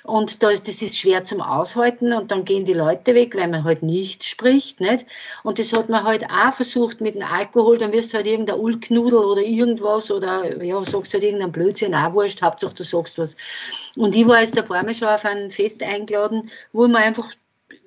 und 0.04 0.42
das, 0.42 0.62
das 0.62 0.82
ist 0.82 0.98
schwer 0.98 1.24
zum 1.24 1.40
Aushalten 1.40 2.12
und 2.12 2.30
dann 2.30 2.44
gehen 2.44 2.66
die 2.66 2.74
Leute 2.74 3.14
weg, 3.14 3.34
weil 3.34 3.48
man 3.48 3.64
halt 3.64 3.82
nicht 3.82 4.22
spricht. 4.22 4.78
Nicht? 4.78 5.06
Und 5.44 5.58
das 5.58 5.72
hat 5.72 5.88
man 5.88 6.04
halt 6.04 6.24
auch 6.24 6.52
versucht 6.52 7.00
mit 7.00 7.14
dem 7.14 7.22
Alkohol, 7.22 7.78
dann 7.78 7.92
wirst 7.92 8.12
du 8.12 8.18
halt 8.18 8.26
irgendein 8.26 8.60
Ulknudel 8.60 9.18
oder 9.18 9.40
irgendwas 9.40 10.10
oder 10.10 10.62
ja, 10.62 10.84
sagst 10.84 11.14
halt 11.14 11.22
irgendein 11.22 11.52
Blödsinn, 11.52 11.94
auch 11.94 12.12
wurscht, 12.12 12.42
Hauptsache 12.42 12.74
du 12.74 12.84
sagst 12.84 13.16
was. 13.16 13.34
Und 13.96 14.14
ich 14.14 14.26
war 14.26 14.40
jetzt 14.40 14.58
ein 14.58 14.66
paar 14.66 14.84
Mal 14.84 14.92
schon 14.92 15.08
auf 15.08 15.24
ein 15.24 15.48
Fest 15.48 15.82
eingeladen, 15.82 16.50
wo 16.74 16.86
man 16.86 17.02
einfach 17.02 17.32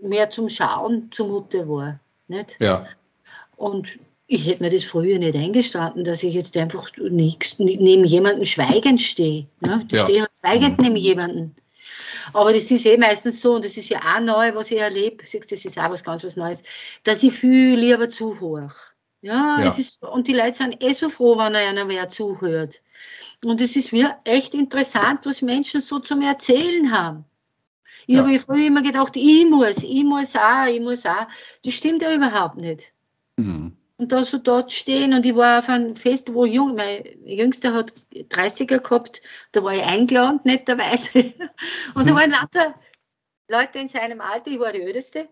mehr 0.02 0.32
zum 0.32 0.50
Schauen 0.50 1.12
zumute 1.12 1.70
war. 1.70 2.00
Nicht? 2.28 2.58
Ja. 2.60 2.88
Und 3.58 4.00
ich 4.28 4.46
hätte 4.46 4.62
mir 4.64 4.70
das 4.70 4.84
früher 4.84 5.18
nicht 5.20 5.36
eingestanden, 5.36 6.04
dass 6.04 6.22
ich 6.22 6.34
jetzt 6.34 6.56
einfach 6.58 6.92
nix, 6.98 7.58
neben 7.60 8.04
jemandem 8.04 8.46
schweigend 8.46 9.02
stehe. 9.02 9.48
Ne? 9.62 9.86
Ich 9.88 9.94
ja. 9.94 10.04
stehe 10.04 10.22
halt 10.22 10.32
schweigend 10.38 10.78
mhm. 10.78 10.84
neben 10.84 10.96
jemandem. 10.98 11.56
Aber 12.34 12.52
das 12.52 12.70
ist 12.70 12.86
eh 12.86 12.98
meistens 12.98 13.40
so, 13.40 13.56
und 13.56 13.64
das 13.64 13.78
ist 13.78 13.88
ja 13.88 14.00
auch 14.00 14.20
neu, 14.20 14.54
was 14.54 14.70
ich 14.70 14.80
erlebe, 14.80 15.26
siehst, 15.26 15.50
das 15.52 15.64
ist 15.64 15.80
auch 15.80 15.90
was 15.90 16.04
ganz 16.04 16.26
was 16.26 16.36
Neues, 16.36 16.64
dass 17.04 17.24
ich 17.24 17.32
viel 17.34 17.76
lieber 17.76 18.10
zuhöre. 18.10 18.74
Ja, 19.22 19.60
Ja. 19.62 19.66
Es 19.66 19.80
ist, 19.80 20.04
und 20.04 20.28
die 20.28 20.34
Leute 20.34 20.58
sind 20.58 20.84
eh 20.84 20.92
so 20.92 21.10
froh, 21.10 21.38
wenn 21.38 21.56
einer 21.56 21.88
wer 21.88 22.10
zuhört. 22.10 22.82
Und 23.46 23.62
es 23.62 23.76
ist 23.78 23.94
mir 23.94 24.18
echt 24.26 24.54
interessant, 24.54 25.22
was 25.24 25.42
Menschen 25.42 25.80
so 25.80 26.00
zum 26.00 26.22
Erzählen 26.22 26.92
haben. 26.92 27.24
Ich 28.08 28.16
Ja. 28.16 28.24
habe 28.24 28.40
früher 28.40 28.68
immer 28.68 28.82
gedacht, 28.82 29.16
ich 29.16 29.46
muss, 29.50 29.84
ich 29.84 30.04
muss 30.04 30.36
auch, 30.36 30.68
ich 30.68 30.82
muss 30.82 31.06
auch. 31.06 31.28
Das 31.64 31.74
stimmt 31.74 32.02
ja 32.02 32.14
überhaupt 32.14 32.58
nicht. 32.58 32.92
Mhm. 33.38 33.78
Und 34.00 34.12
da 34.12 34.24
so 34.24 34.38
dort 34.38 34.72
stehen 34.72 35.14
und 35.14 35.26
ich 35.26 35.36
war 35.36 35.58
auf 35.60 35.70
einem 35.70 35.96
Fest, 35.96 36.32
wo 36.34 36.46
jung, 36.46 36.76
mein 36.76 37.04
Jüngster 37.26 37.74
hat 37.74 37.94
30er 38.14 38.80
gehabt, 38.80 39.24
da 39.54 39.64
war 39.64 39.74
ich 39.76 39.84
eingeladen, 39.84 40.40
netterweise. 40.44 41.34
Und 41.96 42.08
da 42.08 42.14
waren 42.14 42.30
lauter 42.30 42.76
Leute 43.48 43.80
in 43.80 43.88
seinem 43.88 44.22
Alter, 44.22 44.52
ich 44.52 44.60
war 44.60 44.72
die 44.72 44.82
Älteste. 44.82 45.30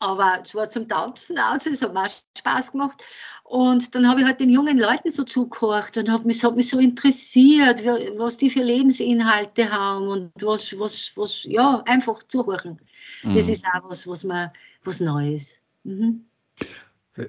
Aber 0.00 0.40
es 0.42 0.54
war 0.54 0.70
zum 0.70 0.86
Tanzen 0.86 1.38
aus, 1.38 1.66
es 1.66 1.82
hat 1.82 1.92
mir 1.92 2.04
auch 2.04 2.10
Spaß 2.36 2.72
gemacht. 2.72 3.02
Und 3.42 3.94
dann 3.94 4.08
habe 4.08 4.20
ich 4.20 4.26
halt 4.26 4.38
den 4.40 4.50
jungen 4.50 4.78
Leuten 4.78 5.10
so 5.10 5.24
zugehört 5.24 5.96
und 5.96 6.10
hab 6.10 6.24
mich, 6.24 6.36
es 6.36 6.44
hat 6.44 6.54
mich 6.56 6.68
so 6.68 6.78
interessiert, 6.78 7.84
was 7.84 8.36
die 8.36 8.50
für 8.50 8.62
Lebensinhalte 8.62 9.70
haben 9.72 10.06
und 10.08 10.32
was, 10.40 10.78
was, 10.78 11.12
was, 11.16 11.44
ja, 11.44 11.82
einfach 11.86 12.22
zuhören. 12.24 12.80
Das 13.22 13.46
Mhm. 13.46 13.52
ist 13.52 13.66
auch 13.66 13.88
was, 13.88 14.06
was, 14.06 14.22
man, 14.24 14.50
was 14.84 15.00
Neues. 15.00 15.58
Mhm. 15.82 16.28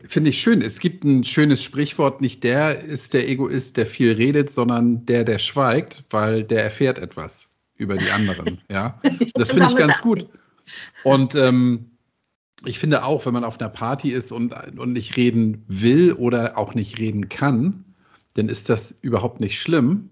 Finde 0.08 0.30
ich 0.30 0.40
schön. 0.40 0.62
Es 0.62 0.80
gibt 0.80 1.04
ein 1.04 1.24
schönes 1.24 1.64
Sprichwort, 1.64 2.22
nicht 2.22 2.44
der 2.44 2.82
ist 2.82 3.14
der 3.14 3.28
Egoist, 3.28 3.78
der 3.78 3.86
viel 3.86 4.14
redet, 4.14 4.52
sondern 4.52 5.06
der, 5.06 5.24
der 5.24 5.40
schweigt, 5.40 6.04
weil 6.12 6.44
der 6.44 6.64
erfährt 6.64 7.00
etwas 7.00 7.56
über 7.76 7.98
die 7.98 8.12
anderen. 8.12 8.60
Ja, 8.70 9.02
das 9.34 9.48
So 9.48 9.54
finde 9.56 9.70
ich 9.70 9.76
ganz 9.76 10.02
gut. 10.02 10.30
Und 11.04 11.34
ähm, 11.34 11.90
ich 12.66 12.78
finde 12.78 13.04
auch, 13.04 13.26
wenn 13.26 13.34
man 13.34 13.44
auf 13.44 13.60
einer 13.60 13.70
Party 13.70 14.12
ist 14.12 14.32
und, 14.32 14.54
und 14.78 14.94
nicht 14.94 15.18
reden 15.18 15.64
will 15.68 16.14
oder 16.14 16.58
auch 16.58 16.76
nicht 16.76 17.00
reden 17.00 17.30
kann, 17.30 17.86
dann 18.36 18.50
ist 18.50 18.70
das 18.70 18.92
überhaupt 18.92 19.40
nicht 19.40 19.60
schlimm. 19.60 20.10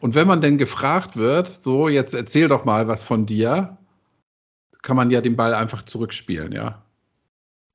Und 0.00 0.14
wenn 0.14 0.28
man 0.28 0.42
denn 0.42 0.58
gefragt 0.58 1.16
wird, 1.16 1.48
so, 1.48 1.88
jetzt 1.88 2.12
erzähl 2.14 2.48
doch 2.48 2.64
mal 2.64 2.86
was 2.86 3.02
von 3.02 3.26
dir, 3.26 3.78
kann 4.82 4.96
man 4.96 5.10
ja 5.10 5.22
den 5.22 5.36
Ball 5.36 5.54
einfach 5.54 5.82
zurückspielen, 5.82 6.52
ja. 6.52 6.83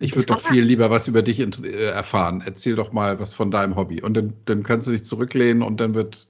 Ich 0.01 0.15
würde 0.15 0.27
doch 0.27 0.39
viel 0.39 0.63
lieber 0.63 0.89
was 0.89 1.07
über 1.09 1.21
dich 1.21 1.39
äh, 1.39 1.89
erfahren. 1.89 2.41
Erzähl 2.45 2.75
doch 2.75 2.93
mal 2.93 3.19
was 3.19 3.33
von 3.33 3.51
deinem 3.51 3.75
Hobby. 3.75 4.01
Und 4.01 4.13
dann, 4.15 4.33
dann 4.45 4.63
kannst 4.63 4.87
du 4.87 4.91
dich 4.91 5.03
zurücklehnen 5.03 5.61
und 5.61 5.77
dann 5.81 5.93
wird, 5.93 6.29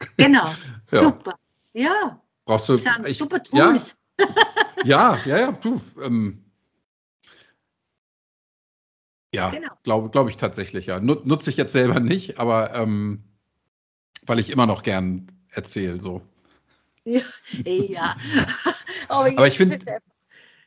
Genau, 0.18 0.54
super. 0.84 1.36
Ja, 1.72 2.20
brauchst 2.44 2.68
du. 2.68 2.74
ich- 3.06 3.18
super 3.18 3.40
ja, 3.52 3.64
Tools. 3.66 3.96
Ja, 4.84 5.18
ja, 5.24 5.38
ja, 5.38 5.52
du. 5.52 5.80
Ähm, 6.02 6.44
ja, 9.34 9.50
Genau. 9.50 9.72
glaube 9.82 10.10
glaub 10.10 10.28
ich 10.28 10.36
tatsächlich, 10.36 10.86
ja. 10.86 11.00
Nut, 11.00 11.26
nutze 11.26 11.50
ich 11.50 11.56
jetzt 11.56 11.72
selber 11.72 12.00
nicht, 12.00 12.38
aber 12.38 12.74
ähm, 12.74 13.24
weil 14.26 14.38
ich 14.38 14.50
immer 14.50 14.66
noch 14.66 14.82
gern 14.82 15.26
erzähle, 15.50 16.00
so. 16.00 16.22
Ja. 17.04 17.22
ja. 17.64 18.16
Aber 19.08 19.28
ich 19.28 19.38
jetzt 19.38 19.56
find- 19.56 19.70
wird 19.70 19.88
einfach 19.88 20.12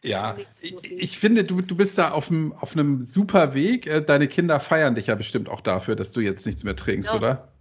Ja, 0.04 0.36
ich, 0.62 0.84
ich 0.84 1.20
finde, 1.20 1.44
du, 1.44 1.62
du 1.62 1.76
bist 1.76 1.98
da 1.98 2.12
auf 2.12 2.32
einem, 2.32 2.54
auf 2.54 2.74
einem 2.74 3.04
super 3.04 3.54
Weg. 3.54 3.86
Äh, 3.86 4.02
Deine 4.02 4.28
Kinder 4.28 4.60
feiern 4.60 4.96
dich 4.96 5.08
ja 5.08 5.16
bestimmt 5.16 5.48
auch 5.48 5.62
dafür, 5.62 5.96
dass 5.96 6.12
du 6.12 6.22
jetzt 6.22 6.46
nichts 6.46 6.64
mehr 6.64 6.76
trinkst, 6.76 7.12
Ja. 7.12 7.18
oder? 7.18 7.54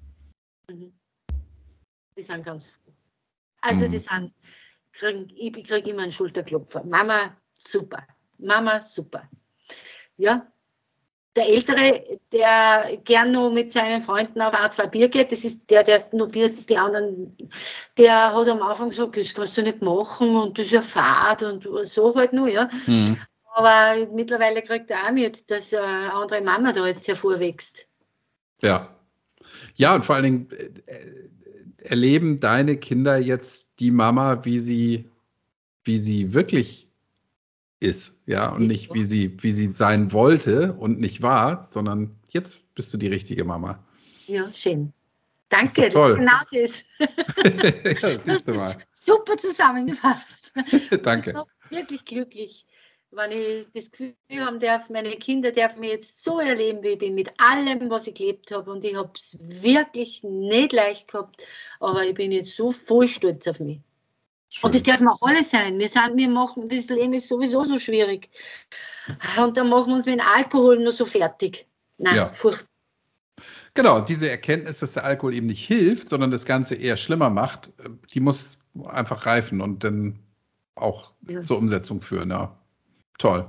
Mhm. 0.70 0.92
Die 2.16 2.22
sind 2.22 2.44
ganz 2.44 2.70
froh. 2.70 2.92
Also 3.60 3.86
Mhm. 3.86 3.90
die 3.90 3.98
sind, 3.98 4.34
kriegen, 4.92 5.30
ich 5.36 5.52
kriege 5.64 5.90
immer 5.90 6.02
einen 6.02 6.12
Schulterklopfer. 6.12 6.82
Mama, 6.84 7.36
super. 7.54 8.06
Mama, 8.38 8.80
super. 8.80 9.28
Ja. 10.16 10.50
Der 11.36 11.48
Ältere, 11.48 12.18
der 12.32 12.98
gern 13.04 13.30
noch 13.30 13.52
mit 13.52 13.72
seinen 13.72 14.02
Freunden 14.02 14.42
auf 14.42 14.52
ein, 14.52 14.70
zwei 14.72 14.86
Bier 14.88 15.08
geht, 15.08 15.30
das 15.30 15.44
ist 15.44 15.70
der, 15.70 15.84
der 15.84 16.02
nur 16.12 16.28
Bier, 16.28 16.48
die 16.48 16.76
anderen, 16.76 17.36
der 17.96 18.34
hat 18.34 18.48
am 18.48 18.62
Anfang 18.62 18.90
gesagt, 18.90 19.16
das 19.16 19.32
kannst 19.32 19.56
du 19.56 19.62
nicht 19.62 19.80
machen 19.80 20.34
und 20.34 20.58
das 20.58 20.66
ist 20.66 20.72
ja 20.72 20.82
fad 20.82 21.44
und 21.44 21.68
so 21.84 22.14
halt 22.16 22.32
nur, 22.32 22.48
ja. 22.48 22.68
Mhm. 22.86 23.16
Aber 23.54 24.06
mittlerweile 24.12 24.62
kriegt 24.62 24.90
er 24.90 25.06
auch 25.06 25.12
mit, 25.12 25.50
dass 25.50 25.72
eine 25.72 26.12
andere 26.12 26.40
Mama 26.40 26.72
da 26.72 26.86
jetzt 26.86 27.06
hervorwächst. 27.06 27.86
Ja. 28.60 28.94
Ja, 29.74 29.94
und 29.94 30.04
vor 30.04 30.16
allen 30.16 30.24
Dingen 30.24 30.48
äh, 30.50 30.92
äh, 30.92 31.28
erleben 31.78 32.40
deine 32.40 32.76
Kinder 32.76 33.18
jetzt 33.18 33.72
die 33.80 33.90
Mama, 33.90 34.44
wie 34.44 34.58
sie, 34.58 35.10
wie 35.84 35.98
sie 35.98 36.34
wirklich 36.34 36.89
ist, 37.80 38.20
ja, 38.26 38.52
und 38.52 38.66
nicht 38.66 38.92
wie 38.92 39.04
sie, 39.04 39.42
wie 39.42 39.52
sie 39.52 39.66
sein 39.66 40.12
wollte 40.12 40.74
und 40.74 41.00
nicht 41.00 41.22
war, 41.22 41.62
sondern 41.62 42.16
jetzt 42.30 42.74
bist 42.74 42.92
du 42.92 42.98
die 42.98 43.08
richtige 43.08 43.44
Mama. 43.44 43.82
Ja, 44.26 44.52
schön. 44.54 44.92
Danke, 45.48 45.88
toll. 45.88 46.16
das 46.16 46.62
ist 46.62 46.86
genau 46.98 47.08
das. 47.42 48.02
ja, 48.02 48.20
siehst 48.20 48.48
du 48.48 48.52
mal. 48.52 48.74
super 48.92 49.36
zusammengefasst. 49.36 50.52
Danke. 51.02 51.30
Ich 51.64 51.70
bin 51.70 51.78
wirklich 51.78 52.04
glücklich, 52.04 52.66
wenn 53.10 53.32
ich 53.32 53.66
das 53.74 53.90
Gefühl 53.90 54.14
haben 54.38 54.60
darf, 54.60 54.88
meine 54.90 55.10
Kinder 55.16 55.50
dürfen 55.50 55.80
mich 55.80 55.90
jetzt 55.90 56.22
so 56.22 56.38
erleben, 56.38 56.82
wie 56.82 56.90
ich 56.90 56.98
bin, 56.98 57.14
mit 57.14 57.30
allem, 57.40 57.90
was 57.90 58.06
ich 58.06 58.14
gelebt 58.14 58.52
habe. 58.52 58.70
Und 58.70 58.84
ich 58.84 58.94
habe 58.94 59.10
es 59.16 59.36
wirklich 59.40 60.22
nicht 60.22 60.72
leicht 60.72 61.08
gehabt, 61.08 61.44
aber 61.80 62.04
ich 62.04 62.14
bin 62.14 62.30
jetzt 62.30 62.54
so 62.54 62.70
voll 62.70 63.08
stolz 63.08 63.48
auf 63.48 63.58
mich. 63.58 63.80
Und 64.62 64.74
das 64.74 64.80
Schön. 64.80 64.92
dürfen 64.92 65.04
wir 65.04 65.16
alle 65.20 65.44
sein. 65.44 65.78
Wir, 65.78 65.88
sind, 65.88 66.16
wir 66.16 66.28
machen, 66.28 66.68
das 66.68 66.88
Leben 66.88 67.12
ist 67.12 67.28
sowieso 67.28 67.64
so 67.64 67.78
schwierig. 67.78 68.28
Und 69.40 69.56
dann 69.56 69.68
machen 69.68 69.88
wir 69.88 69.94
uns 69.96 70.06
mit 70.06 70.18
dem 70.18 70.26
Alkohol 70.26 70.82
nur 70.82 70.92
so 70.92 71.04
fertig. 71.04 71.66
Nein, 71.98 72.16
Ja. 72.16 72.32
furchtbar. 72.34 72.66
Genau, 73.74 74.00
diese 74.00 74.28
Erkenntnis, 74.28 74.80
dass 74.80 74.94
der 74.94 75.04
Alkohol 75.04 75.34
eben 75.34 75.46
nicht 75.46 75.64
hilft, 75.64 76.08
sondern 76.08 76.32
das 76.32 76.44
Ganze 76.44 76.74
eher 76.74 76.96
schlimmer 76.96 77.30
macht, 77.30 77.72
die 78.12 78.18
muss 78.20 78.58
einfach 78.88 79.26
reifen 79.26 79.60
und 79.60 79.84
dann 79.84 80.18
auch 80.74 81.12
Ja. 81.28 81.40
zur 81.40 81.58
Umsetzung 81.58 82.02
führen. 82.02 82.30
Ja. 82.30 82.58
Toll. 83.18 83.48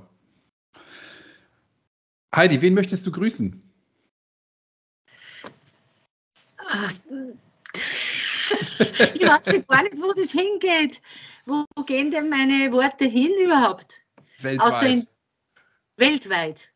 Heidi, 2.36 2.62
wen 2.62 2.76
möchtest 2.76 3.06
du 3.08 3.12
grüßen? 3.12 3.62
Ich 9.14 9.28
weiß 9.28 9.46
gar 9.68 9.84
nicht, 9.84 9.98
wo 9.98 10.12
das 10.14 10.32
hingeht. 10.32 11.02
Wo 11.46 11.66
gehen 11.86 12.12
denn 12.12 12.30
meine 12.30 12.72
Worte 12.72 13.06
hin 13.06 13.32
überhaupt? 13.44 13.98
Weltweit. 14.40 15.08
Weltweit. 15.98 16.70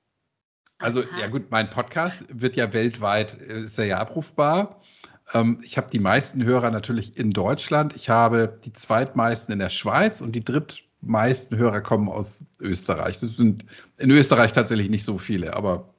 Also, 0.80 1.04
Aha. 1.04 1.20
ja 1.20 1.28
gut, 1.28 1.50
mein 1.52 1.70
Podcast 1.70 2.26
wird 2.30 2.56
ja 2.56 2.74
weltweit, 2.74 3.40
äh, 3.42 3.62
ist 3.62 3.78
ja 3.78 3.98
abrufbar. 3.98 4.82
Ähm, 5.34 5.60
ich 5.64 5.78
habe 5.78 5.88
die 5.90 6.00
meisten 6.00 6.44
Hörer 6.44 6.70
natürlich 6.70 7.18
in 7.18 7.32
Deutschland. 7.32 7.96
Ich 7.96 8.10
habe 8.10 8.60
die 8.64 8.74
zweitmeisten 8.74 9.54
in 9.54 9.60
der 9.60 9.70
Schweiz 9.70 10.22
und 10.22 10.34
die 10.34 10.44
drittmeisten 10.44 11.58
Hörer 11.58 11.82
kommen 11.82 12.10
aus 12.10 12.48
Österreich. 12.60 13.20
Das 13.20 13.38
sind 13.38 13.66
in 13.98 14.12
Österreich 14.12 14.52
tatsächlich 14.54 14.90
nicht 14.90 15.06
so 15.06 15.18
viele, 15.18 15.56
aber 15.56 15.95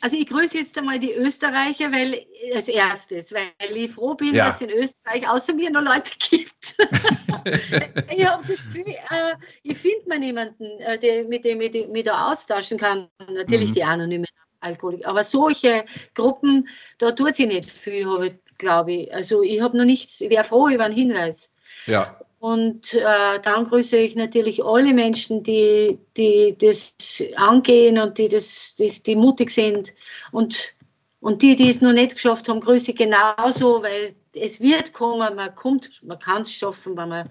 Also 0.00 0.16
ich 0.16 0.26
grüße 0.26 0.58
jetzt 0.58 0.76
einmal 0.78 0.98
die 0.98 1.12
Österreicher, 1.12 1.92
weil 1.92 2.24
als 2.54 2.68
erstes, 2.68 3.32
weil 3.32 3.76
ich 3.76 3.90
froh 3.92 4.14
bin, 4.14 4.34
Ja. 4.34 4.46
dass 4.46 4.56
es 4.56 4.62
in 4.62 4.70
Österreich 4.70 5.28
außer 5.28 5.52
mir 5.54 5.70
noch 5.70 5.82
Leute 5.82 6.12
gibt. 6.30 6.76
ich 8.16 8.26
habe 8.26 8.46
das 8.46 8.56
Gefühl, 8.64 8.88
äh, 8.88 9.34
ich 9.62 9.76
finde 9.78 10.08
mal 10.08 10.18
niemanden, 10.18 10.64
äh, 10.80 10.98
der, 10.98 11.24
mit 11.24 11.44
dem 11.44 11.60
ich 11.60 11.88
mich 11.88 12.04
da 12.04 12.30
austauschen 12.30 12.78
kann. 12.78 13.08
Natürlich 13.30 13.70
Mhm. 13.70 13.74
die 13.74 13.84
anonymen 13.84 14.26
Alkoholiker. 14.60 15.08
Aber 15.08 15.24
solche 15.24 15.84
Gruppen, 16.14 16.68
da 16.98 17.12
tut 17.12 17.34
sie 17.34 17.46
nicht 17.46 17.70
viel, 17.70 18.38
glaube 18.58 18.92
ich. 18.92 19.14
Also 19.14 19.42
ich 19.42 19.60
habe 19.60 19.76
noch 19.76 19.84
nichts, 19.86 20.20
ich 20.20 20.30
wäre 20.30 20.44
froh 20.44 20.68
über 20.68 20.84
einen 20.84 20.94
Hinweis. 20.94 21.50
ja, 21.86 22.18
Und 22.40 22.94
äh, 22.94 23.38
dann 23.42 23.66
grüße 23.66 23.98
ich 23.98 24.16
natürlich 24.16 24.64
alle 24.64 24.94
Menschen, 24.94 25.42
die, 25.42 25.98
die 26.16 26.56
das 26.58 26.96
angehen 27.36 27.98
und 27.98 28.16
die, 28.16 28.28
das, 28.28 28.74
das, 28.78 29.02
die 29.02 29.14
mutig 29.14 29.50
sind. 29.50 29.92
Und, 30.32 30.72
und 31.20 31.42
die, 31.42 31.54
die 31.54 31.68
es 31.68 31.82
noch 31.82 31.92
nicht 31.92 32.14
geschafft 32.14 32.48
haben, 32.48 32.60
grüße 32.60 32.92
ich 32.92 32.96
genauso, 32.96 33.82
weil 33.82 34.14
es 34.34 34.58
wird 34.58 34.94
kommen, 34.94 35.36
man 35.36 35.54
kommt, 35.54 36.02
man 36.02 36.18
kann 36.18 36.40
es 36.40 36.50
schaffen, 36.50 36.96
wenn 36.96 37.10
man, 37.10 37.30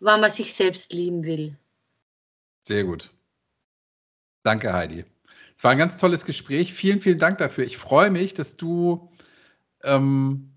wenn 0.00 0.20
man 0.20 0.30
sich 0.30 0.52
selbst 0.52 0.92
lieben 0.92 1.22
will. 1.22 1.56
sehr 2.64 2.82
gut. 2.82 3.08
Danke, 4.42 4.72
Heidi. 4.72 5.04
Es 5.56 5.62
war 5.62 5.70
ein 5.70 5.78
ganz 5.78 5.98
tolles 5.98 6.24
Gespräch. 6.24 6.74
Vielen, 6.74 7.00
vielen 7.00 7.18
Dank 7.18 7.38
dafür. 7.38 7.62
Ich 7.62 7.78
freue 7.78 8.10
mich, 8.10 8.34
dass 8.34 8.56
du, 8.56 9.12
ähm, 9.84 10.51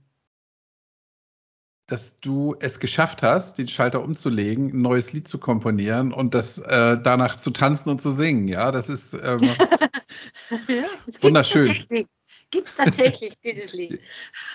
dass 1.87 2.19
du 2.19 2.55
es 2.59 2.79
geschafft 2.79 3.21
hast, 3.21 3.57
den 3.57 3.67
Schalter 3.67 4.01
umzulegen, 4.03 4.69
ein 4.71 4.81
neues 4.81 5.13
Lied 5.13 5.27
zu 5.27 5.37
komponieren 5.37 6.11
und 6.13 6.33
das 6.33 6.57
äh, 6.57 6.97
danach 7.01 7.37
zu 7.37 7.51
tanzen 7.51 7.89
und 7.89 8.01
zu 8.01 8.09
singen. 8.09 8.47
Ja, 8.47 8.71
das 8.71 8.89
ist 8.89 9.13
ähm, 9.13 9.39
Ja, 10.67 10.85
es 11.05 11.21
Wunderschön. 11.21 11.67
Tatsächlich, 11.67 12.07
gibt's 12.51 12.75
tatsächlich 12.75 13.33
dieses 13.43 13.73
Lied. 13.73 13.99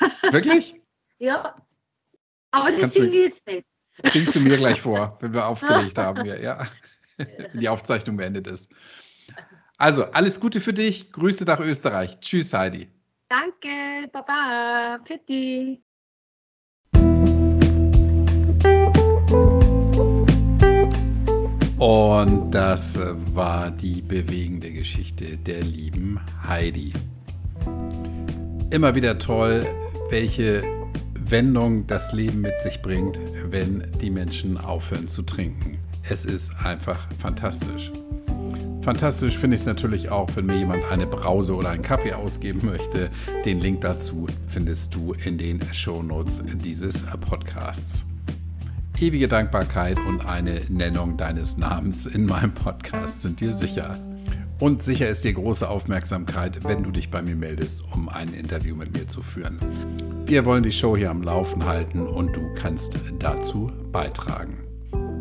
wirklich. 0.30 0.74
Ja. 1.18 1.54
Aber 2.50 2.66
das 2.66 2.78
kannst 2.78 2.96
du- 2.96 3.04
jetzt 3.04 3.46
nicht. 3.46 3.66
Bringst 4.02 4.34
du 4.34 4.40
mir 4.40 4.56
gleich 4.56 4.80
vor, 4.80 5.18
wenn 5.20 5.32
wir 5.34 5.46
aufgelegt 5.48 5.98
haben, 5.98 6.24
ja, 6.24 6.36
ja. 6.36 6.66
wenn 7.16 7.60
die 7.60 7.68
Aufzeichnung 7.68 8.16
beendet 8.16 8.46
ist. 8.46 8.72
Also, 9.76 10.04
alles 10.04 10.40
Gute 10.40 10.60
für 10.60 10.72
dich. 10.72 11.12
Grüße 11.12 11.44
nach 11.44 11.60
Österreich. 11.60 12.18
Tschüss, 12.20 12.52
Heidi. 12.52 12.90
Danke, 13.28 14.08
Baba. 14.12 14.98
Fitti. 15.04 15.82
Und 21.80 22.50
das 22.50 22.98
war 23.34 23.70
die 23.70 24.02
bewegende 24.02 24.70
Geschichte 24.70 25.38
der 25.38 25.62
lieben 25.62 26.20
Heidi. 26.46 26.92
Immer 28.68 28.94
wieder 28.94 29.18
toll, 29.18 29.66
welche 30.10 30.62
Wendung 31.14 31.86
das 31.86 32.12
Leben 32.12 32.42
mit 32.42 32.60
sich 32.60 32.82
bringt, 32.82 33.18
wenn 33.48 33.86
die 33.98 34.10
Menschen 34.10 34.58
aufhören 34.58 35.08
zu 35.08 35.22
trinken. 35.22 35.78
Es 36.06 36.26
ist 36.26 36.52
einfach 36.62 37.08
fantastisch. 37.16 37.90
Fantastisch 38.82 39.38
finde 39.38 39.54
ich 39.54 39.62
es 39.62 39.66
natürlich 39.66 40.10
auch, 40.10 40.28
wenn 40.36 40.44
mir 40.44 40.58
jemand 40.58 40.84
eine 40.90 41.06
Brause 41.06 41.54
oder 41.54 41.70
einen 41.70 41.82
Kaffee 41.82 42.12
ausgeben 42.12 42.60
möchte. 42.62 43.08
Den 43.46 43.58
Link 43.58 43.80
dazu 43.80 44.26
findest 44.48 44.94
du 44.94 45.14
in 45.24 45.38
den 45.38 45.62
Shownotes 45.72 46.42
dieses 46.62 47.04
Podcasts 47.22 48.04
ewige 49.00 49.28
Dankbarkeit 49.28 49.98
und 49.98 50.26
eine 50.26 50.60
Nennung 50.68 51.16
deines 51.16 51.56
Namens 51.56 52.06
in 52.06 52.26
meinem 52.26 52.52
Podcast 52.52 53.22
sind 53.22 53.40
dir 53.40 53.52
sicher. 53.52 53.98
Und 54.58 54.82
sicher 54.82 55.08
ist 55.08 55.24
dir 55.24 55.32
große 55.32 55.68
Aufmerksamkeit, 55.68 56.64
wenn 56.64 56.82
du 56.82 56.90
dich 56.90 57.10
bei 57.10 57.22
mir 57.22 57.34
meldest, 57.34 57.82
um 57.92 58.10
ein 58.10 58.34
Interview 58.34 58.76
mit 58.76 58.92
mir 58.92 59.08
zu 59.08 59.22
führen. 59.22 59.58
Wir 60.26 60.44
wollen 60.44 60.62
die 60.62 60.72
Show 60.72 60.96
hier 60.96 61.10
am 61.10 61.22
Laufen 61.22 61.64
halten 61.64 62.06
und 62.06 62.36
du 62.36 62.42
kannst 62.54 62.98
dazu 63.18 63.72
beitragen. 63.90 64.58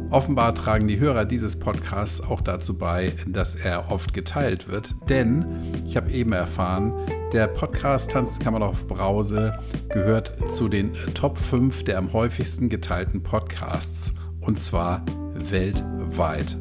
Offenbar 0.09 0.55
tragen 0.55 0.87
die 0.87 0.99
Hörer 0.99 1.23
dieses 1.23 1.59
Podcasts 1.59 2.19
auch 2.19 2.41
dazu 2.41 2.77
bei, 2.77 3.13
dass 3.27 3.55
er 3.55 3.91
oft 3.91 4.13
geteilt 4.13 4.67
wird, 4.67 4.95
denn 5.07 5.45
ich 5.85 5.95
habe 5.95 6.11
eben 6.11 6.33
erfahren, 6.33 6.93
der 7.33 7.47
Podcast 7.47 8.15
man 8.53 8.63
auf 8.63 8.87
Brause 8.87 9.59
gehört 9.89 10.49
zu 10.49 10.67
den 10.67 10.93
Top 11.13 11.37
5 11.37 11.83
der 11.83 11.99
am 11.99 12.11
häufigsten 12.11 12.69
geteilten 12.69 13.21
Podcasts 13.21 14.13
und 14.41 14.59
zwar 14.59 15.05
weltweit. 15.35 16.57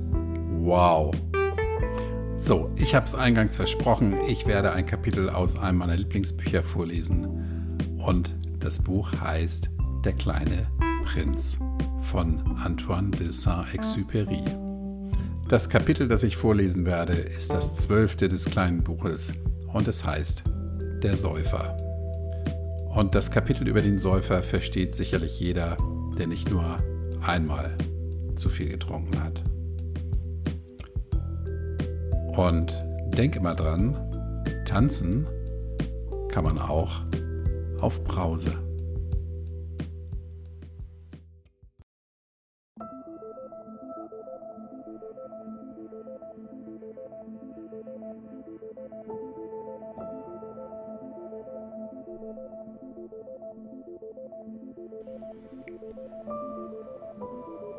Wow! 0.59 1.15
So, 2.37 2.71
ich 2.77 2.95
habe 2.95 3.07
es 3.07 3.15
eingangs 3.15 3.57
versprochen, 3.57 4.19
ich 4.29 4.47
werde 4.47 4.73
ein 4.73 4.85
Kapitel 4.85 5.31
aus 5.31 5.59
einem 5.59 5.79
meiner 5.79 5.97
Lieblingsbücher 5.97 6.63
vorlesen 6.63 7.79
und 8.05 8.35
das 8.61 8.81
Buch 8.81 9.11
heißt 9.21 9.71
Der 10.05 10.13
kleine 10.13 10.67
Prinz 11.03 11.59
von 12.03 12.41
Antoine 12.63 13.11
de 13.11 13.31
Saint-Exupéry. 13.31 14.43
Das 15.49 15.71
Kapitel, 15.71 16.09
das 16.09 16.23
ich 16.25 16.37
vorlesen 16.37 16.85
werde, 16.85 17.15
ist 17.15 17.55
das 17.55 17.75
zwölfte 17.75 18.29
des 18.29 18.45
kleinen 18.45 18.85
Buches 18.85 19.33
und 19.73 19.89
es 19.89 20.05
heißt 20.05 20.45
Der 21.03 21.17
Säufer. 21.17 21.77
Und 22.95 23.15
das 23.15 23.31
Kapitel 23.31 23.69
über 23.69 23.83
den 23.83 23.99
Säufer 23.99 24.43
versteht 24.43 24.97
sicherlich 24.97 25.39
jeder, 25.39 25.77
der 26.19 26.27
nicht 26.27 26.51
nur 26.51 26.79
einmal 27.21 27.77
zu 28.35 28.49
viel 28.49 28.69
getrunken 28.69 29.23
hat. 29.23 29.45
Und 32.37 32.85
denk 33.17 33.37
immer 33.37 33.55
dran, 33.55 33.97
tanzen 34.65 35.27
kann 36.31 36.45
man 36.45 36.59
auch 36.59 37.03
auf 37.81 38.03
Brause. 38.03 38.68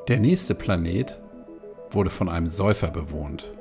Der 0.09 0.19
nächste 0.19 0.55
Planet 0.55 1.19
wurde 1.91 2.09
von 2.09 2.29
einem 2.29 2.47
Säufer 2.47 2.89
bewohnt. 2.89 3.51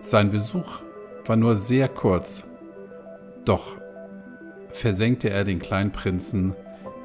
Sein 0.00 0.30
Besuch 0.30 0.82
war 1.24 1.36
nur 1.36 1.56
sehr 1.56 1.88
kurz, 1.88 2.44
doch 3.46 3.78
versenkte 4.68 5.30
er 5.30 5.44
den 5.44 5.60
kleinen 5.60 5.92
Prinzen 5.92 6.54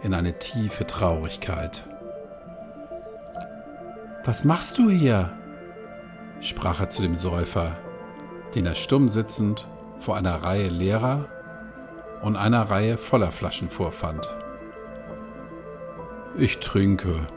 in 0.03 0.13
eine 0.13 0.37
tiefe 0.37 0.85
Traurigkeit. 0.85 1.85
Was 4.25 4.43
machst 4.43 4.77
du 4.77 4.89
hier? 4.89 5.31
sprach 6.41 6.81
er 6.81 6.89
zu 6.89 7.03
dem 7.03 7.15
Säufer, 7.15 7.77
den 8.53 8.65
er 8.65 8.75
stumm 8.75 9.07
sitzend 9.07 9.65
vor 9.97 10.17
einer 10.17 10.43
Reihe 10.43 10.67
leerer 10.67 11.29
und 12.21 12.35
einer 12.35 12.63
Reihe 12.63 12.97
voller 12.97 13.31
Flaschen 13.31 13.69
vorfand. 13.69 14.29
Ich 16.37 16.59
trinke, 16.59 17.27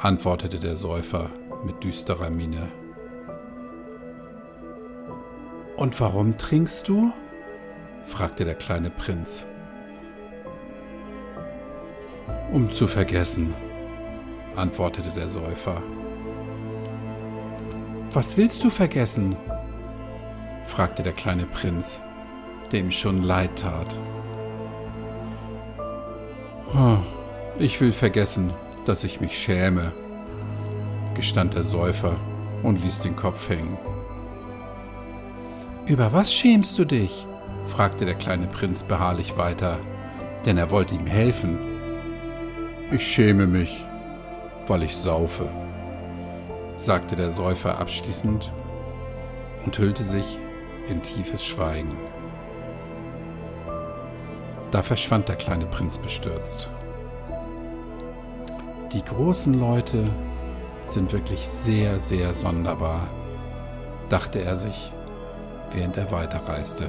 antwortete 0.00 0.60
der 0.60 0.76
Säufer 0.76 1.30
mit 1.64 1.82
düsterer 1.82 2.30
Miene. 2.30 2.68
Und 5.76 5.98
warum 6.00 6.36
trinkst 6.38 6.88
du? 6.88 7.12
fragte 8.06 8.44
der 8.44 8.54
kleine 8.54 8.90
Prinz. 8.90 9.44
Um 12.52 12.70
zu 12.70 12.86
vergessen, 12.86 13.54
antwortete 14.56 15.10
der 15.10 15.30
Säufer. 15.30 15.82
Was 18.12 18.36
willst 18.36 18.64
du 18.64 18.70
vergessen? 18.70 19.36
fragte 20.66 21.02
der 21.02 21.12
kleine 21.12 21.44
Prinz, 21.44 22.00
der 22.70 22.80
ihm 22.80 22.90
schon 22.90 23.22
leid 23.22 23.50
tat. 23.56 23.96
Ich 27.58 27.80
will 27.80 27.92
vergessen, 27.92 28.52
dass 28.88 29.04
ich 29.04 29.20
mich 29.20 29.38
schäme, 29.38 29.92
gestand 31.14 31.52
der 31.52 31.64
Säufer 31.64 32.16
und 32.62 32.82
ließ 32.82 33.00
den 33.00 33.16
Kopf 33.16 33.50
hängen. 33.50 33.76
Über 35.86 36.12
was 36.12 36.32
schämst 36.32 36.78
du 36.78 36.86
dich? 36.86 37.26
fragte 37.66 38.06
der 38.06 38.14
kleine 38.14 38.46
Prinz 38.46 38.82
beharrlich 38.82 39.36
weiter, 39.36 39.78
denn 40.46 40.56
er 40.56 40.70
wollte 40.70 40.94
ihm 40.94 41.06
helfen. 41.06 41.58
Ich 42.90 43.06
schäme 43.06 43.46
mich, 43.46 43.84
weil 44.66 44.82
ich 44.82 44.96
saufe, 44.96 45.50
sagte 46.78 47.14
der 47.14 47.30
Säufer 47.30 47.78
abschließend 47.78 48.50
und 49.66 49.78
hüllte 49.78 50.02
sich 50.02 50.38
in 50.88 51.02
tiefes 51.02 51.44
Schweigen. 51.44 51.94
Da 54.70 54.82
verschwand 54.82 55.28
der 55.28 55.36
kleine 55.36 55.66
Prinz 55.66 55.98
bestürzt. 55.98 56.70
Die 58.92 59.04
großen 59.04 59.52
Leute 59.52 60.02
sind 60.86 61.12
wirklich 61.12 61.46
sehr, 61.46 62.00
sehr 62.00 62.32
sonderbar, 62.32 63.06
dachte 64.08 64.40
er 64.40 64.56
sich, 64.56 64.90
während 65.72 65.98
er 65.98 66.10
weiterreiste. 66.10 66.88